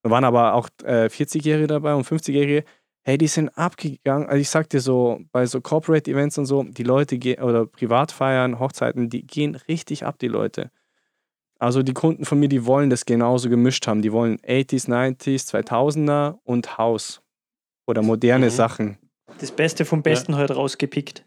Da 0.03 0.09
waren 0.09 0.23
aber 0.23 0.53
auch 0.53 0.69
äh, 0.83 1.05
40-Jährige 1.09 1.67
dabei 1.67 1.93
und 1.95 2.07
50-Jährige. 2.07 2.63
Hey, 3.03 3.17
die 3.17 3.27
sind 3.27 3.49
abgegangen. 3.57 4.27
Also 4.27 4.39
ich 4.39 4.49
sag 4.49 4.69
dir 4.69 4.79
so, 4.81 5.19
bei 5.31 5.45
so 5.45 5.61
Corporate 5.61 6.09
Events 6.09 6.37
und 6.37 6.45
so, 6.45 6.63
die 6.63 6.83
Leute 6.83 7.17
gehen, 7.17 7.41
oder 7.41 7.65
Privatfeiern, 7.65 8.59
Hochzeiten, 8.59 9.09
die 9.09 9.25
gehen 9.25 9.55
richtig 9.55 10.05
ab, 10.05 10.19
die 10.19 10.27
Leute. 10.27 10.71
Also 11.59 11.81
die 11.83 11.93
Kunden 11.93 12.25
von 12.25 12.39
mir, 12.39 12.49
die 12.49 12.65
wollen 12.65 12.89
das 12.89 13.05
genauso 13.05 13.49
gemischt 13.49 13.87
haben. 13.87 14.01
Die 14.01 14.11
wollen 14.11 14.37
80s, 14.41 14.87
90s, 14.87 15.47
2000er 15.49 16.37
und 16.43 16.77
House. 16.77 17.21
Oder 17.87 18.01
moderne 18.01 18.47
Mhm. 18.47 18.51
Sachen. 18.51 18.97
Das 19.39 19.51
Beste 19.51 19.85
vom 19.85 20.01
Besten 20.03 20.35
heute 20.35 20.53
rausgepickt. 20.53 21.23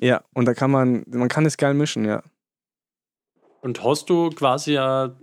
Ja, 0.00 0.22
und 0.34 0.44
da 0.44 0.54
kann 0.54 0.70
man, 0.70 1.04
man 1.08 1.28
kann 1.28 1.46
es 1.46 1.56
geil 1.56 1.74
mischen, 1.74 2.04
ja. 2.04 2.22
Und 3.60 3.82
hast 3.82 4.10
du 4.10 4.30
quasi 4.30 4.72
ja 4.74 5.16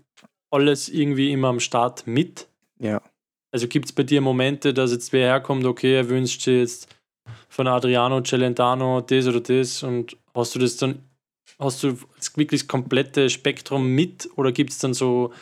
alles 0.51 0.89
irgendwie 0.89 1.31
immer 1.31 1.49
am 1.49 1.59
Start 1.59 2.07
mit? 2.07 2.47
Ja. 2.79 3.01
Also 3.51 3.67
gibt 3.67 3.85
es 3.85 3.93
bei 3.93 4.03
dir 4.03 4.21
Momente, 4.21 4.73
dass 4.73 4.91
jetzt 4.91 5.11
wer 5.13 5.27
herkommt, 5.27 5.65
okay, 5.65 5.95
er 5.95 6.09
wünscht 6.09 6.41
sich 6.41 6.59
jetzt 6.59 6.95
von 7.49 7.67
Adriano 7.67 8.21
Celentano 8.21 9.01
das 9.01 9.27
oder 9.27 9.41
das 9.41 9.83
und 9.83 10.17
hast 10.33 10.55
du 10.55 10.59
das 10.59 10.77
dann, 10.77 10.99
hast 11.59 11.83
du 11.83 11.97
wirklich 12.35 12.61
das 12.61 12.67
komplette 12.67 13.29
Spektrum 13.29 13.93
mit 13.93 14.29
oder 14.37 14.51
gibt 14.51 14.71
es 14.71 14.79
dann 14.79 14.93
so 14.93 15.33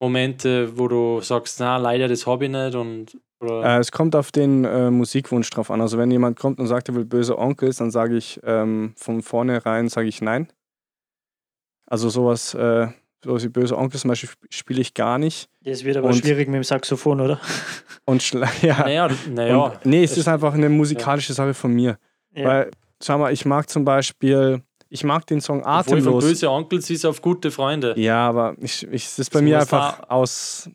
Momente, 0.00 0.76
wo 0.78 0.88
du 0.88 1.20
sagst, 1.22 1.58
na 1.60 1.78
leider, 1.78 2.08
das 2.08 2.26
habe 2.26 2.44
ich 2.44 2.50
nicht 2.50 2.74
und 2.74 3.18
oder 3.40 3.76
Äh, 3.76 3.78
es 3.78 3.90
kommt 3.92 4.14
auf 4.16 4.30
den 4.32 4.64
äh, 4.64 4.90
Musikwunsch 4.90 5.48
drauf 5.50 5.70
an. 5.70 5.80
Also 5.80 5.98
wenn 5.98 6.10
jemand 6.10 6.38
kommt 6.38 6.58
und 6.58 6.66
sagt, 6.66 6.88
er 6.88 6.94
will 6.94 7.04
böse 7.04 7.38
Onkels, 7.38 7.76
dann 7.78 7.90
sage 7.90 8.16
ich 8.16 8.40
ähm, 8.44 8.92
von 8.96 9.22
vornherein 9.22 9.88
sage 9.88 10.08
ich 10.08 10.20
nein. 10.22 10.48
Also 11.88 12.08
sowas, 12.08 12.54
äh, 12.54 12.88
sowas 13.24 13.44
wie 13.44 13.48
böse 13.48 13.76
Onkels 13.76 14.02
zum 14.02 14.08
Beispiel 14.08 14.28
sp- 14.32 14.48
spiele 14.50 14.80
ich 14.80 14.94
gar 14.94 15.18
nicht. 15.18 15.48
Das 15.62 15.84
wird 15.84 15.96
aber 15.96 16.08
Und- 16.08 16.14
schwierig 16.16 16.48
mit 16.48 16.56
dem 16.56 16.64
Saxophon, 16.64 17.20
oder? 17.20 17.40
Und 18.04 18.22
schla- 18.22 18.48
ja. 18.66 18.80
naja, 18.80 19.08
naja. 19.30 19.56
Und, 19.56 19.86
nee, 19.86 20.02
es 20.04 20.12
es- 20.12 20.18
ist 20.18 20.28
einfach 20.28 20.54
eine 20.54 20.68
musikalische 20.68 21.32
Sache 21.32 21.54
von 21.54 21.72
mir. 21.72 21.98
Ja. 22.34 22.44
Weil, 22.44 22.70
schau 23.02 23.18
mal, 23.18 23.32
ich 23.32 23.44
mag 23.44 23.68
zum 23.68 23.84
Beispiel, 23.84 24.62
ich 24.88 25.04
mag 25.04 25.26
den 25.26 25.40
Song 25.40 25.60
Obwohl 25.60 25.82
von 25.84 25.94
Atemlos. 25.98 26.24
böse 26.24 26.50
Onkels 26.50 26.90
ist 26.90 27.04
auf 27.04 27.20
gute 27.22 27.50
Freunde. 27.50 27.94
Ja, 27.98 28.28
aber 28.28 28.54
ich, 28.60 28.82
ich, 28.84 29.04
es 29.06 29.18
ist 29.18 29.30
bei 29.30 29.40
Du 29.40 29.44
mir 29.46 29.58
einfach 29.60 30.00
da- 30.00 30.06
aus, 30.08 30.70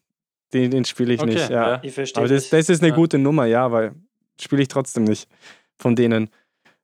den, 0.54 0.70
den 0.72 0.86
spiele 0.86 1.14
ich 1.14 1.22
Okay, 1.22 1.34
nicht. 1.34 1.50
Ja. 1.50 1.70
ja. 1.76 1.80
ich 1.84 1.94
verstehe 1.94 2.22
Aber 2.24 2.34
das, 2.34 2.50
das 2.50 2.70
ist 2.70 2.82
eine 2.82 2.90
Ja. 2.90 2.96
gute 2.96 3.18
Nummer, 3.18 3.46
ja, 3.46 3.72
weil 3.72 3.94
spiele 4.40 4.62
ich 4.62 4.68
trotzdem 4.68 5.04
nicht 5.06 5.30
von 5.78 5.96
denen. 5.96 6.30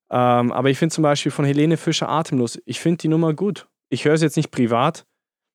Ähm, 0.10 0.52
aber 0.54 0.70
ich 0.70 0.78
finde 0.78 0.94
zum 0.96 1.02
Beispiel 1.02 1.32
von 1.32 1.44
Helene 1.46 1.76
Fischer 1.78 2.08
Atemlos, 2.08 2.58
ich 2.66 2.80
finde 2.80 2.98
die 3.00 3.08
Nummer 3.10 3.34
gut. 3.34 3.68
Ich 3.90 4.06
höre 4.06 4.14
es 4.14 4.22
jetzt 4.22 4.38
nicht 4.38 4.52
privat, 4.52 5.06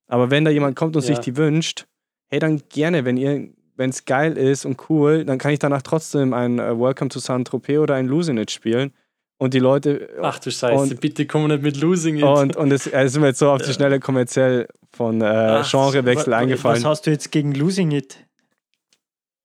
aber 0.08 0.30
wenn 0.30 0.44
da 0.44 0.50
jemand 0.50 0.76
kommt 0.76 0.94
und 0.96 1.02
Ja. 1.02 1.08
sich 1.08 1.18
die 1.20 1.36
wünscht, 1.36 1.86
hey, 2.28 2.38
dann 2.38 2.60
gerne, 2.68 3.04
wenn 3.06 3.16
ihr, 3.16 3.48
wenn 3.76 3.88
es 3.90 4.04
geil 4.04 4.36
ist 4.36 4.66
und 4.66 4.90
cool, 4.90 5.24
dann 5.24 5.38
kann 5.38 5.52
ich 5.52 5.58
danach 5.58 5.80
trotzdem 5.82 6.34
ein 6.34 6.58
äh, 6.58 6.78
Welcome 6.78 7.08
to 7.08 7.18
Saint-Tropez 7.18 7.78
oder 7.78 7.94
ein 7.94 8.06
Losing 8.06 8.36
It 8.36 8.50
spielen. 8.50 8.92
Und 9.42 9.54
die 9.54 9.58
Leute, 9.58 10.08
Ach 10.22 10.38
du 10.38 10.52
Scheiße, 10.52 10.74
Und- 10.94 11.00
bitte 11.00 11.26
komm 11.26 11.48
nicht 11.48 11.62
mit 11.62 11.76
Losing 11.78 12.16
It. 12.18 12.22
und, 12.22 12.54
und 12.56 12.70
es 12.70 12.86
äh, 12.86 13.04
ist 13.04 13.18
mir 13.18 13.26
jetzt 13.28 13.40
so 13.40 13.50
auf 13.50 13.60
die 13.60 13.72
Schnelle 13.72 13.98
kommerziell 13.98 14.68
von 14.92 15.20
äh, 15.20 15.62
Genrewechsel 15.68 16.32
Was 16.32 16.40
eingefallen, 16.40 16.84
hast 16.84 17.06
du 17.06 17.10
jetzt 17.10 17.32
gegen 17.32 17.52
Losing 17.54 17.90
It? 17.90 18.18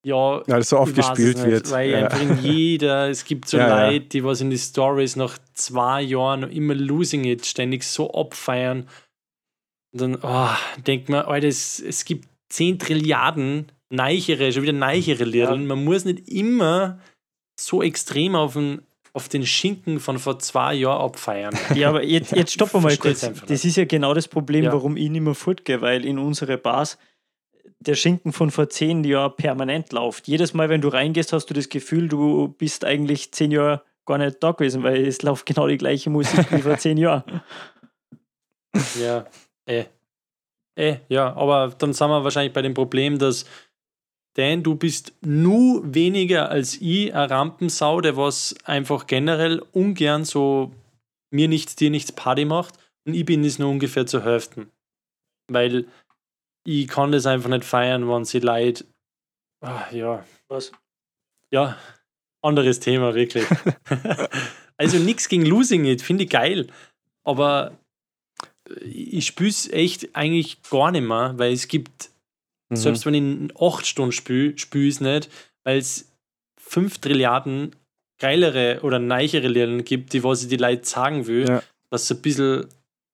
ja, 0.05 0.41
weil 0.47 0.61
es 0.61 0.69
so 0.69 0.77
oft 0.79 0.97
es 0.97 1.07
gespielt 1.07 1.37
nicht, 1.37 1.47
wird. 1.47 1.71
Weil 1.71 1.89
Ja. 1.89 1.97
einfach 2.05 2.21
in 2.21 2.37
jeder, 2.43 3.09
es 3.09 3.25
gibt 3.25 3.47
so 3.49 3.57
Ja, 3.57 3.67
ja. 3.67 3.87
Leute, 3.89 4.05
die 4.05 4.23
was 4.23 4.39
in 4.39 4.49
die 4.51 4.57
Stories 4.57 5.15
nach 5.15 5.37
zwei 5.53 6.01
Jahren 6.01 6.43
immer 6.51 6.75
Losing 6.75 7.25
It 7.25 7.45
ständig 7.45 7.83
so 7.83 8.13
abfeiern. 8.13 8.87
Und 9.93 10.01
dann, 10.01 10.17
oh, 10.21 10.49
denkt 10.85 11.09
man, 11.09 11.25
Alter, 11.25 11.47
es, 11.47 11.79
es 11.79 12.05
gibt 12.05 12.27
10 12.49 12.79
Trilliarden 12.79 13.71
neichere, 13.89 14.51
schon 14.53 14.61
wieder 14.63 14.73
neichere 14.73 15.23
Lieder. 15.25 15.55
Man 15.57 15.83
muss 15.83 16.05
nicht 16.05 16.29
immer 16.29 16.99
so 17.59 17.81
extrem 17.81 18.35
auf 18.35 18.53
den, 18.53 18.81
auf 19.17 19.27
den 19.29 19.45
Schinken 19.45 19.99
von 19.99 20.19
vor 20.19 20.37
zwei 20.39 20.75
Jahren 20.75 21.01
abfeiern. 21.01 21.57
Ja, 21.75 21.89
aber 21.89 22.03
jetzt, 22.03 22.31
jetzt 22.31 22.53
stoppen 22.53 22.75
wir 22.83 22.89
mal 22.89 22.97
kurz. 22.97 23.21
Das 23.47 23.65
ist 23.65 23.75
ja 23.75 23.85
genau 23.85 24.13
das 24.13 24.27
Problem, 24.27 24.65
Ja. 24.65 24.71
warum 24.71 24.95
ich 24.95 25.09
nicht 25.09 25.21
mehr 25.21 25.33
fortgehe, 25.33 25.81
weil 25.81 26.05
in 26.05 26.19
unsere 26.19 26.57
Bars 26.57 26.97
der 27.79 27.95
Schinken 27.95 28.31
von 28.31 28.51
vor 28.51 28.69
zehn 28.69 29.03
Jahren 29.03 29.35
permanent 29.35 29.91
läuft. 29.91 30.27
Jedes 30.27 30.53
Mal, 30.53 30.69
wenn 30.69 30.81
du 30.81 30.87
reingehst, 30.87 31.33
hast 31.33 31.47
du 31.49 31.53
das 31.55 31.69
Gefühl, 31.69 32.07
du 32.07 32.47
bist 32.49 32.85
eigentlich 32.85 33.31
zehn 33.31 33.51
Jahre 33.51 33.81
gar 34.05 34.17
nicht 34.19 34.37
da 34.41 34.51
gewesen, 34.51 34.83
weil 34.83 35.05
es 35.05 35.21
läuft 35.23 35.45
genau 35.47 35.67
die 35.67 35.77
gleiche 35.77 36.09
Musik 36.09 36.51
wie 36.51 36.61
vor 36.61 36.77
zehn 36.77 36.97
Jahren. 36.97 37.23
Ja, 39.01 39.25
eh. 39.67 39.85
Eh, 40.79 40.97
ja, 41.09 41.35
aber 41.35 41.73
dann 41.77 41.93
sind 41.93 42.07
wir 42.09 42.23
wahrscheinlich 42.23 42.53
bei 42.53 42.61
dem 42.61 42.75
Problem, 42.75 43.17
dass 43.17 43.45
Dan, 44.37 44.61
du 44.61 44.75
bist 44.75 45.13
nur 45.21 45.93
weniger 45.93 46.49
als 46.49 46.75
ich 46.79 47.13
ein 47.13 47.29
Rampensau, 47.29 48.01
der 48.01 48.17
was 48.17 48.55
einfach 48.65 49.07
generell 49.07 49.63
ungern 49.71 50.25
so 50.25 50.73
mir 51.33 51.47
nichts, 51.47 51.75
dir 51.75 51.89
nichts 51.89 52.11
Party 52.11 52.45
macht 52.45 52.75
und 53.05 53.15
ich 53.15 53.25
bin 53.25 53.43
es 53.43 53.57
nur 53.57 53.69
ungefähr 53.69 54.05
zur 54.05 54.23
Hälfte. 54.23 54.67
Weil 55.51 55.87
ich 56.65 56.87
kann 56.87 57.11
das 57.11 57.25
einfach 57.25 57.49
nicht 57.49 57.63
feiern, 57.63 58.07
wenn 58.07 58.25
sie 58.25 58.39
leid. 58.39 58.85
Ah, 59.61 59.87
ja, 59.91 60.23
Was? 60.49 60.71
ja, 61.51 61.77
anderes 62.43 62.79
Thema, 62.79 63.15
wirklich. 63.15 63.45
also 64.77 64.97
nichts 64.99 65.29
gegen 65.29 65.45
Losing 65.45 65.85
It, 65.85 66.01
finde 66.01 66.25
ich 66.25 66.29
geil. 66.29 66.67
Aber 67.23 67.77
ich 68.81 69.25
spüre 69.25 69.49
es 69.49 69.69
echt 69.71 70.15
eigentlich 70.15 70.61
gar 70.63 70.91
nicht 70.91 71.07
mehr, 71.07 71.33
weil 71.37 71.53
es 71.53 71.67
gibt, 71.67 72.11
Mhm. 72.69 72.75
selbst 72.75 73.05
wenn 73.05 73.13
ich 73.13 73.21
in 73.21 73.53
8 73.59 73.85
Stunden 73.85 74.11
spüle, 74.11 74.57
spüre 74.57 74.85
ich 74.85 74.95
es 74.95 75.01
nicht, 75.01 75.29
weil 75.63 75.77
es 75.77 76.11
5 76.59 76.97
Trilliarden 76.99 77.75
geilere 78.19 78.79
oder 78.83 78.99
neichere 78.99 79.47
Lieder 79.47 79.77
gibt, 79.83 80.13
die 80.13 80.23
was 80.23 80.43
ich 80.43 80.49
die 80.49 80.57
Leute 80.57 80.85
sagen 80.85 81.27
will, 81.27 81.47
Ja. 81.47 81.63
dass 81.91 82.03
es 82.03 82.11
ein 82.17 82.21
bisschen 82.21 82.67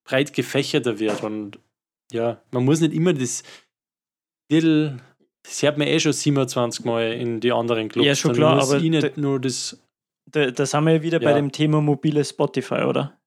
breit 0.08 0.34
gefächerter 0.34 0.98
wird. 1.00 1.24
Und 1.24 1.60
ja, 2.12 2.42
man 2.52 2.66
muss 2.66 2.80
nicht 2.82 2.94
immer 2.94 3.14
das 3.14 3.44
little, 4.52 4.98
das 5.44 5.62
hört 5.62 5.78
mir 5.78 5.88
eh 5.90 6.00
schon 6.00 6.14
27 6.14 6.86
Mal 6.86 7.14
in 7.14 7.40
die 7.40 7.52
anderen 7.52 7.90
Clubs. 7.90 8.08
Ja, 8.08 8.16
schon 8.16 8.30
Dann 8.32 8.38
klar, 8.38 8.62
aber 8.62 8.80
nicht 8.80 9.18
nur 9.18 9.40
das, 9.40 9.80
Da, 10.32 10.50
da 10.52 10.66
sind 10.66 10.86
wir 10.86 10.94
ja 10.94 11.02
wieder 11.04 11.20
bei 11.20 11.32
Ja. 11.32 11.36
dem 11.36 11.52
Thema 11.52 11.82
mobiles 11.82 12.30
Spotify, 12.30 12.84
oder? 12.88 13.20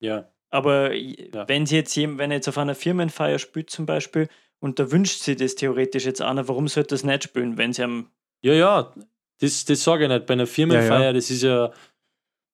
ja. 0.00 0.28
Aber 0.50 0.92
Ja. 0.94 1.48
wenn 1.48 1.66
sie 1.66 1.76
jetzt 1.76 1.96
wenn 1.96 2.30
er 2.30 2.36
jetzt 2.36 2.48
auf 2.48 2.58
einer 2.58 2.74
Firmenfeier 2.76 3.38
spielt 3.40 3.70
zum 3.70 3.86
Beispiel 3.86 4.28
und 4.64 4.78
da 4.78 4.90
wünscht 4.90 5.20
sie 5.20 5.36
das 5.36 5.54
theoretisch 5.56 6.06
jetzt 6.06 6.22
einer, 6.22 6.48
warum 6.48 6.68
sollte 6.68 6.94
das 6.94 7.04
nicht 7.04 7.24
spielen, 7.24 7.58
wenn 7.58 7.74
sie 7.74 7.82
am 7.84 8.10
Ja, 8.42 8.54
ja, 8.54 8.92
Das, 9.38 9.64
das 9.66 9.84
sage 9.84 10.04
ich 10.04 10.08
nicht. 10.10 10.24
Bei 10.26 10.32
einer 10.32 10.46
Firmenfeier, 10.46 11.00
Ja, 11.00 11.04
ja. 11.06 11.12
das 11.12 11.30
ist 11.30 11.42
ja, 11.42 11.70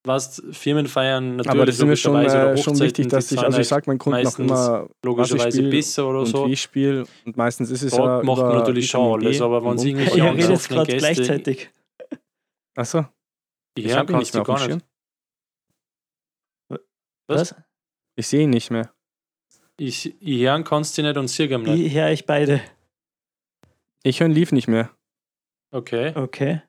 was 0.04 0.42
Firmenfeiern 0.50 1.36
natürlich 1.36 1.50
Aber 1.50 1.66
das 1.66 1.78
ist 1.78 1.84
mir 1.84 1.96
schon, 1.96 2.16
äh, 2.24 2.56
schon 2.56 2.78
wichtig, 2.80 3.08
dass 3.11 3.30
ich, 3.30 3.38
also 3.38 3.61
ich 3.61 3.68
sage 3.68 3.84
meinen 3.88 3.98
Kunden 3.98 4.18
noch 4.22 4.24
meistens 4.24 4.44
immer, 4.50 4.88
logischerweise 5.04 5.58
spiel 5.58 5.70
besser 5.70 6.08
oder 6.08 6.20
und 6.20 6.26
so. 6.26 6.46
wie 6.46 6.52
ich 6.54 6.61
spiele. 6.62 7.06
Und 7.24 7.36
meistens 7.36 7.70
ist 7.70 7.82
es 7.82 7.92
Dort 7.92 8.24
ja 8.24 8.24
macht 8.24 8.42
man 8.42 8.56
natürlich 8.56 8.88
schon 8.88 9.20
alles, 9.22 9.40
aber 9.40 9.62
wenn 9.64 9.78
sie 9.78 9.92
Ihr 9.92 10.16
Ja, 10.16 10.30
redet 10.30 10.50
jetzt 10.50 10.68
gerade 10.68 10.96
gleichzeitig. 10.96 11.70
Achso, 12.76 13.04
ich 13.76 13.84
Ja, 13.86 13.98
habe 13.98 14.12
ihn 14.12 14.18
nicht 14.18 14.34
mehr 14.34 14.42
gar 14.42 14.66
nicht. 14.66 14.84
Was? 17.28 17.54
Ich 18.16 18.26
sehe 18.26 18.42
ihn 18.42 18.50
nicht 18.50 18.70
mehr. 18.72 18.92
Ich, 19.81 20.14
ich 20.20 20.41
hören 20.43 20.62
kannst 20.64 20.99
du 20.99 21.03
nicht 21.03 21.16
und 21.16 21.28
sie 21.28 21.49
nicht. 21.62 21.87
Ich 21.87 21.95
höre 21.95 22.11
ich 22.11 22.26
beide. 22.26 22.61
Ich 24.03 24.20
höre 24.20 24.28
lief 24.28 24.53
nicht 24.53 24.68
mehr. 24.68 24.91
Okay. 25.72 26.12
Okay. 26.14 26.62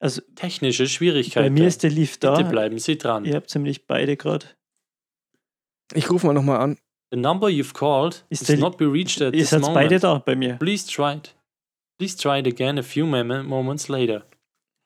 Also 0.00 0.22
Technische 0.36 0.84
bei 0.84 0.88
Schwierigkeiten. 0.88 1.54
mir 1.54 1.66
ist 1.66 1.82
der 1.82 1.90
Leaf 1.90 2.18
da. 2.18 2.36
Bitte 2.36 2.50
bleiben 2.50 2.78
Sie 2.78 2.96
dran. 2.98 3.24
Ihr 3.24 3.34
habt 3.34 3.52
nämlich 3.54 3.86
beide 3.86 4.16
gerade. 4.16 4.46
Ich 5.92 6.08
rufe 6.08 6.26
mal 6.26 6.34
nochmal 6.34 6.60
an. 6.60 6.78
The 7.10 7.18
number 7.18 7.48
you've 7.48 7.72
called 7.74 8.24
Ist 8.28 8.48
is 8.48 8.60
not 8.60 8.76
be 8.76 8.84
reached 8.84 9.20
at 9.22 9.34
Ihr 9.34 9.40
this 9.40 9.50
seid 9.50 9.60
moment. 9.62 9.74
beide 9.74 9.98
da 9.98 10.18
bei 10.18 10.36
mir. 10.36 10.56
Please 10.58 10.86
try 10.86 11.16
it. 11.16 11.34
Please 11.98 12.16
try 12.16 12.38
it 12.38 12.46
again 12.46 12.78
a 12.78 12.82
few 12.82 13.06
mom- 13.06 13.46
moments 13.46 13.88
later. 13.88 14.24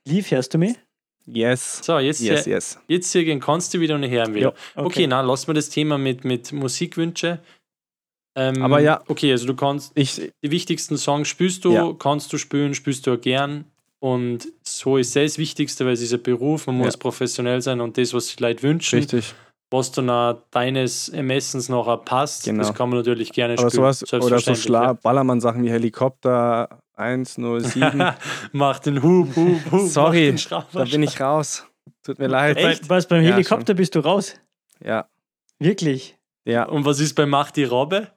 Leaf, 0.09 0.31
hörst 0.31 0.55
du 0.55 0.59
mich? 0.59 0.77
Yes. 1.27 1.81
So, 1.85 1.99
jetzt, 1.99 2.21
Yes, 2.21 2.45
hier- 2.45 2.55
yes. 2.55 2.79
jetzt 2.89 3.13
hier 3.13 3.25
gehen 3.25 3.41
kannst 3.41 3.73
du 3.75 3.81
wieder 3.81 3.95
und 3.95 4.09
hören 4.09 4.35
wieder. 4.35 4.55
Ja, 4.77 4.83
Okay, 4.85 5.07
na, 5.07 5.21
lass 5.21 5.47
mal 5.47 5.55
das 5.55 5.69
Thema 5.69 5.99
mit, 5.99 6.25
mit 6.25 6.53
Musikwünsche. 6.53 7.39
Ähm, 8.35 8.63
Aber 8.63 8.81
ja. 8.81 9.03
Okay, 9.09 9.31
also 9.31 9.47
du 9.47 9.55
kannst 9.55 9.93
Ich, 9.95 10.17
die 10.43 10.51
wichtigsten 10.51 10.97
Songs 10.97 11.29
spielst 11.29 11.65
du, 11.65 11.73
Ja. 11.73 11.93
kannst 11.99 12.33
du 12.33 12.39
spielen, 12.39 12.75
spielst 12.75 13.07
du 13.07 13.13
auch 13.15 13.21
gern. 13.21 13.67
Und 14.01 14.49
so 14.65 14.97
ist 14.97 15.15
das 15.15 15.33
das 15.33 15.39
Wichtigste, 15.39 15.85
weil 15.87 15.93
es 15.93 16.03
ist 16.03 16.13
ein 16.13 16.23
Beruf, 16.23 16.67
man 16.67 16.79
muss 16.79 16.95
Ja. 16.95 16.99
professionell 16.99 17.63
sein 17.63 17.81
und 17.81 17.97
das, 17.99 18.13
was 18.15 18.29
sich 18.29 18.41
Leute 18.41 18.63
wünschen, 18.65 18.99
richtig. 18.99 19.33
was 19.71 19.93
dann 19.93 20.11
auch 20.11 20.39
deines 20.51 21.09
Ermessens 21.11 21.69
nachher 21.69 21.99
passt, 21.99 22.45
Genau. 22.45 22.59
das 22.65 22.75
kann 22.75 22.89
man 22.89 22.99
natürlich 22.99 23.31
gerne 23.33 23.53
Aber 23.55 23.71
spielen. 23.71 23.71
sowas, 23.95 24.13
oder 24.13 24.39
so 24.41 24.55
Schla 24.57 24.95
Ballermann-Sachen 24.95 25.63
wie 25.63 25.71
Helikopter 25.71 26.81
107, 27.03 28.05
Macht 28.53 28.87
den 28.87 29.03
Hub, 29.03 29.35
Hub, 29.37 29.73
Hub. 29.73 29.89
Sorry, 29.89 30.35
da 30.73 30.85
bin 30.85 31.03
ich 31.03 31.21
raus. 31.21 31.67
Tut 32.03 32.19
mir 32.19 32.27
leid. 32.29 32.57
Echt? 32.57 32.89
Was, 32.89 33.07
beim 33.07 33.23
Ja, 33.23 33.33
Helikopter 33.33 33.75
bist 33.75 33.95
du 33.95 34.01
raus? 34.01 34.35
Ja, 34.85 35.07
Wirklich? 35.59 36.19
ja, 36.45 36.65
Und 36.65 36.85
was 36.85 36.99
ist 37.01 37.15
bei 37.15 37.27
Macht 37.27 37.57
die 37.57 37.65
Robbe? 37.65 38.09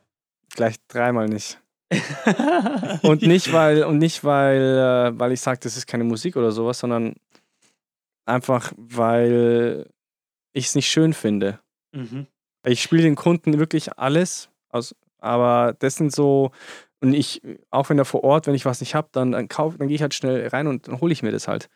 gleich 0.55 0.75
dreimal 0.87 1.27
nicht. 1.27 1.59
Und 3.03 3.21
nicht, 3.21 3.51
weil, 3.53 3.83
und 3.83 3.99
nicht, 3.99 4.23
weil, 4.23 4.61
äh, 5.13 5.19
weil 5.19 5.31
ich 5.33 5.41
sage, 5.41 5.59
das 5.61 5.77
ist 5.77 5.85
keine 5.85 6.03
Musik 6.03 6.35
oder 6.35 6.51
sowas, 6.51 6.79
sondern 6.79 7.13
einfach, 8.25 8.71
weil 8.75 9.87
ich 10.53 10.65
es 10.67 10.75
nicht 10.75 10.89
schön 10.89 11.13
finde. 11.13 11.59
mhm. 11.91 12.25
Ich 12.65 12.81
spiele 12.81 13.03
den 13.03 13.15
Kunden 13.15 13.59
wirklich 13.59 13.95
alles, 13.99 14.49
aus, 14.69 14.95
aber 15.19 15.75
das 15.77 15.97
sind 15.97 16.11
so, 16.11 16.51
und 17.01 17.13
ich, 17.13 17.41
auch 17.71 17.89
wenn 17.89 17.97
er 17.97 18.05
vor 18.05 18.23
Ort, 18.23 18.47
wenn 18.47 18.55
ich 18.55 18.65
was 18.65 18.79
nicht 18.79 18.95
habe, 18.95 19.09
dann, 19.11 19.31
dann, 19.31 19.47
kauf- 19.47 19.77
dann 19.77 19.87
gehe 19.87 19.95
ich 19.95 20.01
halt 20.01 20.13
schnell 20.13 20.47
rein 20.47 20.67
und 20.67 20.87
dann 20.87 21.01
hole 21.01 21.13
ich 21.13 21.23
mir 21.23 21.31
das 21.31 21.47
halt. 21.47 21.69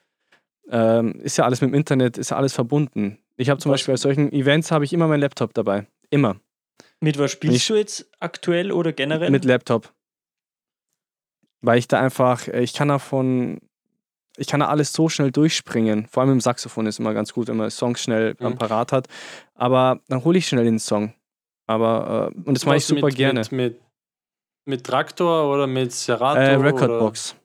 Ähm, 0.72 1.20
ist 1.22 1.38
ja 1.38 1.46
alles 1.46 1.62
mit 1.62 1.72
dem 1.72 1.74
Internet, 1.76 2.18
ist 2.18 2.32
ja 2.32 2.38
alles 2.38 2.54
verbunden. 2.54 3.18
Ich 3.38 3.50
habe 3.50 3.60
zum 3.60 3.72
Was- 3.72 3.80
Beispiel 3.80 3.94
bei 3.94 3.98
solchen 3.98 4.32
Events 4.32 4.72
habe 4.72 4.86
ich 4.86 4.94
immer 4.94 5.08
meinen 5.08 5.22
Laptop 5.22 5.54
dabei. 5.54 5.88
Immer. 6.10 6.38
Mit 7.02 7.18
was 7.18 7.32
spielst 7.32 7.56
Ich- 7.58 7.68
du 7.68 7.76
jetzt 7.76 8.10
aktuell 8.20 8.72
oder 8.72 8.92
generell? 8.94 9.30
Mit 9.32 9.46
Laptop. 9.46 9.94
Weil 11.62 11.78
ich 11.80 11.88
da 11.88 12.00
einfach, 12.00 12.48
äh, 12.48 12.62
ich 12.62 12.74
kann 12.74 12.88
davon, 12.88 13.60
ich 14.38 14.48
kann 14.48 14.62
da 14.62 14.68
alles 14.68 14.94
so 14.94 15.10
schnell 15.10 15.32
durchspringen. 15.32 16.08
Vor 16.08 16.22
allem 16.24 16.34
im 16.34 16.42
Saxophon 16.42 16.86
ist 16.88 17.00
immer 17.00 17.14
ganz 17.14 17.34
gut, 17.34 17.48
wenn 17.48 17.58
man 17.58 17.70
Songs 17.70 18.02
schnell 18.02 18.36
am 18.40 18.54
Mhm. 18.54 18.58
Parat 18.58 18.92
hat. 18.92 19.08
Aber 19.56 20.00
dann 20.08 20.24
hole 20.24 20.38
ich 20.38 20.48
schnell 20.48 20.64
den 20.64 20.80
Song. 20.80 21.14
Aber, 21.68 22.32
äh, 22.36 22.40
und 22.48 22.54
das 22.56 22.66
mache 22.66 22.78
ich 22.78 22.86
super 22.86 23.08
mit, 23.08 23.16
gerne. 23.16 23.42
Mit, 23.42 23.52
mit, 23.52 23.82
mit 24.70 24.86
Traktor 24.86 25.52
oder 25.54 25.68
mit 25.68 25.92
Serato? 25.92 26.40
Äh, 26.40 26.56
Oder? 26.56 26.66
Recordbox. 26.66 27.36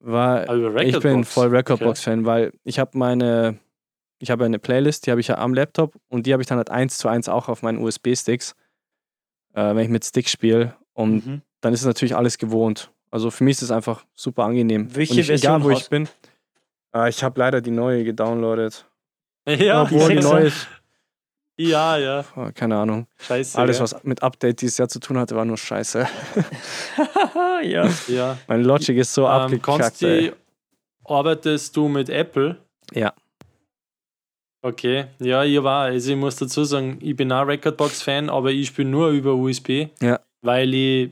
Weil 0.00 0.48
Ah, 0.48 0.54
über 0.54 0.82
ich 0.82 0.92
bin 0.92 1.02
Recordbox. 1.02 1.32
voll 1.32 1.48
Recordbox-Fan, 1.48 2.24
weil 2.26 2.52
ich 2.64 2.78
habe 2.78 2.96
meine, 2.96 3.58
ich 4.18 4.30
habe 4.30 4.44
eine 4.44 4.58
Playlist, 4.58 5.06
die 5.06 5.10
habe 5.10 5.20
ich 5.20 5.28
ja 5.28 5.38
am 5.38 5.54
Laptop 5.54 5.94
und 6.08 6.26
die 6.26 6.32
habe 6.32 6.42
ich 6.42 6.46
dann 6.46 6.58
halt 6.58 6.70
eins 6.70 6.98
zu 6.98 7.08
eins 7.08 7.28
auch 7.28 7.48
auf 7.48 7.62
meinen 7.62 7.78
USB-Sticks, 7.78 8.54
äh, 9.54 9.74
wenn 9.74 9.78
ich 9.78 9.88
mit 9.88 10.04
Sticks 10.04 10.30
spiele. 10.32 10.76
Und 10.92 11.26
Mhm. 11.26 11.42
dann 11.60 11.72
ist 11.72 11.80
es 11.80 11.86
natürlich 11.86 12.14
alles 12.14 12.38
gewohnt. 12.38 12.90
Also 13.10 13.30
für 13.30 13.44
mich 13.44 13.52
ist 13.56 13.62
es 13.62 13.70
einfach 13.70 14.04
super 14.14 14.44
angenehm. 14.44 14.94
Welche 14.94 15.12
und 15.14 15.18
ich, 15.20 15.26
Version 15.26 15.52
egal 15.56 15.64
wo 15.64 15.70
ich 15.70 15.88
bin. 15.88 16.08
Äh, 16.94 17.08
ich 17.08 17.22
habe 17.24 17.38
leider 17.40 17.60
die 17.60 17.70
neue 17.70 18.04
gedownloadet. 18.04 18.86
Ja, 19.46 19.82
Obwohl 19.82 20.08
die 20.16 20.20
neue 20.22 20.46
ist, 20.46 20.66
ja, 21.56 21.96
ja. 21.98 22.24
keine 22.54 22.76
Ahnung. 22.76 23.06
Scheiße. 23.18 23.58
Alles, 23.58 23.80
was 23.80 24.02
mit 24.04 24.22
Update 24.22 24.60
dieses 24.60 24.78
Jahr 24.78 24.88
zu 24.88 24.98
tun 25.00 25.18
hatte, 25.18 25.36
war 25.36 25.44
nur 25.44 25.56
scheiße. 25.56 26.06
ja. 27.62 27.88
Ja. 28.08 28.38
Mein 28.48 28.64
Logic 28.64 28.96
ist 28.96 29.14
so 29.14 29.22
Ähm, 29.22 29.28
abgekackt. 29.30 30.02
ey. 30.02 30.30
die, 30.30 30.32
arbeitest 31.04 31.76
du 31.76 31.88
mit 31.88 32.08
Apple? 32.08 32.56
Ja. 32.92 33.12
Okay, 34.62 35.06
ja, 35.18 35.44
ich 35.44 35.62
war, 35.62 35.84
also 35.84 36.10
ich 36.12 36.16
muss 36.16 36.36
dazu 36.36 36.64
sagen, 36.64 36.98
ich 37.02 37.14
bin 37.14 37.30
auch 37.30 37.46
Recordbox-Fan, 37.46 38.30
aber 38.30 38.50
ich 38.50 38.68
spiele 38.68 38.88
nur 38.88 39.10
über 39.10 39.34
USB, 39.34 39.88
Ja. 40.00 40.20
weil 40.40 40.72
ich 40.72 41.10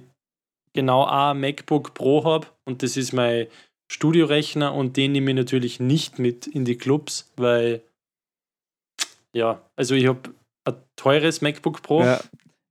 genau 0.72 1.04
ein 1.04 1.38
MacBook 1.38 1.92
Pro 1.92 2.24
habe 2.24 2.46
und 2.64 2.82
das 2.82 2.96
ist 2.96 3.12
mein 3.12 3.46
Studiorechner 3.90 4.72
und 4.72 4.96
den 4.96 5.12
nehme 5.12 5.32
ich 5.32 5.36
natürlich 5.36 5.80
nicht 5.80 6.18
mit 6.18 6.46
in 6.46 6.64
die 6.64 6.76
Clubs, 6.78 7.30
weil 7.36 7.82
ja, 9.34 9.60
also 9.76 9.94
ich 9.94 10.06
habe 10.06 10.34
ein 10.64 10.74
teures 10.96 11.40
MacBook 11.40 11.82
Pro 11.82 12.02
Ja, 12.02 12.20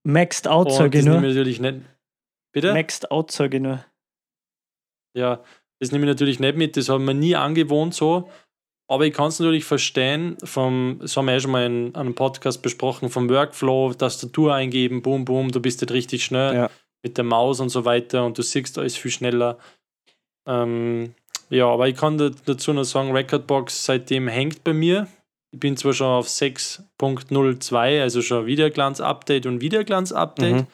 Maxed 0.03 0.47
out, 0.47 0.72
sage 0.72 0.89
das 0.91 0.99
ich 0.99 1.05
nehme 1.05 1.20
nur. 1.22 1.30
ich 1.30 1.36
natürlich 1.36 1.59
nicht. 1.59 1.82
Bitte? 2.53 2.74
Maxed 2.74 3.12
out, 3.12 3.32
sage 3.32 3.57
ich 3.57 3.64
nur. 3.64 3.84
Ja, 5.16 5.43
das 5.80 5.91
nehme 5.91 6.05
ich 6.05 6.09
natürlich 6.09 6.39
nicht 6.39 6.57
mit, 6.57 6.78
das 6.78 6.89
haben 6.89 7.05
wir 7.05 7.14
nie 7.14 7.36
angewohnt 7.36 7.93
so. 7.93 8.30
Aber 8.89 9.05
ich 9.05 9.14
kann 9.14 9.28
es 9.28 9.39
natürlich 9.39 9.64
verstehen, 9.64 10.38
vom, 10.43 10.97
das 11.01 11.16
haben 11.16 11.26
wir 11.26 11.34
ja 11.34 11.39
schon 11.39 11.51
mal 11.51 11.66
in 11.66 11.95
einem 11.95 12.14
Podcast 12.14 12.62
besprochen, 12.62 13.09
vom 13.09 13.30
Workflow, 13.30 13.93
Tastatur 13.93 14.53
eingeben, 14.53 15.01
boom, 15.01 15.24
boom, 15.24 15.49
du 15.51 15.62
bist 15.62 15.80
nicht 15.82 15.91
richtig 15.91 16.26
schnell 16.26 16.53
Ja. 16.55 16.70
mit 17.03 17.18
der 17.18 17.24
Maus 17.24 17.59
und 17.62 17.70
so 17.70 17.86
weiter 17.86 18.26
und 18.26 18.38
du 18.38 18.41
siehst 18.41 18.78
alles 18.78 18.97
viel 18.97 19.12
schneller. 19.12 19.57
Ähm, 20.47 21.16
ja, 21.49 21.68
aber 21.68 21.88
ich 21.88 21.95
kann 21.95 22.18
da- 22.18 22.32
dazu 22.45 22.74
noch 22.74 22.84
sagen, 22.84 23.12
Recordbox 23.12 23.86
seitdem 23.86 24.28
hängt 24.28 24.64
bei 24.64 24.74
mir. 24.74 25.07
Ich 25.53 25.59
bin 25.59 25.75
zwar 25.75 25.93
schon 25.93 26.07
auf 26.07 26.27
6.02, 26.27 28.01
also 28.01 28.21
schon 28.21 28.45
Wiederglanz-Update 28.45 29.45
und 29.45 29.61
Wiederglanz-Update, 29.61 30.55
Mhm. 30.61 30.67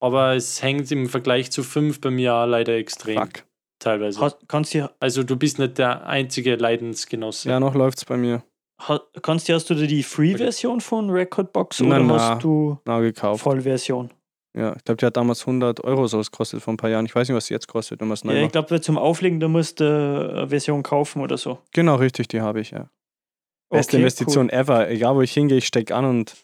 aber 0.00 0.34
es 0.34 0.62
hängt 0.62 0.90
im 0.90 1.08
Vergleich 1.08 1.50
zu 1.52 1.62
5 1.62 2.00
bei 2.00 2.10
mir 2.10 2.34
auch 2.34 2.46
leider 2.46 2.74
extrem 2.76 3.18
fuck. 3.18 3.44
teilweise. 3.78 4.20
Ha, 4.20 4.32
kannst 4.48 4.74
du, 4.74 4.90
Also 4.98 5.22
du 5.22 5.36
bist 5.36 5.58
nicht 5.58 5.78
der 5.78 6.06
einzige 6.06 6.56
Leidensgenosse. 6.56 7.48
Ja, 7.48 7.60
noch 7.60 7.74
läuft's 7.74 8.04
bei 8.04 8.16
mir. 8.16 8.42
ha, 8.80 9.00
kannst 9.22 9.48
du, 9.48 9.54
hast 9.54 9.70
du 9.70 9.74
die 9.74 10.02
Free-Version 10.02 10.80
von 10.80 11.10
Recordbox 11.10 11.80
oder 11.82 11.98
Na, 12.00 12.04
na. 12.16 12.18
hast 12.18 12.42
du 12.42 12.78
Neu 12.86 13.02
gekauft. 13.02 13.42
Vollversion? 13.42 14.10
Ja, 14.56 14.74
ich 14.74 14.82
glaube, 14.82 14.96
die 14.96 15.06
hat 15.06 15.16
damals 15.16 15.42
100 15.42 15.84
Euro 15.84 16.08
so 16.08 16.18
gekostet 16.18 16.60
vor 16.60 16.74
ein 16.74 16.76
paar 16.76 16.90
Jahren. 16.90 17.06
Ich 17.06 17.14
weiß 17.14 17.28
nicht, 17.28 17.36
was 17.36 17.46
sie 17.46 17.54
jetzt 17.54 17.68
kostet, 17.68 18.00
wenn 18.00 18.08
man 18.08 18.14
es 18.14 18.24
neu 18.24 18.34
Ja, 18.36 18.42
ich 18.46 18.50
glaube, 18.50 18.80
zum 18.80 18.98
Auflegen, 18.98 19.38
da 19.38 19.46
musst 19.46 19.78
du 19.78 19.84
eine 19.84 20.48
Version 20.48 20.82
kaufen 20.82 21.22
oder 21.22 21.38
so. 21.38 21.58
Genau, 21.72 21.94
richtig, 21.94 22.26
die 22.26 22.40
habe 22.40 22.60
ich, 22.60 22.72
ja. 22.72 22.90
Beste 23.70 23.96
Okay, 23.96 24.02
Investition 24.02 24.50
ever. 24.50 24.88
Egal, 24.90 25.14
wo 25.14 25.22
ich 25.22 25.32
hingehe, 25.32 25.58
ich 25.58 25.66
stecke 25.66 25.94
an 25.94 26.04
und 26.04 26.34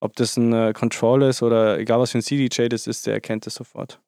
ob 0.00 0.14
das 0.16 0.36
ein 0.36 0.52
äh, 0.52 0.72
Controller 0.72 1.28
ist 1.30 1.42
oder 1.42 1.78
egal, 1.78 1.98
was 1.98 2.12
für 2.12 2.18
ein 2.18 2.22
CDJ 2.22 2.68
das 2.68 2.86
ist, 2.86 3.06
der 3.06 3.14
erkennt 3.14 3.46
es 3.46 3.54
sofort. 3.54 4.00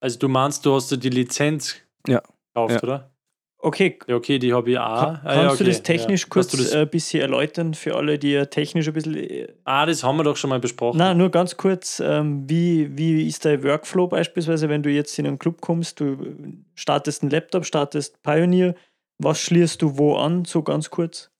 Also 0.00 0.18
du 0.18 0.28
meinst, 0.28 0.64
du 0.66 0.74
hast 0.74 0.90
dir 0.90 0.98
die 0.98 1.08
Lizenz 1.10 1.76
Ja. 2.06 2.20
gekauft, 2.54 2.74
Ja. 2.74 2.82
oder? 2.82 3.10
Okay, 3.60 3.98
Ja, 4.06 4.14
okay, 4.14 4.38
die 4.38 4.52
habe 4.54 4.70
ich 4.70 4.78
auch. 4.78 4.82
Ka- 5.00 5.20
Ah, 5.24 5.34
Kannst 5.34 5.36
ja, 5.36 5.48
du 5.48 5.54
okay. 5.54 5.64
das 5.64 5.82
technisch 5.82 6.22
ja. 6.22 6.28
kurz 6.28 6.46
du 6.52 6.58
das, 6.58 6.72
äh, 6.74 6.82
ein 6.82 6.90
bisschen 6.90 7.20
erläutern 7.22 7.74
für 7.74 7.96
alle, 7.96 8.16
die 8.18 8.30
ja 8.32 8.44
technisch 8.44 8.86
ein 8.86 8.94
bisschen. 8.94 9.16
äh, 9.16 9.48
ah, 9.64 9.84
das 9.84 10.04
haben 10.04 10.16
wir 10.16 10.22
doch 10.22 10.36
schon 10.36 10.50
mal 10.50 10.60
besprochen. 10.60 10.96
Na, 10.98 11.12
nur 11.12 11.30
ganz 11.30 11.56
kurz, 11.56 11.98
ähm, 12.04 12.48
wie, 12.48 12.96
wie 12.96 13.26
ist 13.26 13.44
dein 13.44 13.64
Workflow 13.64 14.06
beispielsweise, 14.06 14.68
wenn 14.68 14.84
du 14.84 14.90
jetzt 14.90 15.18
in 15.18 15.26
einen 15.26 15.38
Club 15.40 15.60
kommst, 15.60 15.98
du 15.98 16.18
startest 16.76 17.22
einen 17.22 17.30
Laptop, 17.32 17.64
startest 17.64 18.22
Pioneer, 18.22 18.74
was 19.18 19.40
schließt 19.40 19.82
du 19.82 19.98
wo 19.98 20.14
an, 20.16 20.44
so 20.44 20.62
ganz 20.62 20.90
kurz? 20.90 21.30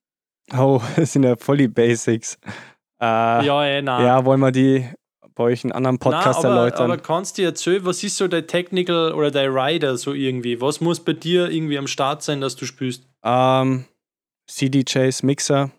Oh, 0.57 0.81
das 0.95 1.13
sind 1.13 1.23
ja 1.23 1.35
voll 1.37 1.57
die 1.57 1.67
Basics. 1.67 2.37
Äh, 3.01 3.05
ja. 3.05 3.41
Ja, 3.43 3.65
eh, 3.65 3.81
nein. 3.81 4.05
ja, 4.05 4.25
wollen 4.25 4.39
wir 4.39 4.51
die 4.51 4.87
bei 5.35 5.45
euch 5.45 5.63
in 5.63 5.71
einem 5.71 5.77
anderen 5.77 5.99
Podcast 5.99 6.43
Nein, 6.43 6.51
aber, 6.51 6.61
erläutern? 6.61 6.91
aber 6.91 6.97
kannst 7.01 7.37
du 7.37 7.41
dir 7.41 7.47
erzählen, 7.49 7.85
was 7.85 8.03
ist 8.03 8.17
so 8.17 8.27
dein 8.27 8.45
Technical 8.45 9.13
oder 9.13 9.31
dein 9.31 9.49
Rider 9.51 9.97
so 9.97 10.13
irgendwie? 10.13 10.59
Was 10.59 10.81
muss 10.81 10.99
bei 10.99 11.13
dir 11.13 11.49
irgendwie 11.49 11.77
am 11.77 11.87
Start 11.87 12.23
sein, 12.23 12.41
dass 12.41 12.57
du 12.57 12.65
spielst? 12.65 13.07
ähm, 13.23 13.85
CDJs, 14.47 15.23
Mixer, 15.23 15.71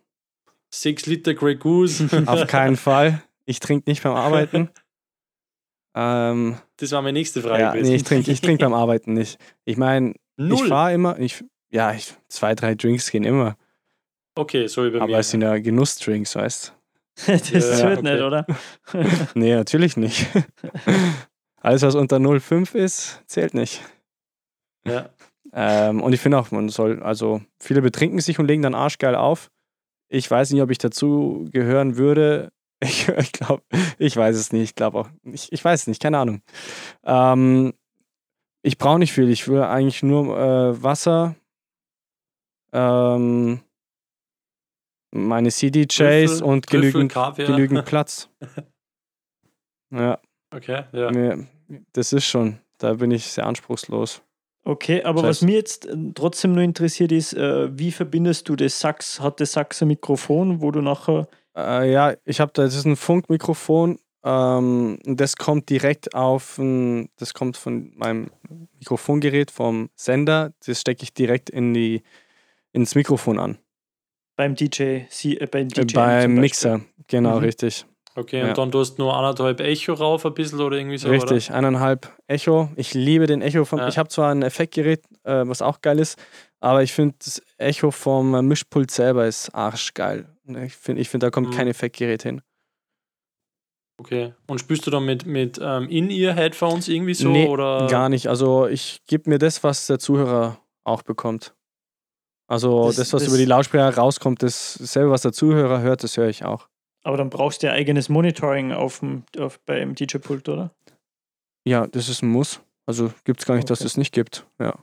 6 0.71 1.07
Liter 1.07 1.35
Grey 1.35 1.57
Goose. 1.57 2.09
auf 2.27 2.47
keinen 2.47 2.77
Fall. 2.79 3.23
Ich 3.45 3.61
trinke 3.61 3.91
nicht 3.91 4.03
beim 4.03 4.15
Arbeiten. 4.15 4.71
ähm, 5.95 6.57
das 6.77 6.93
war 6.93 7.03
meine 7.03 7.19
nächste 7.19 7.43
Frage 7.43 7.61
ja, 7.61 7.75
nee, 7.75 7.97
ich 7.97 8.05
trinke 8.05 8.31
ich 8.31 8.41
trink 8.41 8.61
beim 8.61 8.73
Arbeiten 8.73 9.13
nicht. 9.13 9.39
Ich 9.67 9.77
meine, 9.77 10.15
ich 10.39 10.65
fahre 10.65 10.95
immer, 10.95 11.19
ich, 11.19 11.45
ja, 11.71 11.93
ich, 11.93 12.15
zwei, 12.29 12.55
drei 12.55 12.75
Drinks 12.75 13.11
gehen 13.11 13.25
immer. 13.25 13.57
Okay, 14.35 14.67
so 14.69 14.87
über 14.87 14.99
Aber 15.03 15.13
mir. 15.13 15.19
es 15.19 15.31
sind 15.31 15.43
ja 15.43 15.59
Genussdrinks, 15.59 16.37
weißt 16.37 16.75
das 17.27 17.51
Ja, 17.51 17.89
wird 17.91 17.99
okay. 17.99 18.13
nicht, 18.15 18.23
oder? 18.23 18.47
Nee, 19.35 19.55
natürlich 19.55 19.97
nicht. 19.97 20.27
Alles, 21.61 21.83
was 21.83 21.95
unter 21.95 22.17
0,5 22.17 22.75
ist, 22.75 23.23
zählt 23.27 23.55
nicht. 23.55 23.83
ja. 24.87 25.11
Ähm, 25.53 26.01
und 26.01 26.13
ich 26.13 26.21
finde 26.21 26.39
auch, 26.39 26.53
man 26.53 26.69
soll, 26.69 27.03
also 27.03 27.43
viele 27.59 27.83
betrinken 27.83 28.21
sich 28.21 28.39
und 28.39 28.47
legen 28.47 28.63
dann 28.63 28.77
arschgeil 28.77 29.17
auf. 29.17 29.51
Ich 30.09 30.31
weiß 30.31 30.53
nicht, 30.53 30.63
ob 30.63 30.71
ich 30.71 30.79
dazu 30.79 31.49
gehören 31.51 31.97
würde. 31.97 32.53
Ich, 32.83 33.09
ich 33.09 33.33
glaube, 33.33 33.63
ich 33.99 34.17
weiß 34.17 34.37
es 34.37 34.53
nicht. 34.53 34.63
Ich 34.63 34.75
glaube 34.77 34.99
auch, 35.01 35.09
ich, 35.25 35.53
ich 35.53 35.65
weiß 35.65 35.81
es 35.83 35.87
nicht, 35.89 36.01
keine 36.01 36.19
Ahnung. 36.19 36.41
Ähm, 37.05 37.75
ich 38.63 38.79
brauche 38.79 39.01
nicht 39.01 39.13
viel. 39.13 39.29
Ich 39.29 39.49
will 39.49 39.61
eigentlich 39.63 40.03
nur 40.05 40.39
äh, 40.39 40.83
Wasser, 40.83 41.35
ähm, 42.73 43.61
meine 45.13 45.51
CDJs 45.51 45.97
Trüffel- 45.97 46.43
und 46.45 46.67
Trüffel, 46.67 46.81
genügend, 46.93 47.13
Kaviar. 47.13 47.47
genügend 47.49 47.85
Platz. 47.87 48.29
Ja, 49.93 50.19
Okay, 50.53 50.83
ja. 50.93 51.11
mir, 51.11 51.47
das 51.93 52.13
ist 52.13 52.25
schon. 52.25 52.59
Da 52.79 52.95
bin 52.95 53.11
ich 53.11 53.27
sehr 53.27 53.47
anspruchslos. 53.47 54.23
Okay, 54.65 55.03
aber 55.05 55.23
was 55.23 55.39
Scheiße. 55.39 55.45
mir 55.47 55.55
jetzt 55.55 55.87
äh, 55.87 55.97
trotzdem 56.15 56.53
nur 56.53 56.63
interessiert 56.63 57.13
ist, 57.13 57.33
äh, 57.35 57.77
wie 57.79 57.93
verbindest 57.93 58.49
du 58.49 58.57
das 58.57 58.79
Sax? 58.81 59.21
Hat 59.21 59.41
das 59.41 59.53
Sax 59.53 59.81
ein 59.83 59.89
Mikrofon, 59.89 60.61
wo 60.61 60.71
du 60.71 60.81
nachher. 60.83 61.29
Äh, 61.57 61.93
ja, 61.93 62.15
ich 62.25 62.41
habe 62.41 62.53
da, 62.55 62.63
das 62.63 62.75
ist 62.75 62.85
ein 62.85 62.97
Funkmikrofon. 62.97 63.99
Ähm, 64.23 64.99
das 65.05 65.37
kommt 65.37 65.71
direkt 65.71 66.15
auf, 66.15 66.59
ein, 66.59 67.09
das 67.17 67.33
kommt 67.33 67.57
von 67.57 67.93
meinem 67.97 68.31
Mikrofongerät 68.79 69.51
vom 69.51 69.89
Sender. 69.95 70.53
Das 70.67 70.81
stecke 70.81 71.05
ich 71.05 71.15
direkt 71.15 71.49
in 71.49 71.73
die, 71.73 72.03
ins 72.73 72.95
Mikrofon 72.95 73.39
an. 73.39 73.59
Beim 74.41 74.55
DJ, 74.55 75.01
sie, 75.11 75.39
äh, 75.39 75.47
beim 75.47 75.69
DJ 75.69 75.81
Äh, 75.83 75.85
beim. 75.93 76.35
Mixer, 76.37 76.81
genau, 77.09 77.37
Mhm. 77.37 77.45
richtig. 77.45 77.85
Okay, 78.17 78.39
Ja. 78.41 78.49
und 78.49 78.57
dann 78.57 78.73
tust 78.73 78.99
du 78.99 79.03
nur 79.03 79.15
anderthalb 79.15 79.61
Echo 79.61 79.93
rauf, 79.93 80.25
ein 80.25 80.33
bisschen 80.33 80.61
oder 80.61 80.79
irgendwie 80.79 80.97
so, 80.97 81.11
richtig, 81.11 81.53
eineinhalb 81.53 82.11
Echo. 82.27 82.71
Ich 82.77 82.95
liebe 82.95 83.27
den 83.27 83.43
Echo 83.43 83.67
von. 83.67 83.81
Ja. 83.81 83.89
Ich 83.89 83.99
habe 83.99 84.09
zwar 84.09 84.31
ein 84.33 84.41
Effektgerät, 84.41 85.03
äh, 85.25 85.43
was 85.47 85.61
auch 85.61 85.83
geil 85.83 85.99
ist, 85.99 86.19
aber 86.59 86.83
ich 86.83 86.95
finde 86.95 87.17
das 87.23 87.43
Echo 87.59 87.91
vom 87.91 88.35
äh, 88.35 88.41
Mischpult 88.41 88.91
selber 88.91 89.27
ist 89.27 89.51
arschgeil. 89.55 90.27
Ich 90.65 90.75
finde, 90.75 91.03
ich 91.03 91.11
find, 91.11 91.23
da 91.23 91.29
kommt 91.31 91.49
Mhm. 91.49 91.53
kein 91.53 91.69
Effektgerät 91.69 92.23
hin. 92.23 92.37
oder? 92.37 92.45
Okay. 94.01 94.35
Und 94.47 94.59
spielst 94.59 94.87
du 94.87 94.91
dann 94.91 95.05
mit, 95.05 95.27
mit 95.27 95.61
ähm, 95.63 95.87
In-Ear-Headphones 95.91 96.89
irgendwie 96.89 97.13
so? 97.13 97.29
nee, 97.29 97.47
oder? 97.47 97.87
gar 97.91 98.09
nicht. 98.09 98.29
Also 98.29 98.67
ich 98.67 99.03
gebe 99.07 99.29
mir 99.29 99.39
das, 99.39 99.63
was 99.63 99.87
der 99.87 99.99
Zuhörer 99.99 100.59
auch 100.85 101.03
bekommt. 101.03 101.55
Also 102.51 102.87
Das- 102.89 102.97
das, 102.97 103.13
was 103.13 103.23
das- 103.23 103.29
über 103.29 103.39
die 103.39 103.45
Lautsprecher 103.45 103.95
rauskommt, 103.97 104.43
das 104.43 104.75
selber, 104.75 105.13
was 105.13 105.23
der 105.23 105.33
Zuhörer 105.33 105.81
hört, 105.83 106.03
das 106.03 106.17
höre 106.17 106.29
ich 106.29 106.45
auch. 106.45 106.69
Aber 107.03 107.17
dann 107.17 107.31
brauchst 107.31 107.63
du 107.63 107.69
ja 107.69 107.73
eigenes 107.73 108.09
Monitoring 108.09 108.73
auf 108.73 108.99
dem, 108.99 109.23
auf, 109.39 109.59
beim 109.61 109.95
DJ-Pult, 109.95 110.49
oder? 110.49 110.71
Ja, 111.65 111.87
das 111.87 112.09
ist 112.09 112.23
ein 112.23 112.29
Muss. 112.31 112.61
Also 112.87 113.13
gibt 113.25 113.41
es 113.41 113.47
gar 113.47 113.55
nicht, 113.55 113.71
dass 113.71 113.81
Okay. 113.81 113.87
es 113.87 113.97
nicht 113.97 114.13
gibt. 114.13 114.47
Ja. 114.59 114.75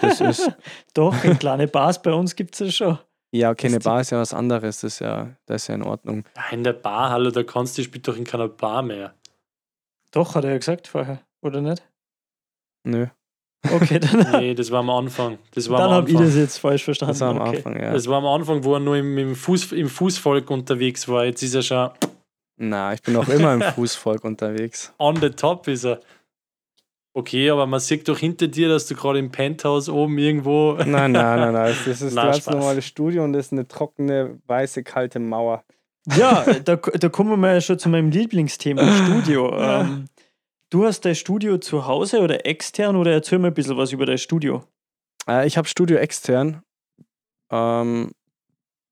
Das 0.00 0.20
ist, 0.20 0.50
Doch, 0.94 1.22
in 1.24 1.38
kleine 1.38 1.68
Bars 1.68 2.02
bei 2.02 2.12
uns 2.12 2.34
gibt 2.34 2.54
es 2.54 2.60
ja 2.60 2.70
schon. 2.70 2.98
ja, 3.32 3.50
okay, 3.50 3.68
eine 3.68 3.76
Das 3.76 3.84
Bar 3.84 4.00
ist 4.00 4.10
ja 4.10 4.18
was 4.18 4.34
anderes. 4.34 4.80
Das 4.80 4.94
ist 4.94 4.98
ja, 4.98 5.34
das 5.46 5.62
ist 5.62 5.68
ja 5.68 5.76
in 5.76 5.82
Ordnung. 5.82 6.24
Ja, 6.36 6.42
in 6.50 6.64
der 6.64 6.72
Bar, 6.72 7.10
hallo, 7.10 7.30
da 7.30 7.42
kannst 7.44 7.76
du, 7.78 7.82
ich 7.82 7.86
spiel 7.88 8.02
doch 8.02 8.16
in 8.16 8.24
keiner 8.24 8.48
Bar 8.48 8.82
mehr. 8.82 9.14
Doch, 10.10 10.34
hat 10.34 10.44
er 10.44 10.50
ja 10.52 10.58
gesagt 10.58 10.88
vorher, 10.88 11.20
oder 11.42 11.60
nicht? 11.60 11.86
Nö, 12.84 13.06
Okay, 13.72 13.98
dann, 13.98 14.40
Nee, 14.40 14.54
das 14.54 14.70
war 14.70 14.80
am 14.80 14.90
Anfang. 14.90 15.38
Das 15.54 15.68
war 15.68 15.78
dann 15.78 15.90
habe 15.90 16.10
ich 16.10 16.16
das 16.16 16.36
jetzt 16.36 16.58
falsch 16.58 16.84
verstanden. 16.84 17.12
das 17.12 17.20
war 17.20 17.30
am 17.30 17.40
okay. 17.40 17.56
Anfang, 17.56 17.80
ja. 17.80 17.92
Das 17.92 18.06
war 18.06 18.18
am 18.18 18.26
Anfang, 18.26 18.64
wo 18.64 18.74
er 18.74 18.80
nur 18.80 18.96
im, 18.96 19.16
im, 19.18 19.34
Fuß, 19.34 19.72
im 19.72 19.88
Fußvolk 19.88 20.50
unterwegs 20.50 21.08
war. 21.08 21.24
Jetzt 21.24 21.42
ist 21.42 21.54
er 21.54 21.62
schon 21.62 21.90
Na, 22.56 22.94
ich 22.94 23.02
bin 23.02 23.16
auch 23.16 23.28
immer 23.28 23.54
im 23.54 23.62
Fußvolk 23.62 24.24
unterwegs. 24.24 24.92
on 24.98 25.16
the 25.16 25.30
top, 25.30 25.68
ist 25.68 25.84
er. 25.84 26.00
Okay, 27.14 27.48
aber 27.48 27.66
man 27.66 27.80
sieht 27.80 28.06
doch 28.08 28.18
hinter 28.18 28.46
dir, 28.46 28.68
dass 28.68 28.86
du 28.86 28.94
gerade 28.94 29.18
im 29.18 29.30
Penthouse 29.30 29.88
oben 29.88 30.18
irgendwo. 30.18 30.74
Nein, 30.74 31.12
nein, 31.12 31.12
nein, 31.12 31.52
nein. 31.54 31.74
Das 31.86 32.02
ist 32.02 32.16
ein 32.16 32.24
ganz 32.26 32.38
Spaß. 32.38 32.54
normales 32.54 32.84
Studio 32.84 33.24
und 33.24 33.32
das 33.32 33.46
ist 33.46 33.52
eine 33.52 33.66
trockene, 33.66 34.38
weiße, 34.46 34.82
kalte 34.82 35.18
Mauer. 35.18 35.64
Ja, 36.14 36.44
da, 36.64 36.76
da 36.76 37.08
kommen 37.08 37.40
wir 37.40 37.54
ja 37.54 37.60
schon 37.60 37.78
zu 37.78 37.88
meinem 37.88 38.10
Lieblingsthema, 38.10 38.82
Studio. 38.92 39.54
Ähm, 39.58 40.04
du 40.70 40.84
hast 40.84 41.00
dein 41.04 41.14
Studio 41.14 41.58
zu 41.58 41.86
Hause 41.86 42.20
oder 42.20 42.46
extern 42.46 42.96
oder 42.96 43.12
erzähl 43.12 43.38
mir 43.38 43.48
ein 43.48 43.54
bisschen 43.54 43.76
was 43.76 43.92
über 43.92 44.06
dein 44.06 44.18
Studio 44.18 44.64
Äh, 45.28 45.46
ich 45.46 45.56
habe 45.56 45.68
Studio 45.68 45.96
extern. 45.98 46.62
Ähm, 47.50 48.12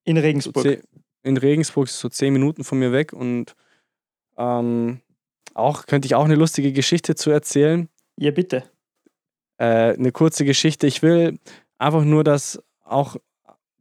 in 0.05 0.16
so 0.16 0.22
Regensburg. 0.22 0.64
zeh- 0.66 0.83
in 1.22 1.37
Regensburg 1.37 1.87
ist 1.87 1.99
so 1.99 2.09
zehn 2.09 2.33
Minuten 2.33 2.64
von 2.64 2.79
mir 2.79 2.93
weg 2.93 3.12
und 3.12 3.55
ähm, 4.37 5.01
auch 5.55 5.87
könnte 5.87 6.07
ich 6.07 6.14
auch 6.14 6.25
eine 6.25 6.35
lustige 6.35 6.72
Geschichte 6.72 7.14
zu 7.14 7.31
erzählen. 7.31 7.89
Ja, 8.18 8.31
bitte. 8.31 8.64
Äh, 9.59 9.95
eine 9.95 10.12
kurze 10.12 10.45
Geschichte. 10.45 10.87
Ich 10.87 11.03
will 11.03 11.39
einfach 11.79 12.05
nur, 12.05 12.25
dass 12.25 12.62
auch 12.85 13.16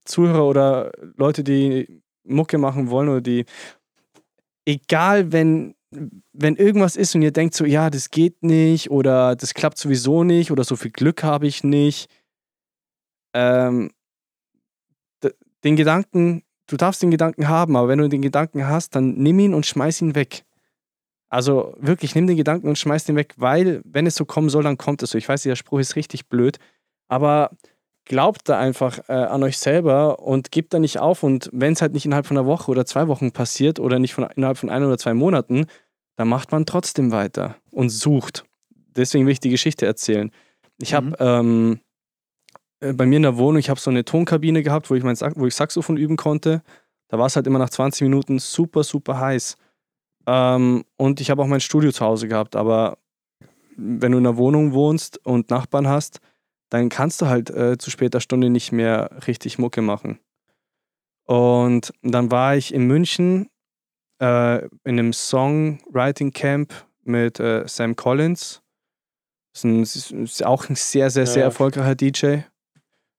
Zuhörer 0.06 0.46
oder 0.48 0.91
Leute, 1.18 1.44
die 1.44 2.02
Mucke 2.24 2.58
machen 2.58 2.89
wollen 2.89 3.10
oder 3.10 3.22
die, 3.22 3.46
egal 4.66 5.32
wenn, 5.32 5.76
wenn 6.34 6.56
irgendwas 6.56 6.96
ist 6.96 7.16
und 7.16 7.22
ihr 7.22 7.32
denkt 7.32 7.56
so, 7.56 7.66
ja, 7.66 7.89
das 7.89 8.10
geht 8.10 8.44
nicht 8.44 8.91
oder 8.91 9.36
das 9.36 9.54
klappt 9.54 9.78
sowieso 9.78 10.24
nicht 10.24 10.52
oder 10.52 10.64
so 10.64 10.76
viel 10.76 10.91
Glück 10.91 11.24
habe 11.24 11.48
ich 11.48 11.64
nicht, 11.64 12.10
ähm, 13.34 13.91
den 15.64 15.76
Gedanken, 15.76 16.44
du 16.68 16.78
darfst 16.78 17.02
den 17.02 17.12
Gedanken 17.12 17.48
haben, 17.48 17.76
aber 17.76 17.88
wenn 17.88 18.00
du 18.00 18.10
den 18.10 18.22
Gedanken 18.22 18.68
hast, 18.68 18.96
dann 18.96 19.16
nimm 19.16 19.39
ihn 19.39 19.54
und 19.54 19.66
schmeiß 19.66 20.02
ihn 20.02 20.16
weg. 20.16 20.44
Also 21.30 21.76
wirklich, 21.80 22.14
nimm 22.16 22.28
den 22.28 22.38
Gedanken 22.38 22.68
und 22.68 22.78
schmeiß 22.78 23.06
den 23.06 23.16
weg, 23.16 23.34
weil 23.38 23.82
wenn 23.86 24.06
es 24.06 24.16
so 24.16 24.26
kommen 24.26 24.50
soll, 24.50 24.64
dann 24.64 24.78
kommt 24.78 25.02
es 25.02 25.12
so. 25.12 25.18
Ich 25.18 25.28
weiß, 25.28 25.44
der 25.44 25.56
Spruch 25.56 25.80
ist 25.80 25.96
richtig 25.96 26.28
blöd, 26.28 26.60
aber 27.08 27.52
glaubt 28.06 28.49
da 28.49 28.60
einfach 28.60 28.99
äh, 29.08 29.14
an 29.14 29.43
euch 29.43 29.58
selber 29.58 30.20
und 30.20 30.51
gebt 30.51 30.74
da 30.74 30.80
nicht 30.80 30.99
auf. 30.99 31.24
Und 31.24 31.49
wenn 31.54 31.74
es 31.74 31.82
halt 31.82 31.93
nicht 31.93 32.06
innerhalb 32.06 32.26
von 32.26 32.38
einer 32.38 32.45
Woche 32.45 32.70
oder 32.70 32.86
zwei 32.86 33.08
Wochen 33.08 33.32
passiert 33.32 33.80
oder 33.80 33.99
nicht 33.99 34.14
von, 34.14 34.26
innerhalb 34.36 34.58
von 34.58 34.70
ein 34.70 34.84
oder 34.84 34.97
zwei 34.97 35.14
Monaten, 35.14 35.66
dann 36.16 36.28
macht 36.28 36.51
man 36.51 36.66
trotzdem 36.66 37.12
weiter 37.12 37.56
und 37.72 37.89
sucht. 37.89 38.45
Deswegen 38.95 39.26
will 39.26 39.34
ich 39.34 39.39
die 39.39 39.49
Geschichte 39.49 39.86
erzählen. 39.86 40.32
Ich 40.82 40.91
Mhm. 40.91 40.95
habe 40.95 41.16
ähm, 41.20 41.80
äh, 42.82 42.93
bei 42.93 43.06
mir 43.06 43.18
in 43.18 43.24
der 43.24 43.38
Wohnung, 43.38 43.58
ich 43.60 43.70
habe 43.70 43.80
so 43.80 43.89
eine 43.89 44.06
Tonkabine 44.06 44.64
gehabt, 44.64 44.89
wo 44.89 44.95
ich, 44.95 45.04
mein, 45.04 45.18
wo 45.36 45.47
ich 45.47 45.56
Saxophon 45.56 45.97
üben 45.97 46.18
konnte. 46.18 46.62
Da 47.08 47.18
war 47.18 47.28
es 47.28 47.36
halt 47.36 47.47
immer 47.47 47.60
nach 47.60 47.70
20 47.70 48.01
Minuten 48.01 48.39
super, 48.39 48.84
super 48.84 49.20
heiß. 49.20 49.56
Ähm, 50.28 50.84
und 50.97 51.22
ich 51.22 51.30
habe 51.30 51.41
auch 51.41 51.47
mein 51.47 51.60
Studio 51.62 51.91
zu 51.91 52.04
Hause 52.06 52.28
gehabt. 52.28 52.56
Aber 52.56 52.97
wenn 53.76 54.12
du 54.12 54.18
in 54.20 54.28
einer 54.28 54.38
Wohnung 54.38 54.74
wohnst 54.74 55.26
und 55.26 55.49
Nachbarn 55.49 55.88
hast, 55.88 56.20
dann 56.74 56.89
kannst 56.89 57.21
du 57.21 57.28
halt 57.28 57.51
äh, 57.51 57.78
zu 57.78 57.91
später 57.91 58.19
Stunde 58.19 58.49
nicht 58.49 58.71
mehr 58.71 59.11
richtig 59.28 59.59
Mucke 59.59 59.84
machen. 59.84 60.17
Und 61.26 61.93
dann 62.01 62.32
war 62.32 62.55
ich 62.55 62.74
in 62.74 62.88
München 62.88 63.47
äh, 64.19 64.65
in 64.65 64.69
einem 64.99 65.13
Songwriting 65.13 66.32
Camp 66.34 66.74
mit 67.03 67.39
äh, 67.39 67.67
Sam 67.67 67.95
Collins. 67.95 68.63
Das 69.53 69.63
ist, 69.63 70.11
ein, 70.11 70.24
ist 70.24 70.43
auch 70.43 70.67
ein 70.67 70.76
sehr, 70.76 71.11
sehr, 71.11 71.28
sehr 71.28 71.41
Ja. 71.43 71.47
erfolgreicher 71.49 71.93
DJ. 71.93 72.38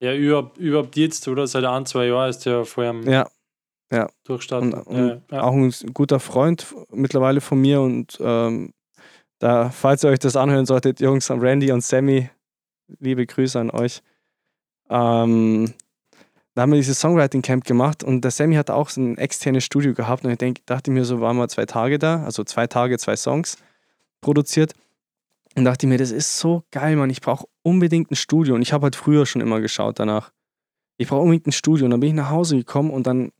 Ja, 0.01 0.13
überhaupt, 0.15 0.59
überhaupt 0.59 0.97
jetzt, 0.97 1.29
oder? 1.29 1.47
Seit 1.47 1.65
ein, 1.65 1.87
zwei 1.87 2.07
Jahren 2.09 2.31
ist 2.31 2.41
der 2.45 2.65
vor 2.65 2.83
allem 2.83 3.09
Ja, 3.09 3.29
durchstarten. 4.25 4.75
und, 4.75 4.87
und 4.89 5.09
ja, 5.09 5.21
ja. 5.31 5.43
auch 5.45 5.53
ein 5.53 5.73
guter 5.95 6.19
Freund 6.19 6.75
mittlerweile 6.91 7.41
von 7.41 7.61
mir. 7.61 7.81
Und 7.81 8.19
ähm, 8.21 8.73
da, 9.39 9.71
falls 9.71 10.03
ihr 10.03 10.11
euch 10.11 10.19
das 10.19 10.35
anhören 10.35 10.67
solltet, 10.67 10.99
Jungs, 11.01 11.31
Randy 11.31 11.71
und 11.71 11.85
Sammy, 11.85 12.31
liebe 13.01 13.27
Grüße 13.27 13.59
an 13.59 13.71
euch. 13.71 14.03
Ähm, 14.91 15.73
da 16.55 16.63
haben 16.63 16.73
wir 16.73 16.77
dieses 16.77 17.01
Songwriting 17.01 17.43
Camp 17.43 17.65
gemacht 17.65 18.05
und 18.05 18.23
der 18.23 18.31
Sammy 18.31 18.55
hat 18.55 18.71
auch 18.71 18.89
so 18.89 19.01
ein 19.01 19.19
externes 19.19 19.65
Studio 19.65 19.93
gehabt 19.93 20.25
und 20.25 20.31
ich 20.31 20.39
denk, 20.39 20.65
dachte 20.67 20.91
mir 20.91 21.05
so, 21.05 21.21
waren 21.21 21.37
wir 21.37 21.49
zwei 21.49 21.67
Tage 21.67 21.99
da, 21.99 22.23
also 22.25 22.45
zwei 22.45 22.67
Tage, 22.67 22.97
zwei 22.99 23.17
Songs 23.17 23.57
produziert 24.21 24.73
und 25.57 25.65
dachte 25.65 25.87
mir, 25.87 25.99
das 25.99 26.13
ist 26.13 26.39
so 26.39 26.63
geil, 26.71 26.97
Mann, 26.97 27.11
ich 27.11 27.21
brauche 27.21 27.47
unbedingt 27.63 28.11
ein 28.11 28.17
Studio 28.17 28.55
und 28.55 28.63
ich 28.63 28.73
habe 28.73 28.85
halt 28.85 28.97
früher 28.97 29.27
schon 29.27 29.41
immer 29.41 29.61
geschaut 29.61 29.99
danach. 29.99 30.33
Ich 30.97 31.09
brauche 31.09 31.23
unbedingt 31.23 31.49
ein 31.49 31.53
Studio 31.53 31.87
und 31.87 31.91
dann 31.91 32.01
bin 32.01 32.11
ich 32.11 32.15
nach 32.15 32.31
Hause 32.31 32.57
gekommen 32.57 32.91
und 32.91 33.07
dann 33.07 33.33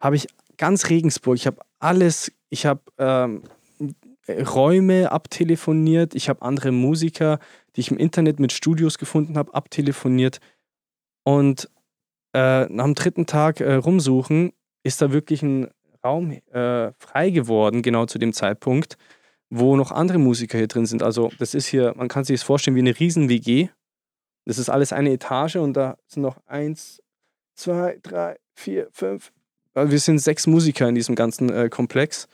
habe 0.00 0.16
ich 0.16 0.26
ganz 0.56 0.88
Regensburg, 0.88 1.36
ich 1.36 1.46
habe 1.46 1.58
alles, 1.78 2.32
ich 2.48 2.64
habe 2.64 2.80
ähm, 2.96 3.42
Räume 4.28 5.12
abtelefoniert, 5.12 6.14
ich 6.14 6.28
habe 6.28 6.42
andere 6.42 6.72
Musiker, 6.72 7.38
die 7.76 7.80
ich 7.80 7.90
im 7.90 7.98
Internet 7.98 8.40
mit 8.40 8.52
Studios 8.52 8.98
gefunden 8.98 9.36
habe, 9.36 9.54
abtelefoniert 9.54 10.40
und 11.24 11.70
äh, 12.32 12.66
dem 12.66 12.94
dritten 12.94 13.26
Tag 13.26 13.60
äh, 13.60 13.74
rumsuchen, 13.74 14.52
ist 14.82 15.00
da 15.00 15.12
wirklich 15.12 15.42
ein 15.42 15.68
Raum 16.04 16.32
äh, 16.32 16.92
frei 16.98 17.30
geworden, 17.30 17.82
genau 17.82 18.06
zu 18.06 18.18
dem 18.18 18.32
Zeitpunkt, 18.32 18.96
wo 19.50 19.76
noch 19.76 19.92
andere 19.92 20.18
Musiker 20.18 20.58
hier 20.58 20.66
drin 20.66 20.86
sind. 20.86 21.02
Also 21.02 21.30
das 21.38 21.54
ist 21.54 21.66
hier, 21.66 21.94
man 21.96 22.08
kann 22.08 22.24
sich 22.24 22.40
das 22.40 22.46
vorstellen 22.46 22.74
wie 22.74 22.80
eine 22.80 22.98
riesen 22.98 23.28
WG 23.28 23.68
Das 24.44 24.58
ist 24.58 24.68
alles 24.68 24.92
eine 24.92 25.12
Etage 25.12 25.56
und 25.56 25.74
da 25.74 25.96
sind 26.06 26.22
noch 26.22 26.38
eins, 26.46 27.00
zwei, 27.54 27.98
drei, 28.02 28.38
vier, 28.54 28.88
fünf. 28.90 29.32
Also 29.74 29.92
wir 29.92 30.00
sind 30.00 30.18
sechs 30.18 30.46
Musiker 30.46 30.88
in 30.88 30.94
diesem 30.94 31.14
ganzen 31.14 31.50
äh, 31.50 31.68
Komplex. 31.68 32.28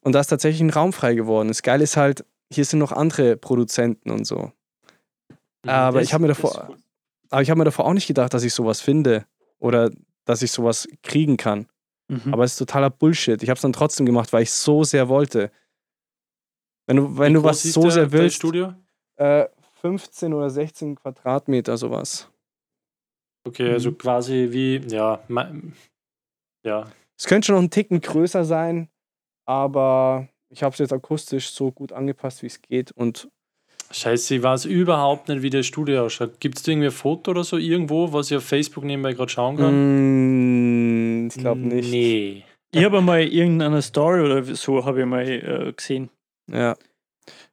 Und 0.00 0.14
da 0.14 0.20
ist 0.20 0.28
tatsächlich 0.28 0.62
ein 0.62 0.70
Raum 0.70 0.92
frei 0.92 1.14
geworden. 1.14 1.48
Das 1.48 1.62
Geile 1.62 1.84
ist 1.84 1.96
halt, 1.96 2.24
hier 2.52 2.64
sind 2.64 2.78
noch 2.78 2.92
andere 2.92 3.36
Produzenten 3.36 4.10
und 4.10 4.24
so. 4.26 4.52
Aber 5.66 5.98
Das- 5.98 6.08
ich 6.08 6.12
habe 6.14 6.22
mir 6.22 6.28
davor-. 6.28 6.76
Aber 7.30 7.42
ich 7.42 7.50
habe 7.50 7.58
mir 7.58 7.64
davor 7.64 7.86
auch 7.86 7.92
nicht 7.94 8.06
gedacht, 8.06 8.34
dass 8.34 8.42
ich 8.44 8.52
sowas 8.52 8.80
finde 8.80 9.26
oder 9.58 9.90
dass 10.24 10.42
ich 10.42 10.50
sowas 10.52 10.86
kriegen 11.02 11.36
kann. 11.36 11.66
Mhm. 12.08 12.32
Aber 12.34 12.44
es 12.44 12.52
ist 12.52 12.58
totaler 12.58 12.90
Bullshit. 12.90 13.42
Ich 13.42 13.48
habe 13.48 13.56
es 13.56 13.62
dann 13.62 13.72
trotzdem 13.72 14.04
gemacht, 14.06 14.32
weil 14.32 14.42
ich 14.42 14.50
so 14.52 14.84
sehr 14.84 15.08
wollte. 15.08 15.50
Wenn 16.86 16.96
du, 16.96 17.16
wenn 17.18 17.30
Wie 17.32 17.36
du 17.36 17.44
was 17.44 17.62
so 17.62 17.82
der- 17.82 17.90
sehr 17.92 18.12
willst, 18.12 18.36
Studio? 18.36 18.74
äh, 19.16 19.46
15 19.80 20.34
oder 20.34 20.50
16 20.50 20.96
Quadratmeter 20.96 21.76
sowas. 21.76 22.28
Okay, 23.44 23.72
also 23.72 23.90
Mhm. 23.90 23.98
quasi 23.98 24.48
wie, 24.50 24.76
ja, 24.88 25.20
ja. 26.64 26.86
Es 27.18 27.26
könnte 27.26 27.46
schon 27.46 27.54
noch 27.54 27.60
einen 27.62 27.70
Ticken 27.70 28.00
größer 28.00 28.44
sein, 28.44 28.88
aber 29.46 30.28
ich 30.52 30.62
habe 30.62 30.72
es 30.72 30.78
jetzt 30.78 30.92
akustisch 30.92 31.50
so 31.50 31.70
gut 31.72 31.92
angepasst, 31.92 32.42
wie 32.42 32.46
es 32.46 32.60
geht. 32.62 32.92
Und 32.92 33.28
Scheiße, 33.90 34.36
ich 34.36 34.42
weiß 34.42 34.64
überhaupt 34.66 35.28
nicht, 35.28 35.42
wie 35.42 35.50
das 35.50 35.66
Studio 35.66 36.04
ausschaut. 36.06 36.40
Gibt 36.40 36.56
es 36.58 36.62
da 36.62 36.72
irgendwie 36.72 36.88
ein 36.88 36.92
Foto 36.92 37.32
oder 37.32 37.44
so 37.44 37.58
irgendwo, 37.58 38.12
was 38.12 38.30
ich 38.30 38.36
auf 38.38 38.44
Facebook 38.44 38.84
nebenbei 38.84 39.12
gerade 39.12 39.30
schauen 39.30 39.56
kann? 39.58 41.24
mm, 41.24 41.28
ich 41.28 41.34
glaube 41.36 41.60
nicht. 41.60 41.90
Nee. 41.90 42.44
Ich 42.74 42.84
habe 42.84 43.02
mal 43.02 43.20
irgendeine 43.22 43.82
Story 43.82 44.22
oder 44.22 44.42
so 44.54 44.84
habe 44.86 45.00
ich 45.00 45.06
mal 45.06 45.28
äh, 45.28 45.72
gesehen. 45.76 46.08
Ja. 46.50 46.74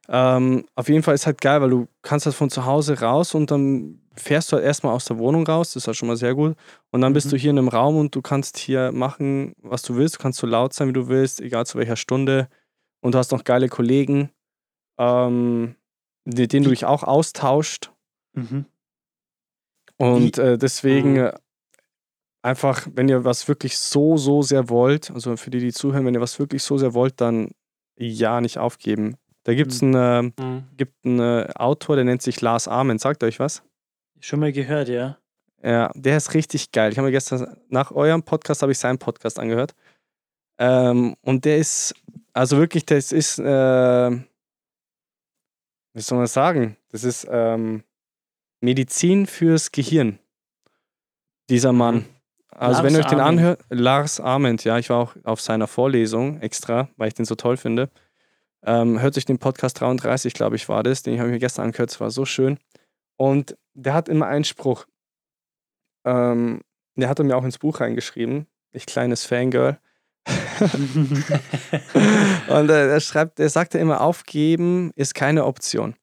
Ähm, 0.08 0.64
auf 0.74 0.88
jeden 0.88 1.02
Fall 1.02 1.14
ist 1.14 1.26
halt 1.26 1.40
geil, 1.42 1.60
weil 1.60 1.70
du 1.70 1.88
kannst 2.02 2.24
halt 2.26 2.34
von 2.34 2.48
zu 2.50 2.64
Hause 2.64 2.98
raus 3.00 3.34
und 3.34 3.50
dann 3.50 4.00
fährst 4.16 4.50
du 4.50 4.56
halt 4.56 4.64
erstmal 4.64 4.94
aus 4.94 5.04
der 5.04 5.18
Wohnung 5.18 5.46
raus, 5.46 5.72
das 5.72 5.84
ist 5.84 5.86
halt 5.86 5.96
schon 5.96 6.08
mal 6.08 6.16
sehr 6.16 6.34
gut. 6.34 6.56
Und 6.90 7.02
dann 7.02 7.12
bist 7.12 7.26
Mhm. 7.26 7.30
du 7.30 7.36
hier 7.36 7.50
in 7.50 7.58
einem 7.58 7.68
Raum 7.68 7.96
und 7.96 8.14
du 8.14 8.22
kannst 8.22 8.56
hier 8.58 8.92
machen, 8.92 9.54
was 9.62 9.82
du 9.82 9.96
willst. 9.96 10.16
Du 10.16 10.18
kannst 10.20 10.38
so 10.40 10.46
laut 10.46 10.72
sein, 10.72 10.88
wie 10.88 10.92
du 10.94 11.08
willst, 11.08 11.40
egal 11.40 11.66
zu 11.66 11.76
welcher 11.78 11.96
Stunde. 11.96 12.48
Und 13.00 13.14
du 13.14 13.18
hast 13.18 13.32
noch 13.32 13.44
geile 13.44 13.68
Kollegen, 13.68 14.30
ähm, 14.98 15.74
mit 16.24 16.52
denen 16.52 16.64
du 16.64 16.70
dich 16.70 16.84
auch 16.84 17.02
austauscht. 17.02 17.90
Mhm. 18.34 18.66
Und 19.96 20.38
äh, 20.38 20.58
deswegen 20.58 21.12
Mhm. 21.12 21.16
äh, 21.18 21.32
einfach, 22.42 22.86
wenn 22.94 23.08
ihr 23.08 23.24
was 23.24 23.48
wirklich 23.48 23.78
so, 23.78 24.16
so 24.16 24.42
sehr 24.42 24.68
wollt, 24.68 25.10
also 25.10 25.36
für 25.36 25.50
die, 25.50 25.60
die 25.60 25.72
zuhören, 25.72 26.06
wenn 26.06 26.14
ihr 26.14 26.20
was 26.20 26.38
wirklich 26.38 26.62
so 26.62 26.78
sehr 26.78 26.94
wollt, 26.94 27.20
dann 27.20 27.50
ja, 27.98 28.40
nicht 28.40 28.56
aufgeben. 28.58 29.16
Da 29.44 29.54
gibt 29.54 29.72
es 29.72 29.82
Mhm. 29.82 29.94
einen, 29.94 30.32
äh, 30.38 30.42
Hm. 30.42 30.64
gibt 30.76 31.04
einen 31.04 31.20
äh, 31.20 31.48
Autor, 31.54 31.96
der 31.96 32.04
nennt 32.04 32.22
sich 32.22 32.40
Lars 32.40 32.66
Ament. 32.68 33.00
Sagt 33.00 33.22
euch 33.24 33.38
was? 33.40 33.62
Schon 34.20 34.40
mal 34.40 34.52
gehört, 34.52 34.88
ja. 34.88 35.18
Ja, 35.62 35.90
der 35.94 36.16
ist 36.16 36.32
richtig 36.32 36.72
geil. 36.72 36.92
Ich 36.92 36.98
habe 36.98 37.06
mir 37.08 37.12
gestern 37.12 37.56
nach 37.68 37.90
eurem 37.90 38.22
Podcast 38.22 38.62
habe 38.62 38.72
ich 38.72 38.78
seinen 38.78 38.98
Podcast 38.98 39.38
angehört. 39.38 39.74
Ähm, 40.58 41.16
und 41.22 41.44
der 41.44 41.58
ist, 41.58 41.94
also 42.32 42.58
wirklich, 42.58 42.86
das 42.86 43.12
ist, 43.12 43.38
äh, 43.38 44.10
wie 45.92 46.00
soll 46.00 46.18
man 46.18 46.26
sagen? 46.26 46.76
Das 46.90 47.04
ist 47.04 47.26
ähm, 47.30 47.84
Medizin 48.60 49.26
fürs 49.26 49.72
Gehirn. 49.72 50.18
Dieser 51.48 51.72
Mann. 51.72 51.96
Mhm. 51.96 52.06
Also 52.50 52.82
Lars 52.82 52.84
wenn 52.84 52.94
ihr 52.94 53.00
euch 53.00 53.10
den 53.10 53.20
anhört, 53.20 53.64
Lars 53.70 54.20
Ament, 54.20 54.64
ja, 54.64 54.78
ich 54.78 54.90
war 54.90 54.98
auch 54.98 55.16
auf 55.24 55.40
seiner 55.40 55.66
Vorlesung 55.66 56.40
extra, 56.40 56.88
weil 56.96 57.08
ich 57.08 57.14
den 57.14 57.24
so 57.24 57.34
toll 57.34 57.56
finde. 57.56 57.90
Ähm, 58.62 59.00
hört 59.00 59.16
euch 59.16 59.24
den 59.24 59.38
Podcast 59.38 59.80
33, 59.80 60.34
glaube 60.34 60.56
ich, 60.56 60.68
war 60.68 60.82
das. 60.82 61.02
Den 61.02 61.18
habe 61.18 61.30
ich 61.30 61.34
mir 61.34 61.38
gestern 61.38 61.66
angehört, 61.66 61.90
es 61.90 62.00
war 62.00 62.10
so 62.10 62.26
schön. 62.26 62.58
Und 63.16 63.56
der 63.74 63.94
hat 63.94 64.08
immer 64.08 64.26
einen 64.26 64.44
Spruch. 64.44 64.86
Ähm, 66.04 66.60
der 66.96 67.08
hat 67.08 67.18
er 67.18 67.24
mir 67.24 67.36
auch 67.36 67.44
ins 67.44 67.58
Buch 67.58 67.80
reingeschrieben. 67.80 68.46
Ich 68.72 68.84
kleines 68.84 69.24
Fangirl. 69.24 69.78
Und 72.48 72.70
äh, 72.70 72.90
er 72.92 73.00
schreibt, 73.00 73.40
er 73.40 73.48
sagte 73.48 73.78
immer, 73.78 74.00
aufgeben 74.00 74.92
ist 74.94 75.14
keine 75.14 75.44
Option. 75.46 75.94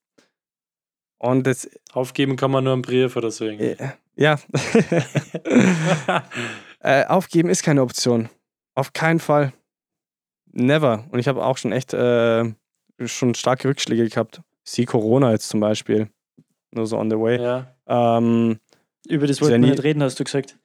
Und 1.20 1.48
das, 1.48 1.70
Aufgeben 1.94 2.36
kann 2.36 2.52
man 2.52 2.64
nur 2.64 2.74
einen 2.74 2.82
Brief 2.82 3.16
oder 3.16 3.32
so 3.32 3.46
irgendwie. 3.46 3.82
äh, 3.84 3.90
ja, 4.16 4.40
äh, 6.80 7.06
aufgeben 7.06 7.50
ist 7.50 7.64
keine 7.64 7.82
Option. 7.82 8.30
Auf 8.76 8.94
keinen 8.94 9.20
Fall. 9.20 9.54
Never. 10.52 11.06
Und 11.12 11.20
ich 11.20 11.28
habe 11.28 11.44
auch 11.44 11.58
schon 11.58 11.72
echt 11.72 11.94
äh, 11.94 12.46
schon 13.06 13.36
starke 13.36 13.68
Rückschläge 13.70 14.08
gehabt. 14.10 14.42
Sie 14.64 14.86
Corona 14.86 15.32
jetzt 15.32 15.50
zum 15.50 15.60
Beispiel. 15.60 16.10
Nur 16.72 16.88
so 16.88 16.98
on 16.98 17.10
the 17.10 17.18
way. 17.18 17.42
ja. 17.42 17.76
Ähm, 17.88 18.60
Über 19.08 19.28
das 19.28 19.38
Ist 19.38 19.42
wollten 19.42 19.56
ja 19.56 19.60
wir 19.62 19.66
nie- 19.66 19.72
nicht 19.72 19.84
reden, 19.84 20.04
hast 20.04 20.20
du 20.20 20.24
gesagt. 20.24 20.58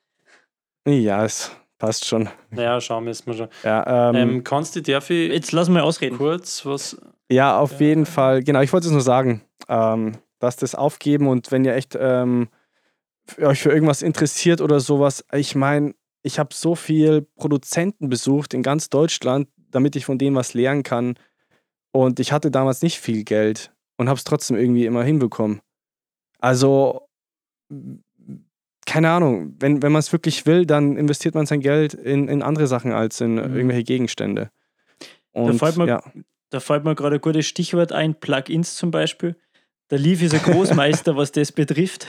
ja, 0.87 1.25
es 1.25 1.53
passt 1.83 2.05
schon. 2.07 2.29
Naja, 2.51 2.81
schauen 2.81 3.05
müssen 3.05 3.27
wir 3.27 3.35
schon. 3.35 3.49
Ja, 3.65 4.11
ähm, 4.11 4.15
Ähm, 4.17 4.45
kannst 4.45 4.77
du, 4.77 4.83
darf 4.83 5.11
ich 5.11 5.33
Jetzt 5.33 5.51
lass 5.53 5.69
mal 5.69 5.81
ausreden. 5.83 6.17
kurz 6.17 6.65
was. 6.65 6.97
Ja, 7.31 7.59
auf 7.59 7.73
Ja. 7.73 7.87
jeden 7.89 8.07
Fall. 8.07 8.43
Genau, 8.45 8.61
ich 8.61 8.73
wollte 8.73 8.87
es 8.87 8.93
nur 8.93 9.01
sagen, 9.03 9.43
ähm, 9.69 10.13
dass 10.39 10.57
das 10.57 10.75
aufgeben 10.77 11.27
und 11.27 11.51
wenn 11.51 11.65
ihr 11.65 11.75
echt 11.75 11.97
ähm, 11.99 12.49
euch 13.41 13.63
für 13.63 13.71
irgendwas 13.73 14.03
interessiert 14.03 14.61
oder 14.61 14.79
sowas, 14.81 15.25
ich 15.33 15.55
meine, 15.57 15.95
ich 16.23 16.39
habe 16.39 16.55
so 16.55 16.75
viel 16.77 17.23
Produzenten 17.37 18.09
besucht 18.09 18.55
in 18.55 18.63
ganz 18.63 18.89
Deutschland, 18.89 19.49
damit 19.71 19.97
ich 19.97 20.05
von 20.05 20.19
denen 20.19 20.37
was 20.37 20.55
lernen 20.55 20.85
kann. 20.85 21.15
Und 21.91 22.21
ich 22.21 22.31
hatte 22.33 22.51
damals 22.53 22.83
nicht 22.83 23.01
viel 23.01 23.25
Geld 23.25 23.73
und 23.97 24.09
habe 24.09 24.19
es 24.19 24.25
trotzdem 24.25 24.57
irgendwie 24.57 24.87
immer 24.87 25.03
hinbekommen. 25.03 25.61
Also, 26.39 27.09
keine 28.93 29.11
Ahnung, 29.11 29.55
wenn, 29.59 29.81
wenn 29.83 29.91
man 29.93 30.01
es 30.01 30.13
wirklich 30.13 30.45
will, 30.45 30.67
dann 30.67 30.97
investiert 30.99 31.35
man 31.35 31.47
sein 31.47 31.61
Geld 31.61 31.95
in, 31.95 32.29
in 32.29 32.43
andere 32.43 32.67
Sachen 32.67 32.93
als 32.93 33.21
in 33.23 33.37
Mhm. 33.37 33.57
irgendwelche 33.57 33.85
Gegenstände. 33.85 34.51
Und, 35.33 35.59
fällt 35.59 35.79
mir- 35.79 35.87
ja. 35.89 36.03
Da 36.51 36.61
fällt 36.61 36.85
mir 36.85 36.95
gerade 36.95 37.17
ein 37.17 37.21
gutes 37.23 37.47
Stichwort 37.47 37.93
ein, 37.93 38.15
Plugins 38.21 38.77
zum 38.77 38.91
Beispiel. 38.91 39.37
Der 39.91 39.99
Leaf 39.99 40.21
ist 40.21 40.35
ein 40.35 40.43
Großmeister, 40.43 41.17
was 41.17 41.33
das 41.33 41.51
betrifft. 41.53 42.07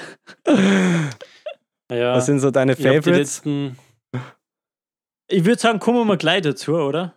Ja, 1.89 2.15
Was 2.15 2.25
sind 2.25 2.39
so 2.41 2.51
deine 2.51 2.75
Favorites? 2.75 3.41
Ich 5.29 5.45
würde 5.45 5.61
sagen, 5.61 5.79
kommen 5.79 5.99
wir 5.99 6.05
mal 6.05 6.17
gleich 6.17 6.41
dazu, 6.41 6.73
oder? 6.75 7.13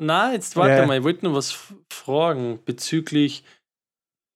Na, 0.00 0.32
jetzt 0.32 0.56
warte 0.56 0.74
Ja. 0.80 0.86
mal, 0.86 0.98
ich 0.98 1.04
wollte 1.04 1.24
nur 1.24 1.34
was 1.34 1.56
fragen 1.92 2.58
bezüglich. 2.64 3.44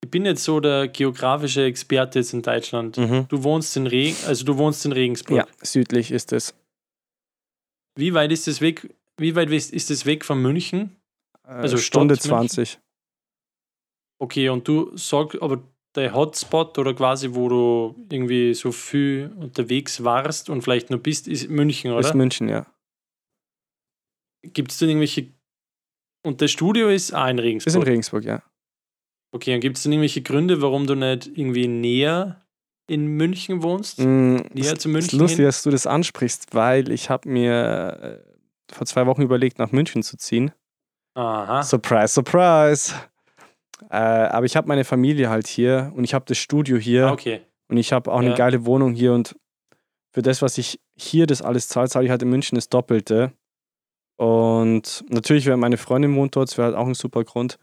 Ich 0.05 0.11
bin 0.11 0.27
jetzt 0.27 0.45
so 0.45 0.61
der 0.61 0.89
geografische 0.89 1.65
Experte 1.65 2.19
jetzt 2.19 2.33
in 2.35 2.43
Deutschland. 2.43 2.97
Mhm. 2.99 3.27
Du 3.29 3.43
wohnst 3.45 3.77
in 3.77 3.87
Regen, 3.87 4.17
also 4.27 4.45
du 4.45 4.57
wohnst 4.59 4.85
in 4.85 4.93
Regensburg. 4.93 5.39
Ja, 5.39 5.47
südlich 5.63 6.11
ist 6.11 6.33
es. 6.33 6.55
Wie 7.97 8.13
weit 8.15 8.33
ist 8.33 8.47
das 8.47 8.61
weg? 8.61 8.95
Wie 9.19 9.37
weit 9.37 9.51
ist 9.51 9.73
ist 9.73 9.91
das 9.91 10.05
weg 10.07 10.25
von 10.25 10.41
München? 10.43 10.97
Also 11.43 11.63
Also 11.63 11.77
Stunde 11.79 12.17
Stadt 12.17 12.31
München? 12.41 12.49
20. 12.49 12.81
Okay, 14.21 14.49
und 14.49 14.67
du 14.67 14.97
sagst, 14.97 15.41
aber 15.41 15.63
der 15.95 16.15
Hotspot 16.15 16.79
oder 16.79 16.95
quasi, 16.95 17.35
wo 17.35 17.49
du 17.49 18.07
irgendwie 18.11 18.55
so 18.55 18.73
viel 18.73 19.31
unterwegs 19.37 20.03
warst 20.05 20.49
und 20.49 20.63
vielleicht 20.63 20.91
noch 20.91 21.01
bist, 21.01 21.29
ist 21.29 21.49
München, 21.51 21.93
Ist 21.93 22.07
oder? 22.07 22.17
München, 22.17 22.49
ja. 22.49 22.67
Gibt 24.43 24.73
es 24.73 24.79
denn 24.79 24.89
irgendwelche. 24.89 25.33
Und 26.25 26.41
das 26.41 26.51
Studio 26.51 26.89
ist 26.89 27.13
auch 27.15 27.27
in 27.29 27.39
Ist 27.39 27.39
in 27.39 27.43
Regensburg. 27.43 27.87
Regensburg, 27.87 28.25
ja. 28.25 28.43
Okay, 29.35 29.55
und 29.55 29.61
gibt 29.61 29.77
es 29.79 29.83
denn 29.83 29.93
irgendwelche 29.93 30.23
Gründe, 30.23 30.61
warum 30.61 30.87
du 30.87 30.95
nicht 30.95 31.27
irgendwie 31.35 31.67
näher 31.67 32.43
in 32.87 33.07
München 33.07 33.63
wohnst? 33.63 33.99
Mm, 33.99 34.37
Näher 34.53 34.73
es 34.75 34.79
zu 34.81 34.89
ist 34.89 34.93
München 34.93 35.19
lustig, 35.19 35.37
hin? 35.39 35.47
dass 35.47 35.63
du 35.63 35.71
das 35.71 35.87
ansprichst, 35.87 36.55
weil 36.55 36.91
ich 36.93 37.09
habe 37.09 37.29
mir 37.29 38.23
äh, 38.69 38.75
vor 38.75 38.87
zwei 38.87 39.07
Wochen 39.07 39.23
überlegt, 39.23 39.59
nach 39.59 39.73
München 39.73 40.03
zu 40.03 40.17
ziehen. 40.19 40.53
Aha. 41.15 41.63
Surprise, 41.63 42.09
surprise. 42.13 42.95
Äh, 43.91 43.97
aber 43.97 44.45
ich 44.47 44.57
habe 44.57 44.69
meine 44.69 44.85
Familie 44.85 45.31
halt 45.31 45.47
hier 45.47 45.93
und 45.97 46.05
ich 46.05 46.15
habe 46.15 46.25
das 46.27 46.39
Studio 46.39 46.77
hier 46.77 47.09
Ah, 47.09 47.13
okay. 47.13 47.41
und 47.69 47.77
ich 47.79 47.93
habe 47.93 48.13
auch 48.13 48.19
eine 48.21 48.31
Ja. 48.31 48.37
geile 48.37 48.65
Wohnung 48.67 48.93
hier 48.95 49.13
und 49.13 49.35
für 50.15 50.23
das, 50.23 50.43
was 50.43 50.59
ich 50.59 50.79
hier 50.95 51.27
das 51.27 51.41
alles 51.41 51.69
zahle, 51.69 51.89
zahle 51.89 52.05
ich 52.05 52.11
halt 52.11 52.23
in 52.23 52.29
München 52.29 52.57
das 52.57 52.69
Doppelte. 52.69 53.33
Und 54.17 55.05
natürlich 55.09 55.47
wäre 55.47 55.57
meine 55.57 55.79
Freundin 55.79 56.15
wohnt 56.17 56.37
dort, 56.37 56.51
es 56.51 56.59
wäre 56.59 56.67
halt 56.69 56.77
auch 56.77 56.87
ein 56.87 56.95
super 56.95 57.25
Grund, 57.25 57.59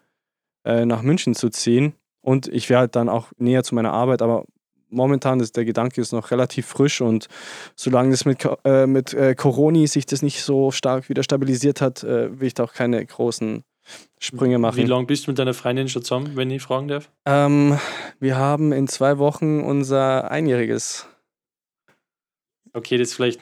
äh, 0.70 0.86
nach 0.86 1.02
München 1.02 1.36
zu 1.36 1.50
ziehen. 1.50 1.94
Und 2.22 2.48
ich 2.48 2.70
wäre 2.70 2.82
halt 2.82 2.96
dann 2.96 3.10
auch 3.10 3.28
näher 3.38 3.64
zu 3.64 3.76
meiner 3.76 3.92
Arbeit, 3.92 4.22
aber 4.22 4.46
momentan 4.90 5.40
ist 5.40 5.56
der 5.56 5.66
Gedanke 5.66 6.02
ist 6.02 6.12
noch 6.12 6.32
relativ 6.32 6.66
frisch 6.66 7.02
und 7.02 7.28
solange 7.76 8.12
das 8.12 8.26
mit, 8.26 8.46
äh, 8.66 8.88
mit 8.88 9.14
äh, 9.14 9.36
Corona 9.36 9.86
sich 9.88 10.06
das 10.06 10.22
nicht 10.22 10.42
so 10.42 10.72
stark 10.72 11.10
wieder 11.10 11.24
stabilisiert 11.24 11.82
hat, 11.82 12.04
äh, 12.04 12.40
will 12.40 12.48
ich 12.48 12.54
da 12.54 12.64
auch 12.64 12.74
keine 12.74 13.06
großen 13.06 13.64
Sprünge 14.20 14.60
machen. 14.60 14.78
Wie 14.78 14.84
lange 14.84 15.06
bist 15.06 15.26
du 15.26 15.32
mit 15.32 15.40
deiner 15.40 15.54
Freundin 15.54 15.90
schon 15.90 16.04
zusammen, 16.04 16.36
wenn 16.36 16.52
ich 16.52 16.62
fragen 16.62 16.88
darf? 16.88 17.10
Ähm, 17.26 17.80
wir 18.20 18.38
haben 18.38 18.72
in 18.72 18.88
zwei 18.88 19.18
Wochen 19.18 19.62
unser 19.62 20.30
Einjähriges. 20.30 21.08
Okay, 22.74 22.98
das 22.98 23.10
ist 23.10 23.14
vielleicht. 23.16 23.42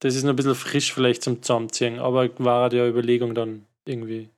Das 0.00 0.16
ist 0.16 0.24
noch 0.24 0.30
ein 0.30 0.36
bisschen 0.36 0.56
frisch 0.56 0.92
vielleicht 0.92 1.22
zum 1.22 1.40
Zusammenziehen, 1.40 1.98
aber 1.98 2.28
war 2.38 2.68
die 2.68 2.78
Überlegung 2.78 3.34
dann 3.34 3.66
irgendwie. 3.86 4.28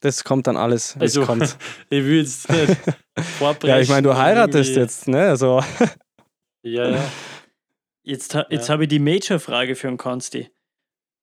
Das 0.00 0.22
kommt 0.24 0.46
dann 0.46 0.56
alles, 0.56 0.96
Also, 0.98 1.22
es 1.22 1.26
kommt. 1.26 1.56
ich 1.90 2.04
will 2.04 2.18
jetzt 2.20 2.48
nicht 2.50 2.76
vorbrechen. 3.38 3.68
Ja, 3.76 3.80
ich 3.80 3.88
meine, 3.88 4.02
du 4.08 4.16
heiratest 4.16 4.70
irgendwie- 4.70 4.80
jetzt, 4.80 5.08
ne? 5.08 5.28
Also, 5.28 5.62
Ja, 6.62 6.88
ja. 6.90 7.04
Jetzt, 8.04 8.34
jetzt 8.50 8.68
Ja. 8.68 8.72
habe 8.72 8.84
ich 8.84 8.88
die 8.88 8.98
Major-Frage 8.98 9.74
für 9.74 9.88
den 9.88 9.96
Konsti. 9.96 10.50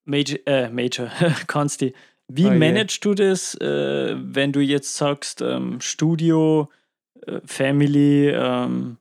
Major, 0.04 0.38
äh, 0.46 0.68
Major, 0.70 1.10
Konsti. 1.46 1.94
Wie 2.28 2.46
Oh 2.46 2.50
managst 2.50 3.04
du 3.04 3.14
das, 3.14 3.54
äh, 3.56 4.14
wenn 4.16 4.52
du 4.52 4.60
jetzt 4.60 4.94
sagst, 4.96 5.40
ähm, 5.42 5.80
Studio, 5.80 6.68
äh, 7.26 7.40
Family, 7.44 8.28
ähm, 8.30 8.98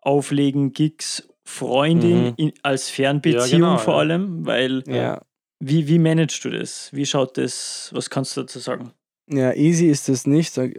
Auflegen, 0.00 0.72
Gigs, 0.72 1.28
Freundin 1.44 2.24
Mhm. 2.28 2.34
in, 2.36 2.52
als 2.62 2.90
Fernbeziehung 2.90 3.42
Ja, 3.62 3.68
genau, 3.74 3.78
vor 3.78 3.94
ja. 3.94 4.00
allem? 4.00 4.46
Weil, 4.46 4.82
ja. 4.86 5.20
wie, 5.60 5.86
wie 5.88 5.98
managst 5.98 6.44
du 6.44 6.50
das? 6.50 6.92
Wie 6.92 7.06
schaut 7.06 7.36
das, 7.38 7.90
was 7.92 8.10
kannst 8.10 8.36
du 8.36 8.42
dazu 8.42 8.58
sagen? 8.58 8.92
Ja, 9.30 9.52
easy 9.52 9.86
ist 9.86 10.08
es 10.08 10.26
nicht, 10.26 10.56
äh, 10.56 10.72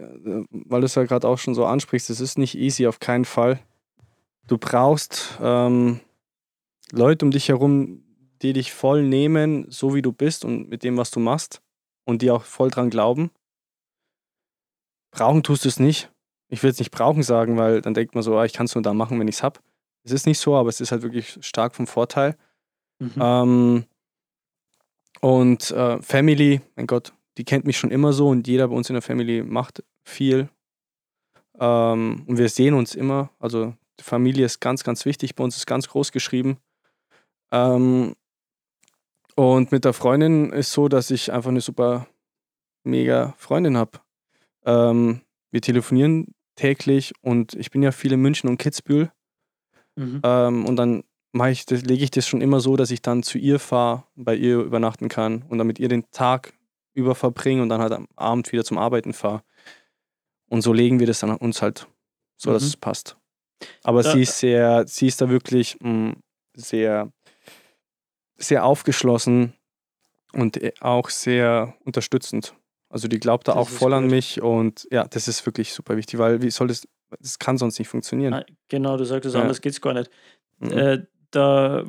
weil 0.50 0.80
du 0.80 0.86
es 0.86 0.94
ja 0.96 1.04
gerade 1.04 1.28
auch 1.28 1.38
schon 1.38 1.54
so 1.54 1.64
ansprichst. 1.64 2.10
Es 2.10 2.20
ist 2.20 2.38
nicht 2.38 2.56
easy, 2.56 2.86
auf 2.86 2.98
keinen 2.98 3.24
Fall. 3.24 3.60
Du 4.46 4.58
brauchst 4.58 5.38
ähm, 5.40 6.00
Leute 6.90 7.24
um 7.24 7.30
dich 7.30 7.48
herum, 7.48 8.02
die 8.42 8.52
dich 8.52 8.72
voll 8.72 9.02
nehmen, 9.02 9.66
so 9.70 9.94
wie 9.94 10.02
du 10.02 10.12
bist 10.12 10.44
und 10.44 10.68
mit 10.68 10.82
dem, 10.82 10.96
was 10.96 11.10
du 11.10 11.20
machst 11.20 11.62
und 12.04 12.22
die 12.22 12.30
auch 12.30 12.42
voll 12.42 12.70
dran 12.70 12.90
glauben. 12.90 13.30
Brauchen 15.12 15.42
tust 15.42 15.64
du 15.64 15.68
es 15.68 15.78
nicht. 15.78 16.10
Ich 16.48 16.62
will 16.62 16.70
jetzt 16.70 16.80
nicht 16.80 16.90
brauchen 16.90 17.22
sagen, 17.22 17.56
weil 17.56 17.80
dann 17.80 17.94
denkt 17.94 18.14
man 18.14 18.24
so, 18.24 18.36
ah, 18.36 18.44
ich 18.44 18.52
kann 18.52 18.66
es 18.66 18.74
nur 18.74 18.82
da 18.82 18.92
machen, 18.92 19.20
wenn 19.20 19.28
ich 19.28 19.36
es 19.36 19.42
habe. 19.42 19.60
Es 20.02 20.10
ist 20.10 20.26
nicht 20.26 20.38
so, 20.38 20.56
aber 20.56 20.68
es 20.68 20.80
ist 20.80 20.90
halt 20.90 21.02
wirklich 21.02 21.38
stark 21.42 21.76
vom 21.76 21.86
Vorteil. 21.86 22.36
Mhm. 22.98 23.12
Ähm, 23.20 23.84
und 25.20 25.70
äh, 25.70 26.00
Family, 26.02 26.60
mein 26.74 26.86
Gott, 26.86 27.12
die 27.40 27.44
kennt 27.44 27.64
mich 27.64 27.78
schon 27.78 27.90
immer 27.90 28.12
so 28.12 28.28
und 28.28 28.46
jeder 28.46 28.68
bei 28.68 28.74
uns 28.74 28.90
in 28.90 28.94
der 28.94 29.00
Family 29.00 29.42
macht 29.42 29.82
viel. 30.04 30.50
Ähm, 31.58 32.24
und 32.26 32.36
wir 32.36 32.50
sehen 32.50 32.74
uns 32.74 32.94
immer. 32.94 33.30
Also 33.38 33.72
die 33.98 34.04
Familie 34.04 34.44
ist 34.44 34.60
ganz, 34.60 34.84
ganz 34.84 35.06
wichtig. 35.06 35.36
Bei 35.36 35.42
uns 35.42 35.56
ist 35.56 35.66
ganz 35.66 35.88
groß 35.88 36.12
geschrieben. 36.12 36.58
Ähm, 37.50 38.14
und 39.36 39.72
mit 39.72 39.86
der 39.86 39.94
Freundin 39.94 40.52
ist 40.52 40.72
so, 40.72 40.88
dass 40.88 41.10
ich 41.10 41.32
einfach 41.32 41.48
eine 41.48 41.62
super, 41.62 42.08
mega 42.84 43.32
Freundin 43.38 43.78
habe. 43.78 44.00
Ähm, 44.66 45.22
wir 45.50 45.62
telefonieren 45.62 46.34
täglich 46.56 47.14
und 47.22 47.54
ich 47.54 47.70
bin 47.70 47.82
ja 47.82 47.90
viel 47.90 48.12
in 48.12 48.20
München 48.20 48.50
und 48.50 48.58
Kitzbühel. 48.58 49.10
Mhm. 49.96 50.20
Ähm, 50.22 50.66
und 50.66 50.76
dann 50.76 51.04
mache 51.32 51.52
ich 51.52 51.64
das, 51.64 51.80
lege 51.84 52.04
ich 52.04 52.10
das 52.10 52.28
schon 52.28 52.42
immer 52.42 52.60
so, 52.60 52.76
dass 52.76 52.90
ich 52.90 53.00
dann 53.00 53.22
zu 53.22 53.38
ihr 53.38 53.58
fahre, 53.58 54.04
bei 54.14 54.34
ihr 54.34 54.58
übernachten 54.58 55.08
kann 55.08 55.40
und 55.48 55.56
dann 55.56 55.66
mit 55.66 55.78
ihr 55.78 55.88
den 55.88 56.04
Tag 56.10 56.52
über 57.00 57.14
verbringe 57.14 57.62
und 57.62 57.68
dann 57.68 57.80
halt 57.80 57.92
am 57.92 58.06
Abend 58.16 58.52
wieder 58.52 58.64
zum 58.64 58.78
Arbeiten 58.78 59.12
fahre. 59.12 59.42
Und 60.48 60.62
so 60.62 60.72
legen 60.72 60.98
wir 61.00 61.06
das 61.06 61.20
dann 61.20 61.34
uns 61.36 61.62
halt 61.62 61.86
so, 62.36 62.52
dass 62.52 62.62
Mhm. 62.62 62.68
es 62.68 62.76
passt. 62.76 63.16
Aber 63.84 64.02
Da- 64.02 64.12
sie 64.12 64.22
ist 64.22 64.38
sehr, 64.38 64.86
sie 64.86 65.06
ist 65.06 65.20
da 65.20 65.28
wirklich 65.28 65.78
mh, 65.80 66.14
sehr, 66.54 67.12
sehr 68.36 68.64
aufgeschlossen 68.64 69.54
und 70.32 70.56
äh, 70.62 70.72
auch 70.80 71.10
sehr 71.10 71.74
unterstützend. 71.84 72.54
Also 72.88 73.06
die 73.06 73.20
glaubt 73.20 73.46
da 73.48 73.52
Das 73.52 73.60
auch 73.60 73.68
voll 73.68 73.92
an 73.94 74.06
mich 74.08 74.42
und 74.42 74.88
ja, 74.90 75.06
das 75.06 75.28
ist 75.28 75.44
wirklich 75.46 75.72
super 75.72 75.96
wichtig, 75.96 76.18
weil 76.18 76.42
wie 76.42 76.50
soll 76.50 76.68
das, 76.68 76.88
das 77.20 77.38
kann 77.38 77.56
sonst 77.58 77.78
nicht 77.78 77.88
funktionieren. 77.88 78.34
Ah, 78.34 78.44
Genau, 78.68 78.96
du 78.96 79.04
sagst 79.04 79.26
es 79.26 79.34
Ja. 79.34 79.42
anders, 79.42 79.60
geht 79.60 79.72
es 79.72 79.80
gar 79.80 79.94
nicht. 79.94 80.10
Mhm. 80.58 80.72
Äh, 80.72 81.06
da 81.30 81.84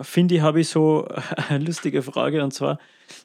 finde 0.00 0.36
ich, 0.36 0.40
habe 0.40 0.60
ich 0.60 0.68
so 0.68 1.06
eine 1.48 1.64
lustige 1.64 2.02
Frage. 2.02 2.42
Und 2.42 2.52
zwar, 2.52 2.78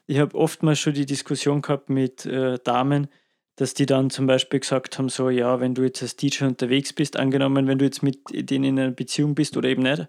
ich 0.06 0.18
habe 0.18 0.36
oftmals 0.36 0.78
schon 0.78 0.94
die 0.94 1.06
Diskussion 1.06 1.62
gehabt 1.62 1.90
mit 1.90 2.26
äh, 2.26 2.58
Damen, 2.62 3.08
dass 3.56 3.74
die 3.74 3.86
dann 3.86 4.10
zum 4.10 4.26
Beispiel 4.26 4.60
gesagt 4.60 4.98
haben, 4.98 5.08
so, 5.08 5.30
ja, 5.30 5.60
wenn 5.60 5.74
du 5.74 5.82
jetzt 5.82 6.02
als 6.02 6.16
DJ 6.16 6.44
unterwegs 6.44 6.92
bist, 6.92 7.16
angenommen, 7.16 7.68
wenn 7.68 7.78
du 7.78 7.84
jetzt 7.84 8.02
mit 8.02 8.18
denen 8.32 8.64
in 8.64 8.78
einer 8.78 8.90
Beziehung 8.90 9.34
bist 9.34 9.56
oder 9.56 9.68
eben 9.68 9.82
nicht, 9.82 10.08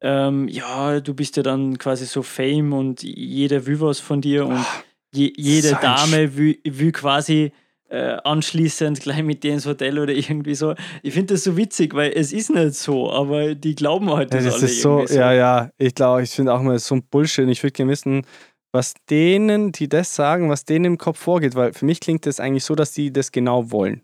ähm, 0.00 0.46
ja, 0.46 1.00
du 1.00 1.12
bist 1.14 1.36
ja 1.36 1.42
dann 1.42 1.76
quasi 1.78 2.06
so 2.06 2.22
Fame 2.22 2.72
und 2.72 3.02
jeder 3.02 3.66
will 3.66 3.80
was 3.80 3.98
von 3.98 4.20
dir 4.20 4.46
und 4.46 4.64
je, 5.12 5.32
jede 5.36 5.72
Dame 5.82 6.36
will, 6.36 6.58
will 6.64 6.92
quasi 6.92 7.52
äh, 7.88 8.18
anschließend 8.22 9.00
gleich 9.00 9.22
mit 9.22 9.42
dir 9.42 9.54
ins 9.54 9.66
Hotel 9.66 9.98
oder 9.98 10.12
irgendwie 10.12 10.54
so. 10.54 10.74
Ich 11.02 11.14
finde 11.14 11.34
das 11.34 11.44
so 11.44 11.56
witzig, 11.56 11.94
weil 11.94 12.12
es 12.14 12.32
ist 12.32 12.50
nicht 12.50 12.74
so, 12.74 13.10
aber 13.10 13.54
die 13.54 13.74
glauben 13.74 14.10
halt 14.10 14.32
Ja, 14.32 14.40
das, 14.40 14.54
das 14.54 14.62
ist 14.64 14.82
so, 14.82 15.00
irgendwie 15.00 15.14
ja, 15.14 15.32
ja, 15.32 15.70
ich 15.78 15.94
glaube, 15.94 16.22
ich 16.22 16.30
finde 16.30 16.52
auch 16.52 16.62
mal 16.62 16.78
so 16.78 16.96
ein 16.96 17.02
Bullshit. 17.02 17.48
Ich 17.48 17.62
würde 17.62 17.72
gerne 17.72 17.90
wissen, 17.90 18.26
was 18.72 18.94
denen, 19.08 19.72
die 19.72 19.88
das 19.88 20.14
sagen, 20.14 20.50
was 20.50 20.64
denen 20.64 20.84
im 20.84 20.98
Kopf 20.98 21.18
vorgeht, 21.18 21.54
weil 21.54 21.72
für 21.72 21.84
mich 21.84 22.00
klingt 22.00 22.26
das 22.26 22.40
eigentlich 22.40 22.64
so, 22.64 22.74
dass 22.74 22.92
die 22.92 23.12
das 23.12 23.32
genau 23.32 23.70
wollen. 23.70 24.02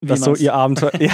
Wie 0.00 0.08
Dass 0.08 0.20
so 0.20 0.34
ihr? 0.34 0.54
Abenteuer. 0.54 0.92
ja. 1.00 1.10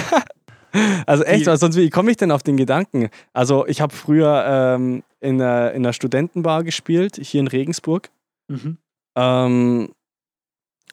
Also 1.06 1.24
echt, 1.24 1.46
weil 1.46 1.56
sonst 1.56 1.76
wie 1.76 1.90
komme 1.90 2.10
ich 2.10 2.16
denn 2.16 2.30
auf 2.30 2.42
den 2.42 2.56
Gedanken? 2.56 3.08
Also 3.32 3.66
ich 3.66 3.80
habe 3.80 3.94
früher 3.94 4.44
ähm, 4.46 5.02
in, 5.20 5.40
einer, 5.40 5.72
in 5.72 5.84
einer 5.84 5.92
Studentenbar 5.92 6.64
gespielt, 6.64 7.16
hier 7.16 7.40
in 7.40 7.48
Regensburg. 7.48 8.10
Mhm. 8.48 8.76
Ähm, 9.16 9.88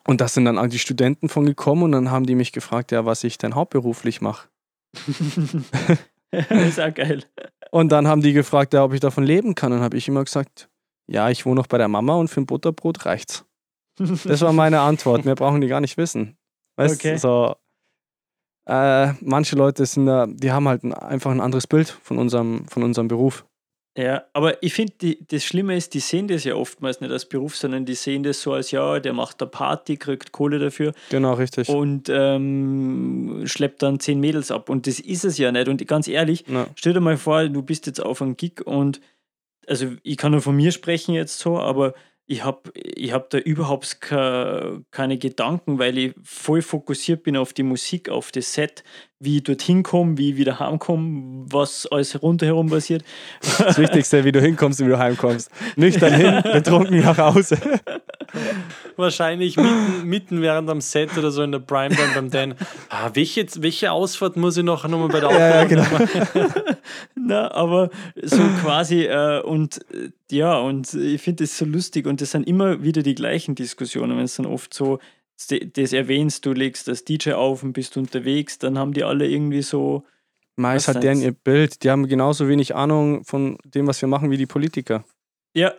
und 0.07 0.21
da 0.21 0.27
sind 0.27 0.45
dann 0.45 0.57
auch 0.57 0.67
die 0.67 0.79
Studenten 0.79 1.29
von 1.29 1.45
gekommen 1.45 1.83
und 1.83 1.91
dann 1.93 2.11
haben 2.11 2.25
die 2.25 2.35
mich 2.35 2.51
gefragt, 2.51 2.91
ja, 2.91 3.05
was 3.05 3.23
ich 3.23 3.37
denn 3.37 3.55
hauptberuflich 3.55 4.21
mache. 4.21 4.49
ist 6.31 6.79
auch 6.79 6.93
geil. 6.93 7.23
Und 7.71 7.91
dann 7.91 8.07
haben 8.07 8.21
die 8.21 8.33
gefragt, 8.33 8.73
ja, 8.73 8.83
ob 8.83 8.93
ich 8.93 8.99
davon 8.99 9.23
leben 9.23 9.55
kann. 9.55 9.71
Und 9.71 9.81
habe 9.81 9.97
ich 9.97 10.07
immer 10.07 10.23
gesagt, 10.23 10.69
ja, 11.07 11.29
ich 11.29 11.45
wohne 11.45 11.55
noch 11.55 11.67
bei 11.67 11.77
der 11.77 11.87
Mama 11.87 12.15
und 12.15 12.27
für 12.27 12.41
ein 12.41 12.45
Butterbrot 12.45 13.05
reicht's. 13.05 13.45
Das 13.97 14.41
war 14.41 14.53
meine 14.53 14.81
Antwort. 14.81 15.25
Mehr 15.25 15.35
brauchen 15.35 15.61
die 15.61 15.67
gar 15.67 15.81
nicht 15.81 15.97
wissen. 15.97 16.37
Weißt 16.75 16.95
Okay. 16.95 17.17
so. 17.17 17.55
Äh, 18.65 19.13
manche 19.21 19.55
Leute 19.55 19.85
sind 19.85 20.05
da, 20.05 20.25
die 20.25 20.51
haben 20.51 20.67
halt 20.67 20.83
ein, 20.83 20.93
einfach 20.93 21.31
ein 21.31 21.41
anderes 21.41 21.67
Bild 21.67 21.89
von 21.89 22.17
unserem, 22.17 22.65
von 22.67 22.83
unserem 22.83 23.07
Beruf. 23.07 23.45
Ja, 23.95 24.23
aber 24.33 24.61
ich 24.63 24.73
finde, 24.73 24.93
das 25.29 25.43
Schlimme 25.43 25.77
ist, 25.77 25.93
die 25.93 25.99
sehen 25.99 26.27
das 26.27 26.43
ja 26.45 26.55
oftmals 26.55 26.99
nicht 26.99 27.11
als 27.11 27.25
Beruf, 27.29 27.55
sondern 27.55 27.85
die 27.85 27.93
sehen 27.93 28.23
das 28.23 28.41
so 28.41 28.53
als, 28.53 28.71
ja, 28.71 28.99
der 28.99 29.13
macht 29.13 29.39
da 29.39 29.45
Party, 29.45 29.97
kriegt 29.97 30.31
Kohle 30.31 30.57
dafür 30.57 30.93
Genau, 31.11 31.33
richtig. 31.33 31.69
und 31.69 32.09
ähm, 32.09 33.43
schleppt 33.45 33.83
dann 33.83 33.99
zehn 33.99 34.19
Mädels 34.19 34.49
ab. 34.49 34.69
Und 34.69 34.87
das 34.87 34.99
ist 34.99 35.25
es 35.25 35.37
ja 35.37 35.51
nicht. 35.51 35.67
Und 35.67 35.87
ganz 35.87 36.07
ehrlich, 36.07 36.43
Ja. 36.47 36.65
stell 36.75 36.93
dir 36.93 37.01
mal 37.01 37.17
vor, 37.17 37.47
du 37.47 37.61
bist 37.61 37.85
jetzt 37.85 37.99
auf 38.01 38.19
einem 38.21 38.35
Gig 38.35 38.65
und, 38.65 38.99
also 39.67 39.87
ich 40.01 40.17
kann 40.17 40.31
nur 40.31 40.41
von 40.41 40.55
mir 40.55 40.71
sprechen 40.71 41.13
jetzt 41.13 41.37
so, 41.37 41.59
aber 41.59 41.93
ich 42.25 42.43
habe 42.43 42.71
ich 42.75 43.11
hab 43.11 43.29
da 43.29 43.37
überhaupt 43.37 43.99
ke- 43.99 44.81
keine 44.91 45.17
Gedanken, 45.17 45.77
weil 45.77 45.97
ich 45.97 46.13
voll 46.23 46.61
fokussiert 46.61 47.23
bin 47.23 47.35
auf 47.35 47.51
die 47.53 47.63
Musik, 47.63 48.07
auf 48.09 48.31
das 48.31 48.53
Set, 48.53 48.83
wie 49.19 49.37
ich 49.37 49.43
dorthin 49.43 49.83
komme, 49.83 50.17
wie 50.17 50.31
ich 50.31 50.37
wieder 50.37 50.59
heimkomme, 50.59 51.45
was 51.49 51.85
alles 51.87 52.21
rundherum 52.21 52.69
passiert. 52.69 53.03
Das 53.57 53.77
Wichtigste, 53.77 54.23
wie 54.23 54.31
du 54.31 54.39
hinkommst 54.41 54.79
und 54.81 54.87
wie 54.87 54.91
du 54.91 54.97
heimkommst. 54.99 55.51
Nüchtern 55.75 56.13
hin, 56.13 56.41
betrunken 56.53 56.99
nach 57.01 57.17
Hause. 57.17 57.57
Wahrscheinlich 58.97 59.57
mitten, 59.57 60.03
mitten 60.05 60.41
während 60.41 60.69
am 60.69 60.81
Set 60.81 61.17
oder 61.17 61.31
so 61.31 61.43
in 61.43 61.51
der 61.51 61.59
Prime 61.59 61.95
dann 61.95 62.13
beim 62.13 62.29
Dan. 62.29 62.55
Ah, 62.89 63.11
welche, 63.13 63.45
welche 63.57 63.91
Ausfahrt 63.91 64.37
muss 64.37 64.57
ich 64.57 64.63
noch 64.63 64.87
nochmal 64.87 65.09
bei 65.09 65.19
der 65.19 65.31
Ja, 65.31 65.49
ja, 65.61 65.63
genau. 65.65 65.85
Na, 67.15 67.51
aber 67.51 67.89
so 68.21 68.41
quasi 68.61 69.03
äh, 69.05 69.41
und 69.41 69.79
äh, 69.93 70.09
ja, 70.31 70.57
und 70.57 70.93
ich 70.93 71.21
finde 71.21 71.43
das 71.43 71.57
so 71.57 71.65
lustig 71.65 72.05
und 72.07 72.21
das 72.21 72.31
sind 72.31 72.47
immer 72.47 72.83
wieder 72.83 73.03
die 73.03 73.15
gleichen 73.15 73.55
Diskussionen, 73.55 74.17
wenn 74.17 74.25
es 74.25 74.35
dann 74.35 74.45
oft 74.45 74.73
so 74.73 74.99
das- 75.49 75.93
erwähnst, 75.93 76.45
du 76.45 76.53
legst 76.53 76.87
das 76.87 77.03
DJ 77.05 77.33
auf 77.33 77.63
und 77.63 77.73
bist 77.73 77.97
unterwegs, 77.97 78.59
dann 78.59 78.77
haben 78.77 78.93
die 78.93 79.03
alle 79.03 79.27
irgendwie 79.27 79.61
so, 79.61 80.03
Meist 80.55 80.87
hat 80.87 81.01
deren 81.01 81.19
ihr 81.19 81.31
Bild. 81.31 81.83
Die 81.83 81.89
haben 81.89 82.07
genauso 82.07 82.47
wenig 82.47 82.75
Ahnung 82.75 83.23
von 83.23 83.57
dem, 83.65 83.87
was 83.87 83.99
wir 84.01 84.07
machen, 84.07 84.29
wie 84.29 84.37
die 84.37 84.45
Politiker. 84.45 85.03
ja. 85.55 85.73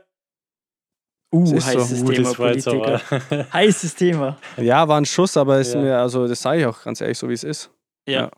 Uh, 1.35 1.45
Das 1.45 1.53
ist 1.53 1.73
so. 1.73 1.79
heißes 1.81 2.03
Uh, 2.03 2.09
Thema 2.13 2.33
Politiker. 2.35 3.01
Heißes 3.53 3.95
Thema. 3.97 4.37
Ja, 4.57 4.87
war 4.87 4.99
ein 5.01 5.05
Schuss, 5.05 5.37
aber 5.37 5.59
es 5.59 5.75
Ja. 5.75 5.81
mir, 5.81 5.99
also 5.99 6.29
das 6.29 6.41
sage 6.41 6.61
ich 6.61 6.67
auch 6.67 6.83
ganz 6.83 7.01
ehrlich, 7.01 7.19
so 7.19 7.29
wie 7.29 7.33
es 7.35 7.45
ist. 7.45 7.71
Ja. 8.09 8.31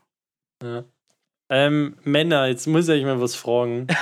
Ja. 0.63 0.83
Ähm, 1.49 1.95
Männer, 2.03 2.47
jetzt 2.47 2.65
muss 2.67 2.89
ich 2.89 3.03
mal 3.05 3.19
was 3.21 3.35
fragen. 3.35 3.87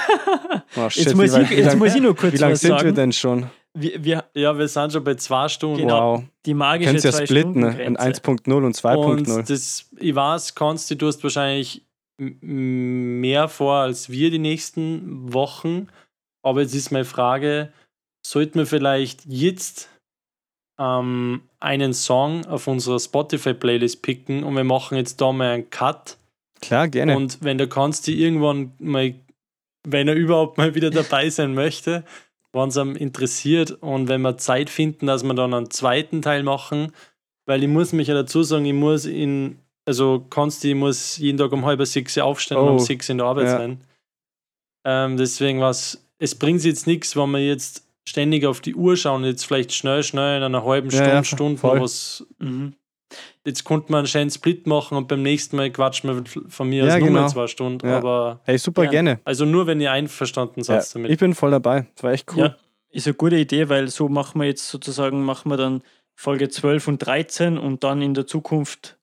Oh, 0.78 0.89
shit, 0.89 1.06
Jetzt, 1.06 1.16
muss 1.16 1.34
ich, 1.38 1.50
jetzt 1.52 1.66
lang, 1.68 1.78
muss 1.78 1.96
ich 1.96 2.02
noch 2.02 2.16
kurz 2.18 2.34
wie 2.34 2.38
lang 2.38 2.52
was 2.52 2.60
sind 2.60 2.72
wir 2.72 2.80
sagen. 2.80 2.96
denn 2.96 3.12
schon? 3.14 3.50
Wir, 3.74 4.04
wir, 4.04 4.24
Ja, 4.34 4.58
wir 4.58 4.68
sind 4.68 4.91
schon 4.91 5.06
bei 5.06 5.16
zwei 5.16 5.48
Stunden. 5.48 5.78
Genau. 5.78 6.16
Wow. 6.18 6.24
die 6.46 6.54
magische 6.54 6.91
Könnt 6.91 7.06
ihr 7.06 7.12
ja 7.12 7.26
splitten, 7.26 7.62
ne? 7.62 7.82
in 7.82 7.96
Stunden 7.96 8.52
1.0 8.52 8.66
und 8.66 8.76
2.0. 8.76 9.36
Und 9.38 9.50
das, 9.50 9.86
ich 9.98 10.14
weiß, 10.16 10.54
Konsti, 10.56 10.98
du 10.98 11.08
hast 11.08 11.24
wahrscheinlich 11.24 11.82
mehr 12.41 13.48
vor 13.48 13.76
als 13.76 14.10
wir 14.10 14.32
die 14.32 14.39
nächsten 14.39 15.34
Wochen. 15.34 15.88
Aber 16.43 16.62
jetzt 16.62 16.76
ist 16.76 16.91
meine 16.91 17.06
Frage: 17.06 17.72
Sollten 18.28 18.58
wir 18.58 18.66
vielleicht 18.66 19.24
jetzt 19.28 19.88
ähm, 20.80 21.44
einen 21.60 21.94
Song 21.94 22.44
auf 22.48 22.66
unserer 22.66 23.00
Spotify-Playlist 23.00 24.02
picken 24.02 24.44
und 24.44 24.56
wir 24.56 24.64
machen 24.64 24.98
jetzt 24.98 25.22
da 25.22 25.32
mal 25.32 25.52
einen 25.52 25.70
Cut? 25.70 26.18
Klar, 26.60 26.88
gerne. 26.88 27.16
Und 27.16 27.44
wenn 27.44 27.60
der 27.60 27.70
Konsti 27.70 28.16
irgendwann 28.16 28.74
mal, 28.80 29.14
wenn 29.88 30.08
er 30.08 30.16
überhaupt 30.16 30.58
mal 30.58 30.74
wieder 30.74 30.90
dabei 31.04 31.30
sein 31.30 31.54
möchte, 31.54 32.04
wenn 32.52 32.70
es 32.70 32.78
einem 32.78 32.96
interessiert 32.96 33.70
und 33.84 34.08
wenn 34.08 34.24
wir 34.24 34.40
Zeit 34.40 34.72
finden, 34.72 35.06
dass 35.06 35.22
wir 35.22 35.36
dann 35.36 35.54
einen 35.54 35.70
zweiten 35.70 36.24
Teil 36.24 36.42
machen, 36.42 36.94
weil 37.46 37.62
ich 37.62 37.70
muss 37.70 37.94
mich 37.94 38.08
ja 38.08 38.16
dazu 38.16 38.42
sagen, 38.42 38.66
ich 38.66 38.74
muss 38.74 39.06
in, 39.06 39.60
also 39.86 40.26
Konsti, 40.32 40.74
muss 40.74 41.18
jeden 41.18 41.38
Tag 41.38 41.52
um 41.52 41.64
halb 41.64 41.86
sechs 41.86 42.18
aufstehen 42.18 42.58
und 42.58 42.70
Oh, 42.70 42.72
um 42.72 42.80
sechs 42.80 43.08
in 43.08 43.20
der 43.20 43.28
Arbeit 43.28 43.46
ja. 43.46 43.58
sein. 43.60 43.82
Ähm, 44.84 45.16
deswegen 45.16 45.62
was, 45.62 46.04
es 46.18 46.34
bringt 46.34 46.64
jetzt 46.64 46.88
nichts, 46.88 47.16
wenn 47.16 47.30
wir 47.30 47.46
jetzt 47.46 47.85
ständig 48.08 48.45
auf 48.45 48.62
die 48.62 48.76
Uhr 48.76 48.95
schauen 48.97 49.24
jetzt 49.26 49.45
vielleicht 49.45 49.74
schnell, 49.74 50.03
schnell 50.03 50.38
in 50.38 50.43
einer 50.43 50.64
halben 50.64 50.89
Ja, 50.89 50.97
Stunde, 50.97 51.12
ja, 51.12 51.24
Stunde 51.24 51.58
voll. 51.58 51.82
was 51.82 52.26
Mhm. 52.39 52.74
jetzt 53.45 53.64
konnte 53.64 53.91
man 53.91 53.99
einen 53.99 54.08
schönen 54.08 54.30
Split 54.30 54.68
machen 54.68 54.97
und 54.97 55.08
beim 55.08 55.22
nächsten 55.22 55.56
Mal 55.56 55.72
quatschen 55.72 56.10
wir 56.26 56.49
von 56.49 56.70
mir 56.70 56.86
Ja, 56.86 56.93
aus 56.93 56.99
nur 56.99 57.08
genau. 57.08 57.22
mal 57.22 57.30
zwei 57.30 57.47
Stunden. 57.47 57.88
Ja. 57.88 57.97
Aber 57.97 58.41
Hey, 58.43 58.58
super 58.58 58.84
Ja. 58.86 58.91
gerne. 58.91 59.20
also 59.26 59.45
nur, 59.45 59.68
wenn 59.68 59.80
ihr 59.82 59.91
einverstanden 59.91 60.60
Ja, 60.62 60.82
seid 60.82 60.95
damit. 60.95 61.12
ich 61.12 61.18
bin 61.20 61.34
voll 61.34 61.51
dabei. 61.51 61.88
Das 61.95 62.03
war 62.03 62.12
echt 62.12 62.32
cool. 62.34 62.39
Ja, 62.39 62.56
ist 62.89 63.08
eine 63.08 63.14
gute 63.16 63.38
Idee, 63.38 63.70
weil 63.70 63.88
so 63.89 64.08
machen 64.10 64.39
wir 64.41 64.47
jetzt 64.47 64.68
sozusagen, 64.70 65.24
machen 65.24 65.49
wir 65.49 65.58
dann 65.58 65.82
Folge 66.18 66.49
12 66.49 66.88
und 66.88 66.99
13 66.99 67.58
und 67.58 67.84
dann 67.84 68.01
in 68.01 68.14
der 68.14 68.26
Zukunft 68.28 68.97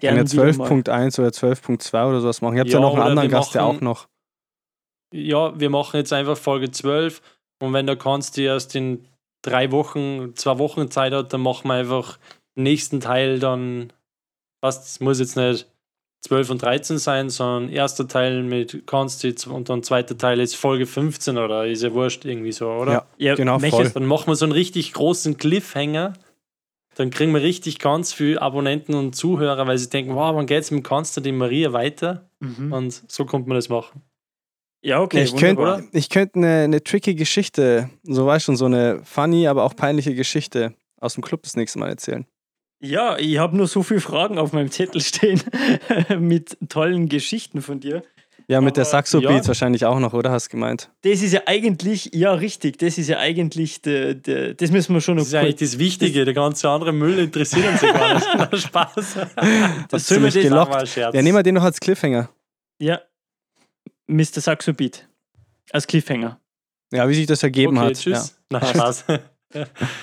ja 0.00 0.12
mal- 0.12 0.24
12.1 0.26 1.18
oder 1.18 1.30
12.2 1.32 2.08
oder 2.08 2.20
sowas 2.20 2.40
machen. 2.40 2.54
Ich 2.54 2.60
habe 2.60 2.70
Ja, 2.70 2.76
ja 2.76 2.80
noch 2.80 2.94
einen 2.94 3.02
anderen 3.02 3.28
Gast, 3.28 3.54
der 3.54 3.62
machen- 3.62 3.76
auch 3.76 3.80
noch. 3.80 4.08
Ja, 5.12 5.58
wir 5.58 5.70
machen 5.70 5.96
jetzt 5.96 6.12
einfach 6.12 6.36
Folge 6.36 6.70
12 6.70 7.20
und 7.60 7.72
wenn 7.72 7.86
der 7.86 7.96
Konsti 7.96 8.42
erst 8.44 8.74
in 8.74 9.04
drei 9.42 9.70
Wochen, 9.70 10.34
zwei 10.34 10.58
Wochen 10.58 10.90
Zeit 10.90 11.12
hat, 11.12 11.32
dann 11.32 11.40
machen 11.42 11.68
wir 11.68 11.74
einfach 11.74 12.18
den 12.56 12.64
nächsten 12.64 13.00
Teil 13.00 13.38
dann, 13.38 13.92
was, 14.60 14.84
es 14.92 15.00
muss 15.00 15.20
jetzt 15.20 15.36
nicht 15.36 15.66
12 16.22 16.50
und 16.50 16.62
13 16.62 16.98
sein, 16.98 17.30
sondern 17.30 17.70
erster 17.70 18.06
Teil 18.06 18.42
mit 18.42 18.86
Konsti 18.86 19.34
und 19.48 19.70
dann 19.70 19.82
zweiter 19.82 20.18
Teil 20.18 20.38
ist 20.40 20.54
Folge 20.56 20.84
15 20.84 21.38
oder 21.38 21.66
ist 21.66 21.82
ja 21.82 21.92
wurscht 21.94 22.26
irgendwie 22.26 22.52
so, 22.52 22.68
oder? 22.70 22.92
Ja. 22.92 23.06
Ja, 23.16 23.34
Genau, 23.36 23.58
möchtest- 23.58 23.96
Dann 23.96 24.04
machen 24.04 24.26
wir 24.28 24.36
so 24.36 24.44
einen 24.44 24.52
richtig 24.52 24.92
großen 24.92 25.38
Cliffhanger. 25.38 26.12
Dann 26.96 27.08
kriegen 27.10 27.32
wir 27.32 27.40
richtig 27.40 27.78
ganz 27.78 28.12
viele 28.12 28.42
Abonnenten 28.42 28.94
und 28.94 29.14
Zuhörer, 29.16 29.66
weil 29.66 29.78
sie 29.78 29.88
denken, 29.88 30.14
wow, 30.14 30.34
wann 30.34 30.44
geht 30.46 30.62
es 30.64 30.70
mit 30.70 30.84
Konstantin 30.84 31.38
Maria 31.38 31.72
weiter? 31.72 32.28
Mhm. 32.40 32.72
Und 32.72 33.10
so 33.10 33.24
kommt 33.24 33.46
man 33.46 33.54
das 33.54 33.70
machen. 33.70 34.02
Ja, 34.82 35.00
okay. 35.00 35.22
ich 35.24 35.36
könnte 35.36 35.84
könnt 36.10 36.36
eine, 36.36 36.62
eine 36.64 36.82
tricky 36.82 37.14
Geschichte, 37.14 37.90
so 38.02 38.26
weißt 38.26 38.48
du, 38.48 38.54
so 38.54 38.64
eine 38.64 39.00
funny, 39.04 39.46
aber 39.46 39.64
auch 39.64 39.76
peinliche 39.76 40.14
Geschichte 40.14 40.74
aus 41.00 41.14
dem 41.14 41.22
Club 41.22 41.42
das 41.42 41.56
nächste 41.56 41.78
Mal 41.78 41.90
erzählen. 41.90 42.26
Ja, 42.82 43.18
ich 43.18 43.36
habe 43.36 43.56
nur 43.56 43.66
so 43.66 43.82
viele 43.82 44.00
Fragen 44.00 44.38
auf 44.38 44.52
meinem 44.52 44.70
Zettel 44.70 45.02
stehen 45.02 45.42
mit 46.18 46.56
tollen 46.68 47.10
Geschichten 47.10 47.60
von 47.60 47.78
dir. 47.80 48.02
Ja, 48.48 48.60
mit 48.60 48.76
der 48.76 48.82
Aber, 48.82 48.90
Saxo-Beats 48.90 49.46
ja. 49.46 49.48
wahrscheinlich 49.48 49.84
auch 49.84 50.00
noch, 50.00 50.12
oder? 50.12 50.32
Hast 50.32 50.46
du 50.46 50.50
gemeint? 50.52 50.90
Das 51.02 51.22
ist 51.22 51.32
ja 51.32 51.42
eigentlich, 51.46 52.10
ja 52.14 52.32
richtig, 52.32 52.78
das 52.78 52.98
ist 52.98 53.08
ja 53.08 53.18
eigentlich, 53.18 53.80
de, 53.82 54.14
de, 54.14 54.54
das 54.54 54.72
müssen 54.72 54.92
wir 54.94 55.00
schon 55.00 55.16
noch 55.16 55.22
Das 55.22 55.28
ist 55.28 55.34
eigentlich 55.34 55.56
das 55.56 55.78
Wichtige. 55.78 56.24
Der 56.24 56.34
ganze 56.34 56.68
andere 56.68 56.92
Müll 56.92 57.18
interessiert 57.18 57.68
uns 57.68 57.82
ja 57.82 57.92
gar 57.92 58.14
nicht. 58.14 58.56
Spaß. 58.66 59.18
das 59.88 60.08
soll 60.08 60.18
mir 60.18 60.24
mich 60.24 60.34
das 60.34 60.42
gelockt? 60.42 60.96
Ja, 60.96 61.12
nehmen 61.12 61.36
wir 61.36 61.44
den 61.44 61.54
noch 61.54 61.62
als 61.62 61.78
Cliffhanger. 61.78 62.30
Ja, 62.80 63.00
Mr. 64.10 64.40
Saxo 64.40 64.72
Beat 64.72 65.08
als 65.72 65.86
Cliffhanger. 65.86 66.40
Ja, 66.92 67.08
wie 67.08 67.14
sich 67.14 67.26
das 67.26 67.42
ergeben 67.42 67.78
okay, 67.78 67.86
hat. 67.86 67.94
Tschüss. 67.94 68.38
Na, 68.50 68.64
Spaß. 68.64 69.04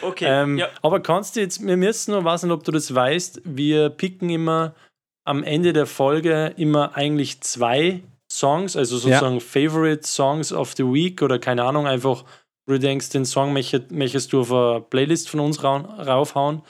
Okay, 0.02 0.26
Ähm, 0.28 0.58
ja. 0.58 0.68
Aber 0.82 1.00
kannst 1.00 1.38
du 1.38 1.40
jetzt, 1.40 1.66
wir 1.66 1.78
müssen 1.78 2.12
nur, 2.12 2.26
weiß 2.26 2.44
nicht, 2.44 2.52
ob 2.52 2.66
du 2.66 2.72
das 2.74 2.94
weißt, 2.94 3.44
wir 3.46 3.90
picken 3.90 4.30
immer 4.30 4.76
am 5.24 5.42
Ende 5.42 5.72
der 5.72 5.86
Folge 5.86 6.54
immer 6.58 6.98
eigentlich 6.98 7.40
zwei 7.40 8.04
Songs, 8.30 8.76
also 8.76 8.98
sozusagen 8.98 9.40
Favorite 9.40 10.06
Songs 10.06 10.52
of 10.52 10.74
the 10.76 10.84
Week 10.84 11.22
oder 11.22 11.40
keine 11.40 11.64
Ahnung, 11.64 11.88
einfach, 11.88 12.26
wo 12.66 12.74
du 12.74 12.80
denkst, 12.80 13.10
den 13.12 13.24
Song 13.24 13.54
möchtest, 13.54 14.34
du 14.34 14.42
auf 14.42 14.52
eine 14.52 14.82
Playlist 14.82 15.30
von 15.30 15.40
uns 15.40 15.64
raufhauen. 15.64 16.62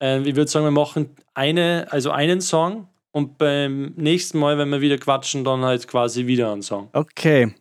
Ähm, 0.00 0.24
ich 0.24 0.34
würde 0.34 0.50
sagen, 0.50 0.64
wir 0.64 0.70
machen 0.70 1.14
eine, 1.34 1.88
also 1.90 2.10
einen 2.10 2.40
Song 2.40 2.88
und 3.12 3.38
beim 3.38 3.94
nächsten 3.96 4.38
Mal, 4.38 4.58
wenn 4.58 4.68
wir 4.70 4.80
wieder 4.80 4.98
quatschen, 4.98 5.44
dann 5.44 5.62
halt 5.64 5.86
quasi 5.88 6.26
wieder 6.26 6.52
einen 6.52 6.62
Song. 6.62 6.90
Ja. 6.94 7.00
Okay. 7.00 7.54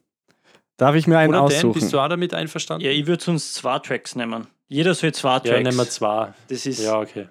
Darf 0.77 0.95
ich 0.95 1.07
mir 1.07 1.17
einen 1.17 1.29
Oder 1.29 1.37
Dan, 1.39 1.45
aussuchen? 1.47 1.73
bist 1.79 1.91
du 1.93 1.99
auch 1.99 2.07
damit 2.07 2.33
einverstanden? 2.33 2.85
ja, 2.85 2.91
ich 2.91 3.07
würde 3.07 3.23
sonst 3.23 3.55
zwei 3.55 3.79
Tracks 3.79 4.15
nehmen. 4.15 4.47
Jeder 4.67 4.93
soll 4.93 5.13
zwei 5.13 5.33
ja 5.35 5.39
Tracks. 5.39 5.63
nehmen 5.63 5.77
wir 5.77 5.89
zwei. 5.89 6.33
Das 6.49 6.65
ist, 6.65 6.83
Ja, 6.83 6.99
okay. 6.99 7.29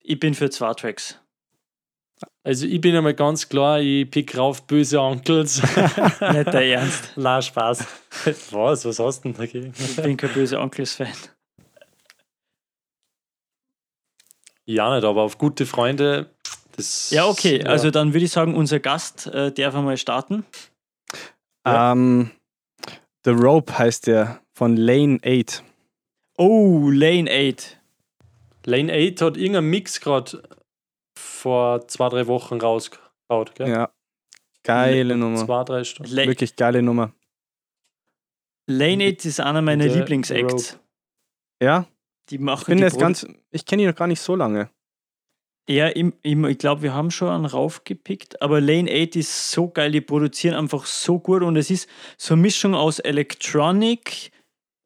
ich 0.00 0.18
bin 0.18 0.34
für 0.34 0.50
zwei 0.50 0.74
Tracks. 0.74 1.18
Also 2.42 2.66
ich 2.66 2.80
bin 2.80 2.94
einmal 2.96 3.14
ganz 3.14 3.48
klar, 3.48 3.80
ich 3.80 4.10
pick 4.10 4.36
rauf 4.36 4.66
böse 4.66 5.00
Onkels. 5.00 5.62
Nicht 5.76 6.20
der 6.20 6.66
Ernst. 6.66 7.12
Na, 7.16 7.40
Spaß. 7.42 7.84
Was? 8.50 8.84
Was 8.84 8.98
hast 8.98 9.20
du 9.24 9.28
denn 9.30 9.38
dagegen? 9.38 9.72
Ich 9.78 9.96
bin 9.96 10.16
kein 10.16 10.32
böser 10.32 10.60
Onkels-Fan. 10.60 11.12
Ja, 14.64 14.94
nicht, 14.94 15.04
aber 15.04 15.22
auf 15.22 15.38
gute 15.38 15.64
Freunde. 15.66 16.30
Das, 16.76 17.10
Ja, 17.10 17.26
okay. 17.26 17.60
ja. 17.62 17.66
Also 17.66 17.90
dann 17.90 18.12
würde 18.12 18.24
ich 18.26 18.32
sagen, 18.32 18.54
unser 18.54 18.80
Gast 18.80 19.26
äh, 19.28 19.52
darf 19.52 19.74
einmal 19.74 19.96
starten. 19.96 20.44
Ähm, 21.66 22.30
The 23.24 23.30
Rope 23.30 23.76
heißt 23.76 24.06
der 24.06 24.40
von 24.54 24.76
Lane 24.76 25.18
8. 25.24 25.64
Oh, 26.38 26.90
Lane 26.90 27.30
8. 27.30 27.80
Lane 28.66 28.92
8 28.92 29.22
hat 29.22 29.36
irgendeinen 29.36 29.70
Mix 29.70 30.00
gerade 30.00 30.42
vor 31.18 31.86
zwei, 31.88 32.08
drei 32.08 32.26
Wochen 32.26 32.60
rausgehaut. 32.60 33.54
Gell? 33.54 33.68
Ja. 33.68 33.90
Geile 34.62 35.16
Nummer. 35.16 35.44
Zwei, 35.44 35.64
drei 35.64 35.84
Stunden. 35.84 36.12
La 36.12 36.26
Wirklich 36.26 36.56
geile 36.56 36.82
Nummer. 36.82 37.12
Lane 38.68 39.08
8 39.08 39.24
ist 39.24 39.40
einer 39.40 39.62
meiner 39.62 39.86
Lieblingsacts. 39.86 40.78
Ja, 41.62 41.86
Die 42.28 42.38
machen 42.38 42.62
ich 42.62 42.66
bin 42.66 42.78
die 42.78 42.84
jetzt 42.84 42.98
ganz, 42.98 43.26
ich 43.50 43.64
kenne 43.64 43.82
ihn 43.82 43.88
noch 43.88 43.94
gar 43.94 44.08
nicht 44.08 44.20
so 44.20 44.34
lange. 44.36 44.68
Ja, 45.68 45.88
ich, 45.88 46.04
ich, 46.22 46.36
ich 46.36 46.58
glaube, 46.58 46.82
wir 46.82 46.94
haben 46.94 47.10
schon 47.10 47.28
einen 47.28 47.44
raufgepickt, 47.44 48.40
aber 48.40 48.60
Lane 48.60 48.88
8 48.90 49.16
ist 49.16 49.50
so 49.50 49.68
geil, 49.68 49.90
die 49.90 50.00
produzieren 50.00 50.54
einfach 50.54 50.86
so 50.86 51.18
gut 51.18 51.42
und 51.42 51.56
es 51.56 51.70
ist 51.70 51.88
so 52.16 52.34
eine 52.34 52.42
Mischung 52.42 52.74
aus 52.76 53.00
Electronic, 53.00 54.30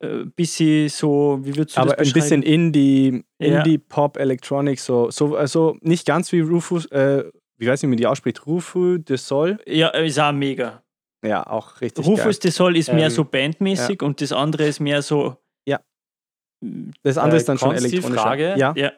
äh, 0.03 0.25
bisschen 0.35 0.89
so, 0.89 1.39
wie 1.43 1.55
würdest 1.57 1.77
du 1.77 1.81
Aber 1.83 1.95
das 1.95 2.09
ein 2.09 2.13
bisschen 2.15 2.41
beschreiben? 2.41 2.65
Indie, 2.65 3.25
Ja. 3.39 3.59
Indie, 3.59 3.77
Pop, 3.77 4.17
Electronic, 4.17 4.81
so, 4.81 5.11
so 5.11 5.37
also 5.37 5.77
nicht 5.83 6.07
ganz 6.07 6.33
wie 6.33 6.41
Rufus, 6.41 6.87
äh, 6.87 7.25
wie 7.59 7.67
weiß 7.67 7.83
nicht, 7.83 7.89
wie 7.89 7.91
man 7.91 7.97
die 7.99 8.07
ausspricht, 8.07 8.47
Rufu 8.47 8.97
de 8.97 9.19
Sol. 9.19 9.59
Ja, 9.67 9.89
ist 9.89 10.19
auch 10.19 10.33
mega. 10.33 10.83
Ja, 11.23 11.47
auch 11.47 11.83
richtig 11.83 12.07
Rufus 12.07 12.39
de 12.39 12.51
Sol 12.51 12.75
ist 12.79 12.91
mehr 12.91 13.09
Ähm, 13.09 13.11
so 13.11 13.25
bandmäßig 13.25 14.03
und 14.03 14.23
das 14.23 14.33
andere 14.33 14.67
ist 14.67 14.81
mehr 14.81 15.03
so. 15.03 15.37
Ja. 15.69 15.79
Das 17.03 17.19
andere 17.19 17.37
Äh, 17.37 17.41
ist 17.41 17.49
dann 17.51 17.59
schon. 17.59 17.77
Frage? 18.15 18.55
Ja. 18.57 18.73
Ja, 18.75 18.93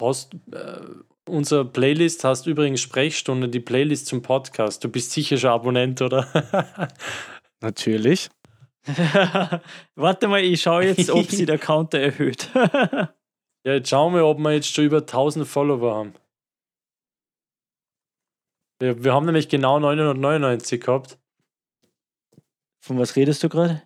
Hast, 0.00 0.34
äh, 0.52 0.80
unser 1.28 1.64
Playlist 1.64 2.24
hast 2.24 2.46
übrigens 2.46 2.80
Sprechstunde, 2.80 3.48
die 3.48 3.60
Playlist 3.60 4.06
zum 4.06 4.22
Podcast. 4.22 4.82
Du 4.84 4.88
bist 4.88 5.12
sicher 5.12 5.36
schon 5.38 5.50
Abonnent, 5.50 6.02
oder? 6.02 6.88
Natürlich. 7.60 8.28
Warte 9.94 10.28
mal, 10.28 10.42
ich 10.42 10.60
schaue 10.60 10.84
jetzt, 10.84 11.10
ob 11.10 11.30
sie 11.30 11.46
der 11.46 11.58
Counter 11.58 11.98
erhöht. 12.00 12.50
ja, 12.54 13.08
jetzt 13.64 13.88
schauen 13.88 14.14
wir, 14.14 14.26
ob 14.26 14.38
wir 14.38 14.52
jetzt 14.52 14.68
schon 14.74 14.84
über 14.84 14.98
1000 14.98 15.46
Follower 15.46 15.94
haben. 15.94 16.14
Wir, 18.80 19.02
wir 19.04 19.14
haben 19.14 19.24
nämlich 19.24 19.48
genau 19.48 19.78
999 19.78 20.80
gehabt. 20.80 21.18
Von 22.84 22.98
was 22.98 23.16
redest 23.16 23.42
du 23.42 23.48
gerade? 23.48 23.82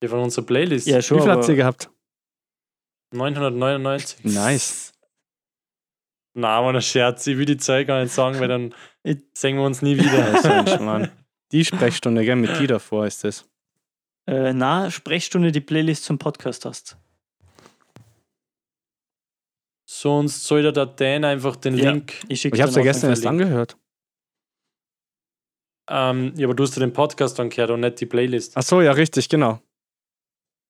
Hier 0.00 0.10
von 0.10 0.18
unserer 0.20 0.44
Playlist. 0.44 0.88
Ja, 0.88 0.98
Wie 0.98 1.02
schon. 1.02 1.18
viel 1.20 1.28
hat 1.30 1.36
aber- 1.38 1.42
sie 1.44 1.54
gehabt? 1.54 1.90
999. 3.12 4.24
Nice. 4.24 4.92
Na, 6.34 6.48
aber 6.58 6.74
ein 6.74 6.82
Scherz. 6.82 7.26
Ich 7.26 7.38
will 7.38 7.46
die 7.46 7.56
Zahl 7.56 7.84
gar 7.84 8.02
nicht 8.02 8.12
sagen, 8.12 8.38
weil 8.40 8.48
dann 8.48 8.74
sehen 9.34 9.56
wir 9.56 9.64
uns 9.64 9.82
nie 9.82 9.96
wieder. 9.96 11.10
Die 11.52 11.64
Sprechstunde, 11.64 12.24
gell, 12.24 12.34
mit 12.34 12.58
die 12.58 12.66
davor 12.66 13.06
ist 13.06 13.22
das. 13.22 13.48
Äh, 14.26 14.52
na, 14.52 14.90
Sprechstunde 14.90 15.52
die 15.52 15.60
Playlist 15.60 16.02
zum 16.02 16.18
Podcast 16.18 16.64
hast. 16.64 16.96
Sonst 19.88 20.44
soll 20.44 20.62
der 20.72 20.86
Dan 20.86 21.24
einfach 21.24 21.54
den 21.54 21.76
Ja. 21.78 21.92
Link. 21.92 22.14
Ich 22.28 22.40
schicke 22.40 22.56
Ich 22.56 22.62
hab's 22.62 22.74
ja 22.74 22.82
gestern 22.82 23.10
erst 23.10 23.24
angehört. 23.24 23.78
Ähm, 25.88 26.34
ja, 26.36 26.48
aber 26.48 26.54
du 26.56 26.64
hast 26.64 26.74
ja 26.74 26.80
den 26.80 26.92
Podcast 26.92 27.38
angehört 27.38 27.70
und 27.70 27.78
nicht 27.80 28.00
die 28.00 28.06
Playlist. 28.06 28.56
Ach 28.56 28.62
so, 28.64 28.82
ja, 28.82 28.90
richtig, 28.90 29.28
genau. 29.28 29.62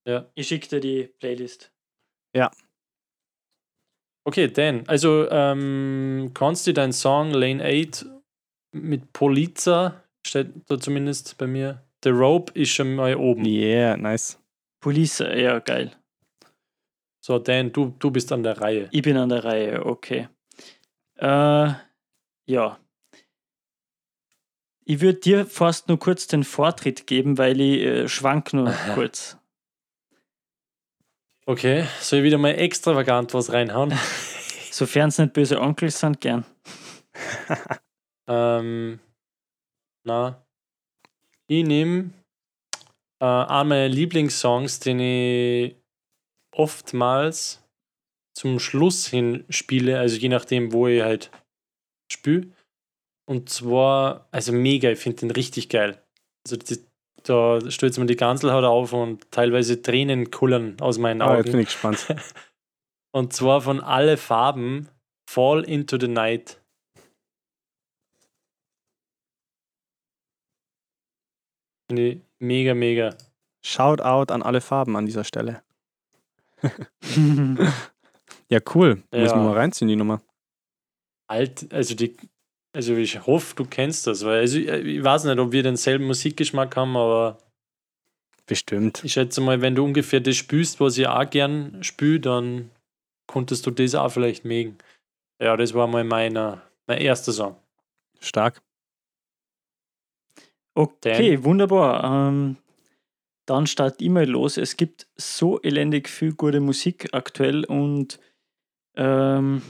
Ja. 0.07 0.31
Ich 0.35 0.49
schicke 0.49 0.69
dir 0.69 0.81
die 0.81 1.05
Playlist. 1.19 1.73
Okay, 4.25 4.49
Dan. 4.49 4.83
Also, 4.89 5.31
ähm, 5.31 6.33
kannst 6.35 6.67
du 6.67 6.73
deinen 6.73 6.93
Song 6.93 7.31
Lane 7.31 7.65
8 7.65 8.07
mit 8.73 9.13
Poliza, 9.13 10.03
steht 10.27 10.49
da 10.69 10.79
zumindest 10.79 11.39
bei 11.39 11.47
mir, 11.47 11.83
The 12.03 12.11
Rope 12.11 12.53
ist 12.55 12.71
schon 12.71 12.95
mal 12.95 13.15
oben. 13.17 13.45
Yeah, 13.45 13.97
nice. 13.97 14.39
Police, 14.81 15.21
ja, 15.21 15.59
geil. 15.61 15.93
So, 17.21 17.39
Dan, 17.39 17.73
du, 17.73 17.95
du 17.99 18.11
bist 18.11 18.31
an 18.33 18.43
der 18.43 18.61
Reihe. 18.61 18.89
Ich 18.93 19.03
bin 19.03 19.17
an 19.17 19.29
der 19.29 19.45
Reihe, 19.45 19.85
okay. 19.87 20.29
Äh, 21.17 21.73
ja. 22.47 22.79
Ich 24.85 25.01
würde 25.01 25.19
dir 25.19 25.47
fast 25.47 25.89
nur 25.89 25.99
kurz 25.99 26.29
den 26.29 26.45
Vortritt 26.45 27.07
geben, 27.07 27.39
weil 27.39 27.61
ich 27.61 27.83
äh, 27.83 28.09
schwank 28.09 28.53
nur 28.53 28.71
kurz. 28.95 29.37
Okay, 31.49 31.87
soll 32.01 32.19
ich 32.19 32.25
wieder 32.25 32.39
mal 32.39 32.59
extravagant 32.59 33.33
was 33.33 33.53
reinhauen? 33.53 33.93
Sofern 34.73 35.11
es 35.11 35.19
nicht 35.19 35.33
böse 35.33 35.61
Onkels 35.61 36.01
sind, 36.01 36.21
gern. 36.21 36.45
ähm, 38.29 38.99
na, 40.05 40.45
ich 41.47 41.65
nehme 41.65 42.11
äh, 43.23 43.27
einen 43.27 43.69
meiner 43.69 43.89
Lieblingssongs, 43.89 44.81
den 44.81 44.99
ich 44.99 45.77
oftmals 46.53 47.63
zum 48.37 48.59
Schluss 48.59 49.07
hin 49.07 49.45
spiele, 49.49 50.01
also 50.01 50.17
je 50.17 50.29
nachdem, 50.29 50.73
wo 50.73 50.89
ich 50.89 51.03
halt 51.03 51.31
spiele. 52.11 52.51
Und 53.29 53.51
zwar, 53.51 54.29
also 54.33 54.53
mega, 54.53 54.91
ich 54.91 54.99
finde 54.99 55.21
den 55.21 55.31
richtig 55.31 55.69
geil. 55.69 56.03
Also 56.45 56.57
die, 56.57 56.85
da 57.29 57.61
stößt 57.71 57.99
man 57.99 58.07
die 58.07 58.17
Ganselhaut 58.17 58.65
auf 58.65 58.93
und 58.93 59.31
teilweise 59.31 59.83
Tränen 59.83 60.31
kullern 60.31 60.77
aus 60.81 60.99
meinen 60.99 61.23
Ah, 61.23 61.37
jetzt 61.37 61.45
bin 61.47 61.55
Augen. 61.55 61.61
ich 61.61 61.67
gespannt. 61.69 62.07
Und 63.13 63.33
zwar 63.33 63.63
von 63.63 63.81
alle 63.81 64.19
Farben 64.19 64.89
Fall 65.29 65.65
into 65.65 65.99
the 65.99 66.09
Night. 66.09 66.61
Finde 71.89 72.09
ich 72.09 72.21
mega, 72.39 72.75
mega. 72.75 73.17
Shout 73.65 74.01
out 74.01 74.31
an 74.31 74.43
alle 74.43 74.61
Farben 74.61 74.97
an 74.97 75.07
dieser 75.07 75.25
Stelle. 75.25 75.63
Ja, 78.49 78.61
cool. 78.75 79.03
Ja. 79.13 79.21
Müssen 79.23 79.39
wir 79.39 79.43
mal 79.43 79.55
reinziehen, 79.57 79.89
die 79.89 79.97
Nummer. 79.97 80.21
Alt, 81.29 81.73
also 81.73 81.97
die, 81.97 82.17
also 82.77 82.95
ich 82.95 83.27
hoffe, 83.27 83.55
du 83.57 83.65
kennst 83.65 84.07
das, 84.07 84.23
weil 84.23 84.41
also 84.41 84.59
ich, 84.59 84.69
ich 84.69 85.03
weiß 85.03 85.25
nicht, 85.25 85.39
ob 85.39 85.51
wir 85.51 85.63
denselben 85.63 86.05
Musikgeschmack 86.05 86.77
haben, 86.77 86.95
aber 86.95 87.39
Bestimmt. 88.45 89.03
ich 89.03 89.15
schätze 89.15 89.41
mal, 89.41 89.63
wenn 89.63 89.75
du 89.75 89.83
ungefähr 89.83 90.21
das 90.21 90.37
spürst, 90.37 90.79
was 90.79 90.99
ich 90.99 91.07
auch 91.07 91.29
gern 91.31 91.83
spüre, 91.83 92.21
dann 92.21 92.71
konntest 93.27 93.65
du 93.65 93.71
das 93.71 93.95
auch 93.95 94.11
vielleicht 94.11 94.45
mögen. 94.45 94.77
Ja, 95.41 95.57
das 95.57 95.73
war 95.73 95.87
mal 95.87 96.05
meiner, 96.05 96.63
mein 96.87 96.99
erster 96.99 97.33
Song. 97.33 97.57
Stark. 98.21 98.61
Okay, 100.75 101.43
wunderbar. 101.45 102.29
Ähm, 102.29 102.59
dann 103.47 103.67
startet 103.67 104.03
immer 104.03 104.27
los. 104.27 104.59
Es 104.59 104.77
gibt 104.77 105.07
so 105.17 105.63
elendig 105.63 106.11
viel 106.11 106.35
gute 106.35 106.61
Musik 106.61 107.09
aktuell 107.13 107.65
und 107.65 108.21
ähm, 108.97 109.63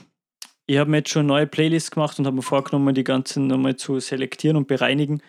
ich 0.67 0.79
habe 0.79 0.91
mir 0.91 0.99
jetzt 0.99 1.11
schon 1.11 1.27
neue 1.27 1.47
Playlists 1.47 1.91
gemacht 1.91 2.19
und 2.19 2.27
habe 2.27 2.37
mir 2.37 2.43
vorgenommen, 2.43 2.95
die 2.95 3.05
ganzen 3.05 3.47
nochmal 3.47 3.77
zu 3.77 4.01
selektieren 4.01 4.57
und 4.57 4.67
bereinigen, 4.67 5.23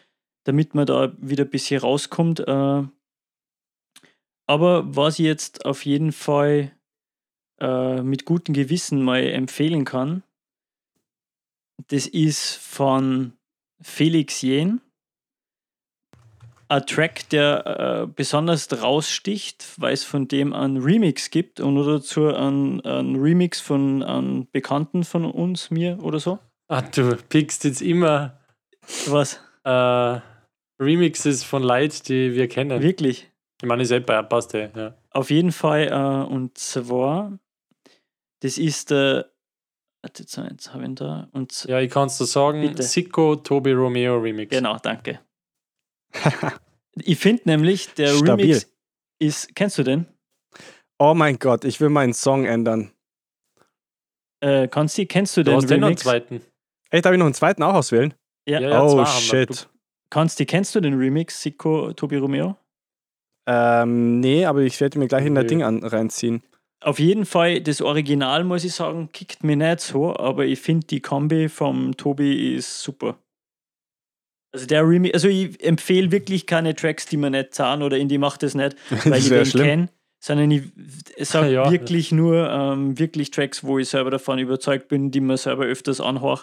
damit 0.45 0.73
man 0.73 0.85
da 0.85 1.13
wieder 1.19 1.43
ein 1.43 1.49
bisschen 1.49 1.79
rauskommt. 1.79 2.39
Äh, 2.39 2.83
aber 4.47 4.95
was 4.95 5.19
ich 5.19 5.25
jetzt 5.25 5.65
auf 5.65 5.85
jeden 5.85 6.11
Fall 6.11 6.71
äh, 7.59 8.01
mit 8.01 8.25
gutem 8.25 8.53
Gewissen 8.53 9.03
mal 9.03 9.23
empfehlen 9.23 9.85
kann, 9.85 10.23
das 11.87 12.07
ist 12.07 12.55
von 12.55 13.33
Felix 13.81 14.41
Jähn 14.41 14.81
ein 16.69 16.85
Track, 16.85 17.29
der 17.29 18.03
äh, 18.03 18.07
besonders 18.07 18.81
raussticht, 18.81 19.65
weil 19.77 19.93
es 19.93 20.03
von 20.03 20.27
dem 20.27 20.53
einen 20.53 20.77
Remix 20.77 21.29
gibt 21.29 21.59
und 21.59 21.77
oder 21.77 21.93
dazu 21.99 22.27
einen, 22.27 22.81
einen 22.81 23.15
Remix 23.15 23.59
von 23.61 24.03
einem 24.03 24.47
Bekannten 24.51 25.03
von 25.03 25.25
uns, 25.25 25.71
mir 25.71 25.97
oder 26.03 26.19
so. 26.19 26.39
Ah, 26.67 26.81
du 26.81 27.15
pickst 27.29 27.63
jetzt 27.63 27.81
immer 27.81 28.39
Was? 29.07 29.39
äh, 29.63 30.19
Remixes 30.81 31.43
von 31.43 31.63
Leuten, 31.63 32.03
die 32.05 32.33
wir 32.35 32.47
kennen. 32.47 32.81
Wirklich? 32.81 33.31
Ich 33.61 33.67
meine, 33.67 33.83
eh 33.83 33.99
bei 33.99 34.21
passt 34.21 34.53
eh, 34.53 34.69
ja. 34.75 34.93
Auf 35.11 35.31
jeden 35.31 35.51
Fall. 35.51 35.87
Äh, 35.87 36.31
und 36.31 36.57
zwar, 36.57 37.39
das 38.41 38.57
ist 38.57 38.91
der. 38.91 39.31
jetzt, 40.05 40.37
jetzt 40.37 40.73
habe 40.73 40.83
ich 40.83 40.89
ihn 40.89 40.95
da. 40.95 41.27
Und 41.31 41.65
Ja, 41.65 41.79
ich 41.79 41.89
kann 41.89 42.07
es 42.07 42.17
dir 42.17 42.25
sagen, 42.25 42.61
Bitte. 42.61 42.83
Sicko 42.83 43.37
Tobi 43.37 43.71
Romeo 43.71 44.17
Remix. 44.17 44.51
genau, 44.51 44.77
danke. 44.77 45.21
Ich 46.95 47.17
finde 47.19 47.43
nämlich, 47.45 47.93
der 47.93 48.07
Stabil. 48.15 48.45
Remix 48.45 48.71
ist. 49.19 49.55
Kennst 49.55 49.77
du 49.77 49.83
den? 49.83 50.05
Oh 50.99 51.13
mein 51.13 51.37
Gott, 51.39 51.63
ich 51.65 51.79
will 51.79 51.89
meinen 51.89 52.13
Song 52.13 52.45
ändern. 52.45 52.91
Äh, 54.39 54.67
Konsti, 54.67 55.05
kennst 55.05 55.35
du 55.37 55.43
Du 55.43 55.51
den 55.51 55.57
hast 55.57 55.69
den 55.69 55.79
noch 55.79 55.87
einen 55.87 55.95
Remix? 55.97 56.01
zweiten. 56.03 56.41
Echt, 56.89 57.05
darf 57.05 57.13
ich 57.13 57.19
noch 57.19 57.25
einen 57.25 57.33
zweiten 57.33 57.63
auch 57.63 57.73
auswählen? 57.73 58.13
Ja. 58.47 58.59
Ja, 58.59 58.69
ja, 58.69 58.83
oh 58.83 59.05
shit. 59.05 59.67
Konsti, 60.09 60.45
kennst 60.45 60.73
du 60.73 60.79
den 60.79 60.93
Remix, 60.93 61.41
Sicko 61.41 61.91
Tobi 61.93 62.17
Romeo? 62.17 62.55
Ähm, 63.47 64.19
nee, 64.19 64.45
aber 64.45 64.61
ich 64.61 64.79
werde 64.79 64.99
mir 64.99 65.07
gleich 65.07 65.25
in 65.25 65.33
der 65.35 65.43
Nö. 65.43 65.49
Ding 65.49 65.63
an, 65.63 65.83
reinziehen. 65.83 66.43
Auf 66.81 66.99
jeden 66.99 67.25
Fall, 67.25 67.61
das 67.61 67.81
Original, 67.81 68.43
muss 68.43 68.63
ich 68.63 68.73
sagen, 68.73 69.09
kickt 69.11 69.43
mir 69.43 69.55
nicht 69.55 69.79
so, 69.81 70.15
aber 70.15 70.45
ich 70.45 70.59
finde 70.59 70.85
die 70.87 70.99
Kombi 71.01 71.49
vom 71.49 71.97
Tobi 71.97 72.55
ist 72.55 72.81
super. 72.81 73.17
Also 74.57 74.67
der 74.67 74.87
Remix, 74.87 75.13
also 75.13 75.27
ich 75.27 75.63
empfehle 75.63 76.11
wirklich 76.11 76.45
keine 76.47 76.75
Tracks, 76.75 77.05
die 77.05 77.17
mir 77.17 77.29
nicht 77.29 77.53
zahlen 77.53 77.83
oder 77.83 77.97
in 77.97 78.09
die 78.09 78.17
macht 78.17 78.41
es 78.43 78.55
nicht, 78.55 78.75
weil 79.05 79.11
Das 79.11 79.23
ich 79.23 79.29
den 79.29 79.45
schlimm. 79.45 79.65
kenne, 79.65 79.89
sondern 80.19 80.49
ich, 80.51 80.63
sage 81.19 81.51
Ja. 81.53 81.69
wirklich 81.71 82.11
nur 82.11 82.49
ähm, 82.49 82.97
wirklich 82.97 83.29
Tracks, 83.31 83.63
wo 83.63 83.77
ich 83.79 83.89
selber 83.89 84.09
davon 84.11 84.39
überzeugt 84.39 84.87
bin, 84.87 85.11
die 85.11 85.21
man 85.21 85.37
selber 85.37 85.65
öfters 85.65 86.01
anhöre. 86.01 86.41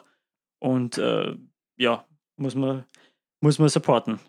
Und 0.60 0.96
äh, 0.98 1.34
ja, 1.76 2.04
muss 2.36 2.54
man, 2.54 2.84
muss 3.40 3.58
man 3.58 3.68
supporten. 3.68 4.20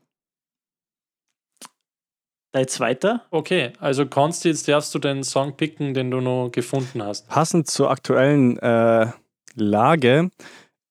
Dein 2.53 2.67
zweiter? 2.67 3.25
Okay, 3.31 3.73
also 3.79 4.05
kannst 4.05 4.45
du 4.45 4.49
jetzt 4.49 4.67
darfst 4.67 4.95
du 4.95 4.99
den 4.99 5.23
Song 5.23 5.57
picken, 5.57 5.93
den 5.93 6.09
du 6.09 6.21
noch 6.21 6.49
gefunden 6.49 7.03
hast. 7.03 7.27
Passend 7.27 7.67
zur 7.69 7.89
aktuellen 7.91 8.57
äh, 8.59 9.11
Lage 9.55 10.31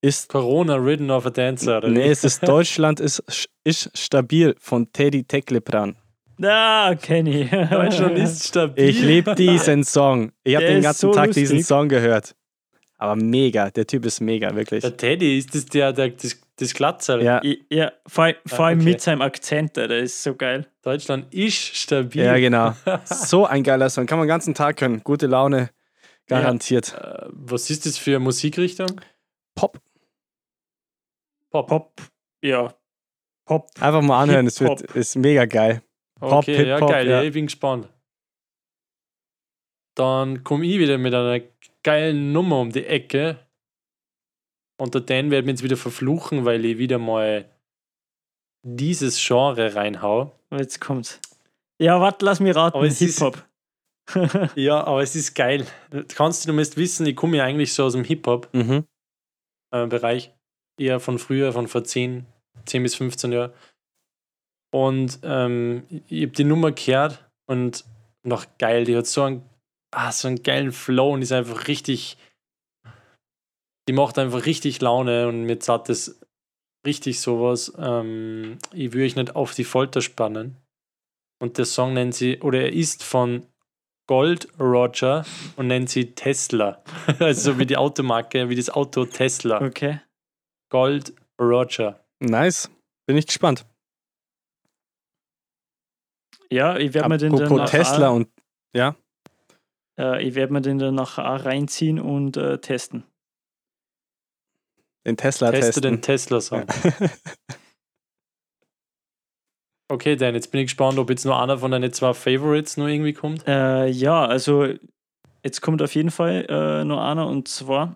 ist. 0.05 0.29
Corona 0.29 0.75
Ridden 0.77 1.11
of 1.11 1.27
a 1.27 1.31
Dancer. 1.31 1.79
Oder 1.79 1.89
Nee, 1.89 2.09
es 2.11 2.23
ist 2.25 2.47
Deutschland 2.47 3.01
ist, 3.01 3.23
ist 3.65 3.91
stabil 3.97 4.55
von 4.61 4.93
Teddy 4.93 5.25
Tecklepran. 5.25 5.97
Ah, 6.43 6.95
Kenny. 7.01 7.49
Deutschland 7.71 8.19
ist 8.19 8.49
stabil. 8.49 8.89
Ich 8.89 9.01
liebe 9.01 9.35
diesen 9.35 9.85
Song. 9.85 10.33
Ich 10.43 10.57
habe 10.57 10.67
den 10.67 10.83
ganzen 10.83 11.01
so 11.01 11.13
Tag 11.13 11.31
diesen 11.33 11.57
lustig. 11.59 11.67
Song 11.67 11.89
gehört. 11.89 12.35
Aber 12.99 13.17
mega, 13.17 13.71
der 13.71 13.87
Typ 13.87 14.05
ist 14.07 14.21
mega, 14.21 14.55
wirklich. 14.55 14.81
Der 14.83 14.97
Teddy, 14.97 15.39
ist 15.39 15.55
das 15.55 15.67
der, 15.67 15.93
der 15.93 16.09
das, 16.11 16.41
das 16.57 16.73
Glatzel? 16.75 17.23
Ja, 17.23 17.41
Ja, 17.69 17.93
vor, 18.07 18.33
vor 18.47 18.61
Ah, 18.61 18.69
allem 18.69 18.81
okay. 18.81 18.91
mit 18.91 19.01
seinem 19.01 19.21
Akzent, 19.23 19.77
der 19.77 19.91
ist 19.91 20.23
so 20.23 20.35
geil. 20.35 20.67
Deutschland 20.83 21.33
ist 21.35 21.77
stabil. 21.77 22.25
ja, 22.25 22.37
genau. 22.39 22.75
So 23.05 23.47
ein 23.47 23.63
geiler 23.63 23.91
Song. 23.91 24.07
Kann 24.07 24.19
man 24.19 24.27
den 24.27 24.31
ganzen 24.31 24.55
Tag 24.55 24.81
hören. 24.81 25.03
Gute 25.05 25.27
Laune, 25.27 25.71
garantiert. 26.29 26.95
Äh, 26.99 27.27
was 27.31 27.69
ist 27.71 27.85
das 27.87 27.99
für 27.99 28.11
eine 28.13 28.21
Musikrichtung? 28.21 29.01
Pop. 29.55 29.79
Pop. 31.55 31.69
Pop, 31.69 32.03
ja. 32.45 32.75
Pop. 33.47 33.69
Einfach 33.81 34.03
mal 34.03 34.23
anhören, 34.23 34.49
es 34.49 34.61
wird, 34.61 34.81
ist 34.97 35.15
mega 35.15 35.45
geil. 35.45 35.83
Pop, 36.19 36.33
Okay, 36.33 36.67
ja, 36.67 36.75
Hip-Hop, 36.75 36.91
geil, 36.91 37.07
ja. 37.09 37.21
ja. 37.21 37.29
ich 37.29 37.33
bin 37.33 37.47
gespannt. 37.47 37.89
Dann 39.97 40.43
komme 40.43 40.67
ich 40.67 40.79
wieder 40.81 40.99
mit 40.99 41.15
einer 41.15 41.41
geilen 41.85 42.33
Nummer 42.33 42.59
um 42.61 42.73
die 42.73 42.85
Ecke. 42.87 43.39
Und 44.81 44.95
der 44.95 45.03
Dan 45.03 45.31
wird 45.31 45.45
mir 45.45 45.53
jetzt 45.53 45.63
wieder 45.63 45.77
verfluchen, 45.77 46.45
weil 46.45 46.65
ich 46.65 46.79
wieder 46.79 46.99
mal 46.99 47.49
dieses 48.67 49.25
Genre 49.25 49.77
reinhau. 49.77 50.33
Jetzt 50.51 50.81
kommt's. 50.81 51.21
Ja, 51.81 52.01
warte, 52.01 52.25
lass 52.25 52.41
mich 52.41 52.57
raten. 52.57 52.77
Aber 52.77 52.87
es 52.87 53.01
ist- 53.01 53.21
Hip-Hop. 53.21 53.45
Ja, 54.57 54.85
aber 54.85 55.03
es 55.03 55.15
ist 55.15 55.35
geil. 55.35 55.67
Du 55.91 56.05
kannst 56.05 56.47
du 56.49 56.53
musst 56.53 56.77
wissen, 56.77 57.07
ich 57.07 57.15
komme 57.17 57.37
ja 57.39 57.45
eigentlich 57.45 57.73
so 57.73 57.85
aus 57.85 57.93
dem 57.93 58.05
Hip-Hop-Bereich. 58.05 60.29
Mhm. 60.29 60.33
Eher 60.79 61.01
von 61.01 61.19
früher, 61.19 61.53
von 61.53 61.69
vor 61.69 61.85
10, 61.85 62.27
10 62.67 62.83
bis 62.83 62.95
15 62.95 63.33
Jahren. 63.33 63.53
Und 64.73 65.21
ähm, 65.23 65.85
ich 66.09 66.23
habe 66.23 66.33
die 66.33 66.45
Nummer 66.45 66.73
gehört 66.73 67.25
und 67.47 67.85
noch 68.25 68.47
geil, 68.59 68.85
die 68.85 68.97
hat 68.97 69.07
so 69.07 69.23
einen, 69.23 69.43
ah, 69.93 70.11
so 70.11 70.29
einen 70.29 70.43
geilen 70.43 70.73
Flow 70.73 71.13
und 71.13 71.23
ist 71.23 71.33
einfach 71.33 71.69
richtig, 71.69 72.17
die 73.89 73.93
macht 73.93 74.19
einfach 74.19 74.47
richtig 74.47 74.81
Laune 74.81 75.29
und 75.29 75.45
mir 75.45 75.61
zahlt 75.61 75.89
das 75.89 76.19
richtig 76.87 77.21
sowas. 77.21 77.73
Ähm, 77.79 78.59
ich 78.73 78.93
will 78.93 79.05
euch 79.05 79.17
nicht 79.17 79.37
auf 79.37 79.55
die 79.55 79.65
Folter 79.65 80.01
spannen. 80.01 80.57
Und 81.41 81.59
der 81.59 81.67
Song 81.67 81.95
nennt 81.95 82.15
sie, 82.15 82.41
oder 82.41 82.63
er 82.63 82.73
ist 82.73 83.05
von 83.05 83.47
Gold 84.07 84.49
Roger 84.59 85.25
und 85.57 85.69
nennt 85.69 85.89
sie 85.89 86.15
Tesla. 86.15 86.83
also 87.19 87.53
so 87.53 87.59
wie 87.59 87.67
die 87.67 87.77
Automarke, 87.77 88.49
wie 88.49 88.57
das 88.57 88.71
Auto 88.71 89.05
Tesla. 89.05 89.63
Okay. 89.63 90.01
Gold 90.71 91.15
Roger. 91.41 92.01
Nice. 92.21 92.71
Bin 93.07 93.17
ich 93.17 93.27
gespannt. 93.27 93.67
Ja, 96.51 96.77
ich 96.77 96.95
werde 96.95 97.09
mir 97.09 97.19
den 97.19 97.37
dann 97.37 97.67
Tesla 97.67 98.11
und 98.11 98.29
äh, 99.99 100.23
ich 100.23 100.35
werd 100.35 100.51
mir 100.51 100.61
den 100.61 100.79
dann 100.79 100.95
nachher 100.95 101.25
reinziehen 101.25 101.99
und 102.01 102.37
äh, 102.37 102.59
testen. 102.59 103.05
den 105.07 105.17
Tesla 105.17 105.51
Teste 105.51 105.81
testen. 105.81 105.83
den 105.83 106.03
Tesla-Song. 106.03 106.67
Okay, 109.87 110.17
Dan, 110.17 110.35
jetzt 110.35 110.51
bin 110.51 110.63
ich 110.63 110.69
gespannt, 110.69 110.99
ob 110.99 111.11
jetzt 111.11 111.27
nur 111.27 111.39
einer 111.39 111.59
von 111.59 111.71
deinen 111.71 111.93
zwei 111.93 112.15
Favorites 112.15 112.79
nur 112.79 112.89
irgendwie 112.89 113.13
kommt. 113.13 113.47
Äh, 113.47 113.87
ja, 113.89 114.25
also 114.25 114.67
jetzt 115.45 115.61
kommt 115.61 115.83
auf 115.83 115.95
jeden 115.95 116.11
Fall 116.11 116.47
äh, 116.49 116.85
noch 116.85 117.01
einer 117.01 117.27
und 117.27 117.49
zwar 117.49 117.95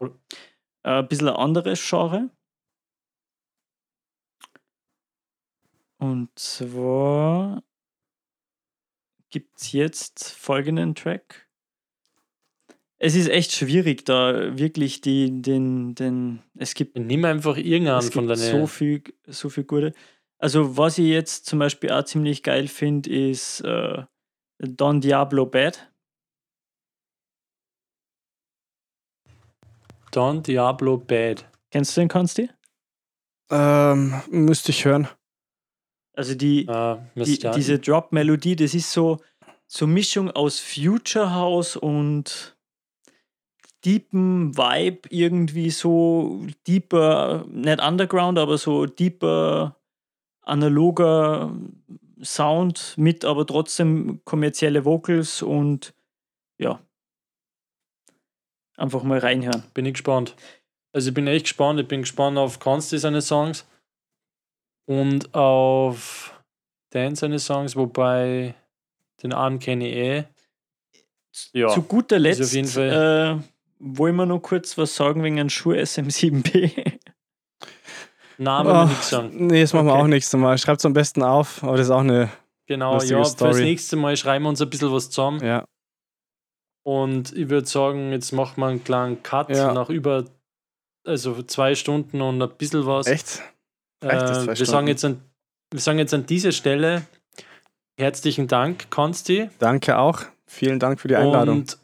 äh, 0.85 0.91
ein 0.91 1.09
bisschen 1.09 1.29
ein 1.29 1.35
anderes 1.35 1.83
Genre. 1.89 2.29
Und 5.99 6.31
zwar 6.39 7.63
gibt 9.31 9.61
es 9.61 9.73
jetzt 9.73 10.33
folgenden 10.33 10.95
Track. 10.95 11.49
Es 13.01 13.15
ist 13.15 13.29
echt 13.29 13.53
schwierig, 13.53 14.05
da 14.05 14.59
wirklich 14.59 15.01
die, 15.01 15.41
den, 15.41 15.95
den, 15.95 16.43
es 16.57 16.75
gibt, 16.75 16.99
Nimm 16.99 17.25
einfach 17.25 17.57
irgendeinen 17.57 17.99
es 17.99 18.11
von 18.11 18.27
deinen. 18.27 18.39
so 18.39 18.67
viel, 18.67 19.05
so 19.27 19.49
viel 19.51 19.65
gute. 19.65 19.93
Also 20.39 20.77
was 20.77 20.99
ich 20.99 21.07
jetzt 21.07 21.47
zum 21.47 21.59
Beispiel 21.59 21.91
auch 21.91 22.05
ziemlich 22.05 22.43
geil 22.43 22.67
finde, 22.67 23.11
ist 23.11 23.61
äh, 23.61 24.03
Don 24.59 25.01
Diablo 25.01 25.47
Bad. 25.47 25.93
Don 30.11 30.43
Diablo 30.43 30.97
Bad. 30.97 31.49
Kennst 31.71 31.97
du 31.97 32.01
den, 32.01 32.09
Konsti? 32.09 32.51
Ähm, 33.51 34.23
müsste 34.29 34.71
ich 34.71 34.85
hören. 34.85 35.09
Also 36.19 36.35
die, 36.35 36.67
Äh, 36.67 36.97
die, 37.15 37.39
diese 37.39 37.79
Drop-Melodie, 37.79 38.57
das 38.57 38.75
ist 38.75 38.91
so, 38.91 39.19
so 39.69 39.87
Mischung 39.87 40.33
aus 40.33 40.59
Future 40.59 41.33
House 41.33 41.77
und 41.77 42.57
deepen 43.85 44.59
Vibe, 44.59 45.09
irgendwie 45.11 45.71
so 45.71 46.45
deeper, 46.67 47.45
nicht 47.49 47.81
Underground, 47.81 48.37
aber 48.37 48.59
so 48.59 48.87
deeper, 48.87 49.77
analoger 50.43 51.57
Sound 52.21 52.95
mit 52.97 53.25
aber 53.25 53.47
trotzdem 53.47 54.21
kommerzielle 54.25 54.85
Vocals 54.85 55.41
und 55.41 55.95
ja. 56.59 56.81
Einfach 58.77 59.05
mal 59.05 59.21
reinhören. 59.21 59.63
bin 59.73 59.87
ich 59.87 59.93
gespannt. 59.93 60.35
Also 60.93 61.11
ich 61.11 61.15
bin 61.15 61.29
echt 61.29 61.45
gespannt. 61.45 61.79
Ich 61.79 61.87
bin 61.87 62.01
gespannt 62.01 62.39
auf 62.39 62.59
Consti 62.59 62.99
seine 62.99 63.23
Songs 63.23 63.69
und 64.89 65.35
auf 65.35 66.35
Dan 66.91 67.15
seine 67.15 67.39
Songs, 67.39 67.77
wobei 67.77 68.55
den 69.23 69.33
einen 69.35 69.59
kenne 69.59 69.89
ich 69.89 69.95
eh. 69.97 70.25
Ja, 71.53 71.69
Zu 71.69 71.83
guter 71.83 72.19
Letzt 72.19 72.41
auf 72.43 72.53
jeden 72.53 72.67
Fall- 72.69 73.41
äh, 73.41 73.45
wollen 73.79 74.17
wir 74.17 74.27
noch 74.27 74.41
kurz 74.41 74.77
was 74.79 74.95
sagen 74.97 75.23
wegen 75.23 75.39
einem 75.39 75.51
Schuh 75.51 75.73
SM7B. 75.73 76.73
Nein, 78.39 78.67
will 78.67 78.73
Ah, 78.73 78.85
ich 78.85 78.89
nichts 78.91 79.11
sagen. 79.11 79.47
Nee, 79.47 79.61
das 79.61 79.73
machen 79.73 79.87
wir 79.87 79.93
Okay. 79.93 80.03
auch 80.03 80.07
nächstes 80.07 80.39
Mal. 80.41 80.57
Schreibt 80.59 80.81
es 80.81 80.87
am 80.87 80.93
besten 80.95 81.23
auf, 81.23 81.63
aber 81.63 81.77
das 81.77 81.87
ist 81.87 81.91
auch 81.91 82.01
eine. 82.01 82.31
Genau, 82.67 82.95
ja, 82.95 83.01
fürs 83.01 83.33
Story. 83.33 83.63
nächste 83.65 83.97
Mal 83.97 84.17
schreiben 84.17 84.45
wir 84.45 84.49
uns 84.51 84.61
ein 84.63 84.71
bisschen 84.71 84.93
was 84.93 85.11
zusammen. 85.11 85.45
Ja. 85.45 85.65
Und 86.85 87.33
ich 87.37 87.49
würde 87.51 87.67
sagen, 87.67 88.13
jetzt 88.13 88.33
machen 88.33 88.61
wir 88.61 88.67
einen 88.69 88.83
kleinen 88.85 89.23
Cut 89.23 89.51
Ja. 89.51 89.73
nach 89.73 89.91
über 89.91 90.25
also 91.05 91.43
zwei 91.43 91.75
Stunden 91.75 92.21
und 92.23 92.41
ein 92.43 92.51
bisschen 92.57 92.87
was. 92.87 93.07
Echt? 93.07 93.43
Äh, 94.01 94.09
wir, 94.09 94.35
Stunden? 94.43 94.65
sagen 94.65 94.87
jetzt 94.89 95.05
an, 95.05 95.23
wir 95.73 95.81
sagen 95.81 95.99
jetzt 95.99 96.15
an 96.15 96.27
dieser 96.27 96.53
Stelle 96.53 97.07
herzlichen 97.99 98.49
Dank, 98.49 98.91
Konsti. 98.91 99.51
Danke 99.59 99.99
auch. 99.99 100.23
Vielen 100.47 100.79
Dank 100.79 101.01
für 101.01 101.09
die 101.09 101.17
Einladung. 101.17 101.59
Und 101.59 101.79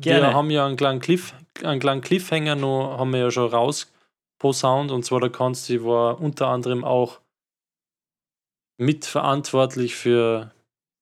Gerne. 0.00 0.28
wir 0.28 0.34
haben 0.34 0.50
ja 0.50 0.66
einen 0.66 0.76
kleinen, 0.76 1.00
Cliff, 1.00 1.34
einen 1.62 1.80
kleinen 1.80 2.00
Cliffhanger 2.00 2.56
noch, 2.56 2.98
haben 2.98 3.12
wir 3.12 3.20
ja 3.20 3.30
schon 3.30 3.50
raus 3.50 3.92
pro 4.38 4.52
Sound. 4.52 4.90
Und 4.90 5.04
zwar 5.04 5.20
der 5.20 5.30
Konsti 5.30 5.84
war 5.84 6.20
unter 6.20 6.48
anderem 6.48 6.82
auch 6.84 7.20
mitverantwortlich 8.78 9.94
für 9.94 10.52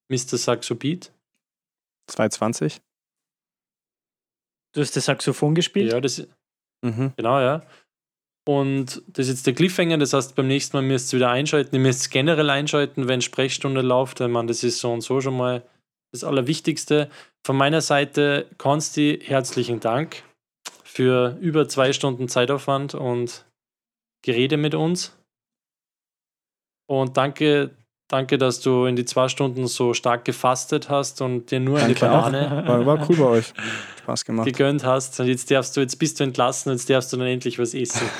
Mr. 0.08 0.36
Saxo 0.36 0.74
Beat. 0.74 1.12
220. 2.08 2.82
Du 4.74 4.80
hast 4.80 4.96
das 4.96 5.04
Saxophon 5.04 5.54
gespielt? 5.54 5.92
Ja, 5.92 6.00
das, 6.00 6.26
Mhm. 6.84 7.12
Genau, 7.16 7.40
ja. 7.40 7.62
Und 8.44 9.02
das 9.06 9.26
ist 9.26 9.34
jetzt 9.34 9.46
der 9.46 9.54
Cliffhanger, 9.54 9.98
das 9.98 10.12
heißt, 10.12 10.34
beim 10.34 10.48
nächsten 10.48 10.76
Mal 10.76 10.82
müsst 10.82 11.12
ihr 11.12 11.18
wieder 11.18 11.30
einschalten. 11.30 11.76
Ihr 11.76 11.80
müsst 11.80 12.10
generell 12.10 12.50
einschalten, 12.50 13.06
wenn 13.06 13.20
Sprechstunde 13.20 13.82
läuft. 13.82 14.20
Ich 14.20 14.28
meine, 14.28 14.48
das 14.48 14.64
ist 14.64 14.80
so 14.80 14.92
und 14.92 15.02
so 15.02 15.20
schon 15.20 15.36
mal 15.36 15.62
das 16.12 16.24
Allerwichtigste. 16.24 17.08
Von 17.46 17.56
meiner 17.56 17.80
Seite, 17.80 18.46
Konsti, 18.58 19.20
herzlichen 19.22 19.80
Dank 19.80 20.22
für 20.84 21.38
über 21.40 21.68
zwei 21.68 21.92
Stunden 21.92 22.28
Zeitaufwand 22.28 22.94
und 22.94 23.44
Gerede 24.22 24.56
mit 24.56 24.74
uns. 24.74 25.16
Und 26.86 27.16
danke, 27.16 27.70
danke, 28.12 28.38
dass 28.38 28.60
du 28.60 28.84
in 28.84 28.94
die 28.94 29.04
zwei 29.04 29.28
Stunden 29.28 29.66
so 29.66 29.94
stark 29.94 30.24
gefastet 30.24 30.90
hast 30.90 31.20
und 31.22 31.50
dir 31.50 31.60
nur 31.60 31.78
eine 31.78 31.94
Danke. 31.94 32.30
Banane 32.30 32.66
War, 32.68 32.86
war 32.86 33.08
cool 33.08 33.16
bei 33.16 33.24
euch. 33.24 33.52
Spaß 34.02 34.24
gemacht. 34.24 34.46
gegönnt 34.46 34.84
hast. 34.84 35.18
Und 35.20 35.26
jetzt 35.28 35.50
darfst 35.50 35.76
du, 35.76 35.80
jetzt 35.80 35.98
bist 35.98 36.20
du 36.20 36.24
entlassen, 36.24 36.72
jetzt 36.72 36.90
darfst 36.90 37.12
du 37.12 37.16
dann 37.16 37.26
endlich 37.26 37.58
was 37.58 37.74
essen. 37.74 38.06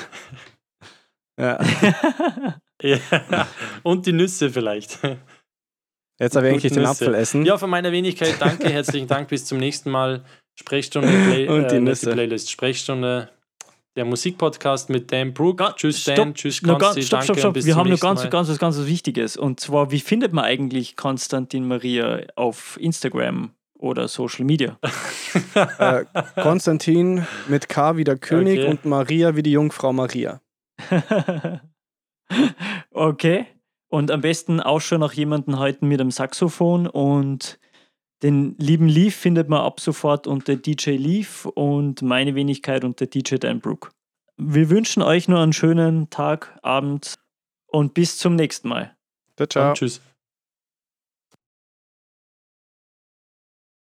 Ja. 1.39 1.59
Ja. 2.79 2.99
Und 3.81 4.05
die 4.05 4.11
Nüsse 4.11 4.51
vielleicht. 4.51 4.99
Jetzt 6.19 6.37
aber 6.37 6.47
eigentlich 6.47 6.71
den. 6.71 6.85
Apfel 6.85 7.15
essen. 7.15 7.43
Ja, 7.43 7.57
von 7.57 7.71
meiner 7.71 7.91
Wenigkeit 7.91 8.35
danke, 8.39 8.69
herzlichen 8.69 9.07
Dank, 9.07 9.29
bis 9.29 9.45
zum 9.45 9.57
nächsten 9.57 9.89
Mal. 9.89 10.23
Sprechstunde, 10.59 11.07
Play, 11.07 11.47
Und 11.47 11.71
die 11.71 11.77
äh, 11.77 11.79
Nüsse. 11.79 12.11
Playlist, 12.11 12.51
Sprechstunde, 12.51 13.29
der 13.95 14.05
Musikpodcast 14.05 14.89
mit 14.89 15.11
Dan 15.11 15.33
Brook. 15.33 15.61
Tschüss 15.75 16.03
Dan, 16.03 16.15
Stopp, 16.15 16.35
tschüss 16.35 16.61
noch 16.63 16.79
Konsti, 16.79 16.99
ganz, 17.01 17.07
stopp, 17.07 17.19
danke 17.19 17.39
stopp, 17.39 17.53
stopp. 17.55 17.65
Wir 17.65 17.75
haben 17.75 17.89
noch 17.89 17.99
ganz, 17.99 18.23
Mal. 18.23 18.29
ganz, 18.29 18.49
was 18.49 18.57
ganz 18.57 18.77
was 18.77 18.87
Wichtiges. 18.87 19.37
Und 19.37 19.59
zwar, 19.59 19.91
wie 19.91 19.99
findet 19.99 20.33
man 20.33 20.45
eigentlich 20.45 20.95
Konstantin 20.95 21.67
Maria 21.67 22.21
auf 22.35 22.77
Instagram 22.79 23.51
oder 23.77 24.07
Social 24.07 24.45
Media? 24.45 24.79
Äh, 25.79 26.05
Konstantin 26.41 27.25
mit 27.47 27.67
K 27.67 27.97
wie 27.97 28.03
der 28.03 28.17
König 28.17 28.59
Okay. 28.59 28.69
und 28.69 28.85
Maria 28.85 29.35
wie 29.35 29.41
die 29.41 29.51
Jungfrau 29.51 29.91
Maria. 29.91 30.41
okay. 32.91 33.47
Und 33.87 34.11
am 34.11 34.21
besten 34.21 34.59
auch 34.59 34.79
schon 34.79 34.99
nach 34.99 35.13
jemanden 35.13 35.57
halten 35.57 35.87
mit 35.87 35.99
einem 36.01 36.11
Saxophon 36.11 36.87
und 36.87 37.59
den 38.23 38.55
lieben 38.57 38.87
Leaf 38.87 39.15
findet 39.15 39.49
man 39.49 39.61
ab 39.61 39.79
sofort 39.79 40.27
unter 40.27 40.55
DJ 40.55 40.91
Leaf 40.91 41.45
und 41.45 42.01
meine 42.01 42.35
Wenigkeit 42.35 42.83
unter 42.83 43.05
DJ 43.05 43.35
Dan 43.35 43.59
Brook. 43.59 43.91
Wir 44.37 44.69
wünschen 44.69 45.03
euch 45.03 45.27
nur 45.27 45.39
einen 45.39 45.53
schönen 45.53 46.09
Tag, 46.09 46.57
Abend 46.63 47.15
und 47.67 47.93
bis 47.93 48.17
zum 48.17 48.35
nächsten 48.35 48.69
Mal. 48.69 48.95
Ciao, 49.35 49.47
ciao. 49.47 49.73
Tschüss. 49.73 50.01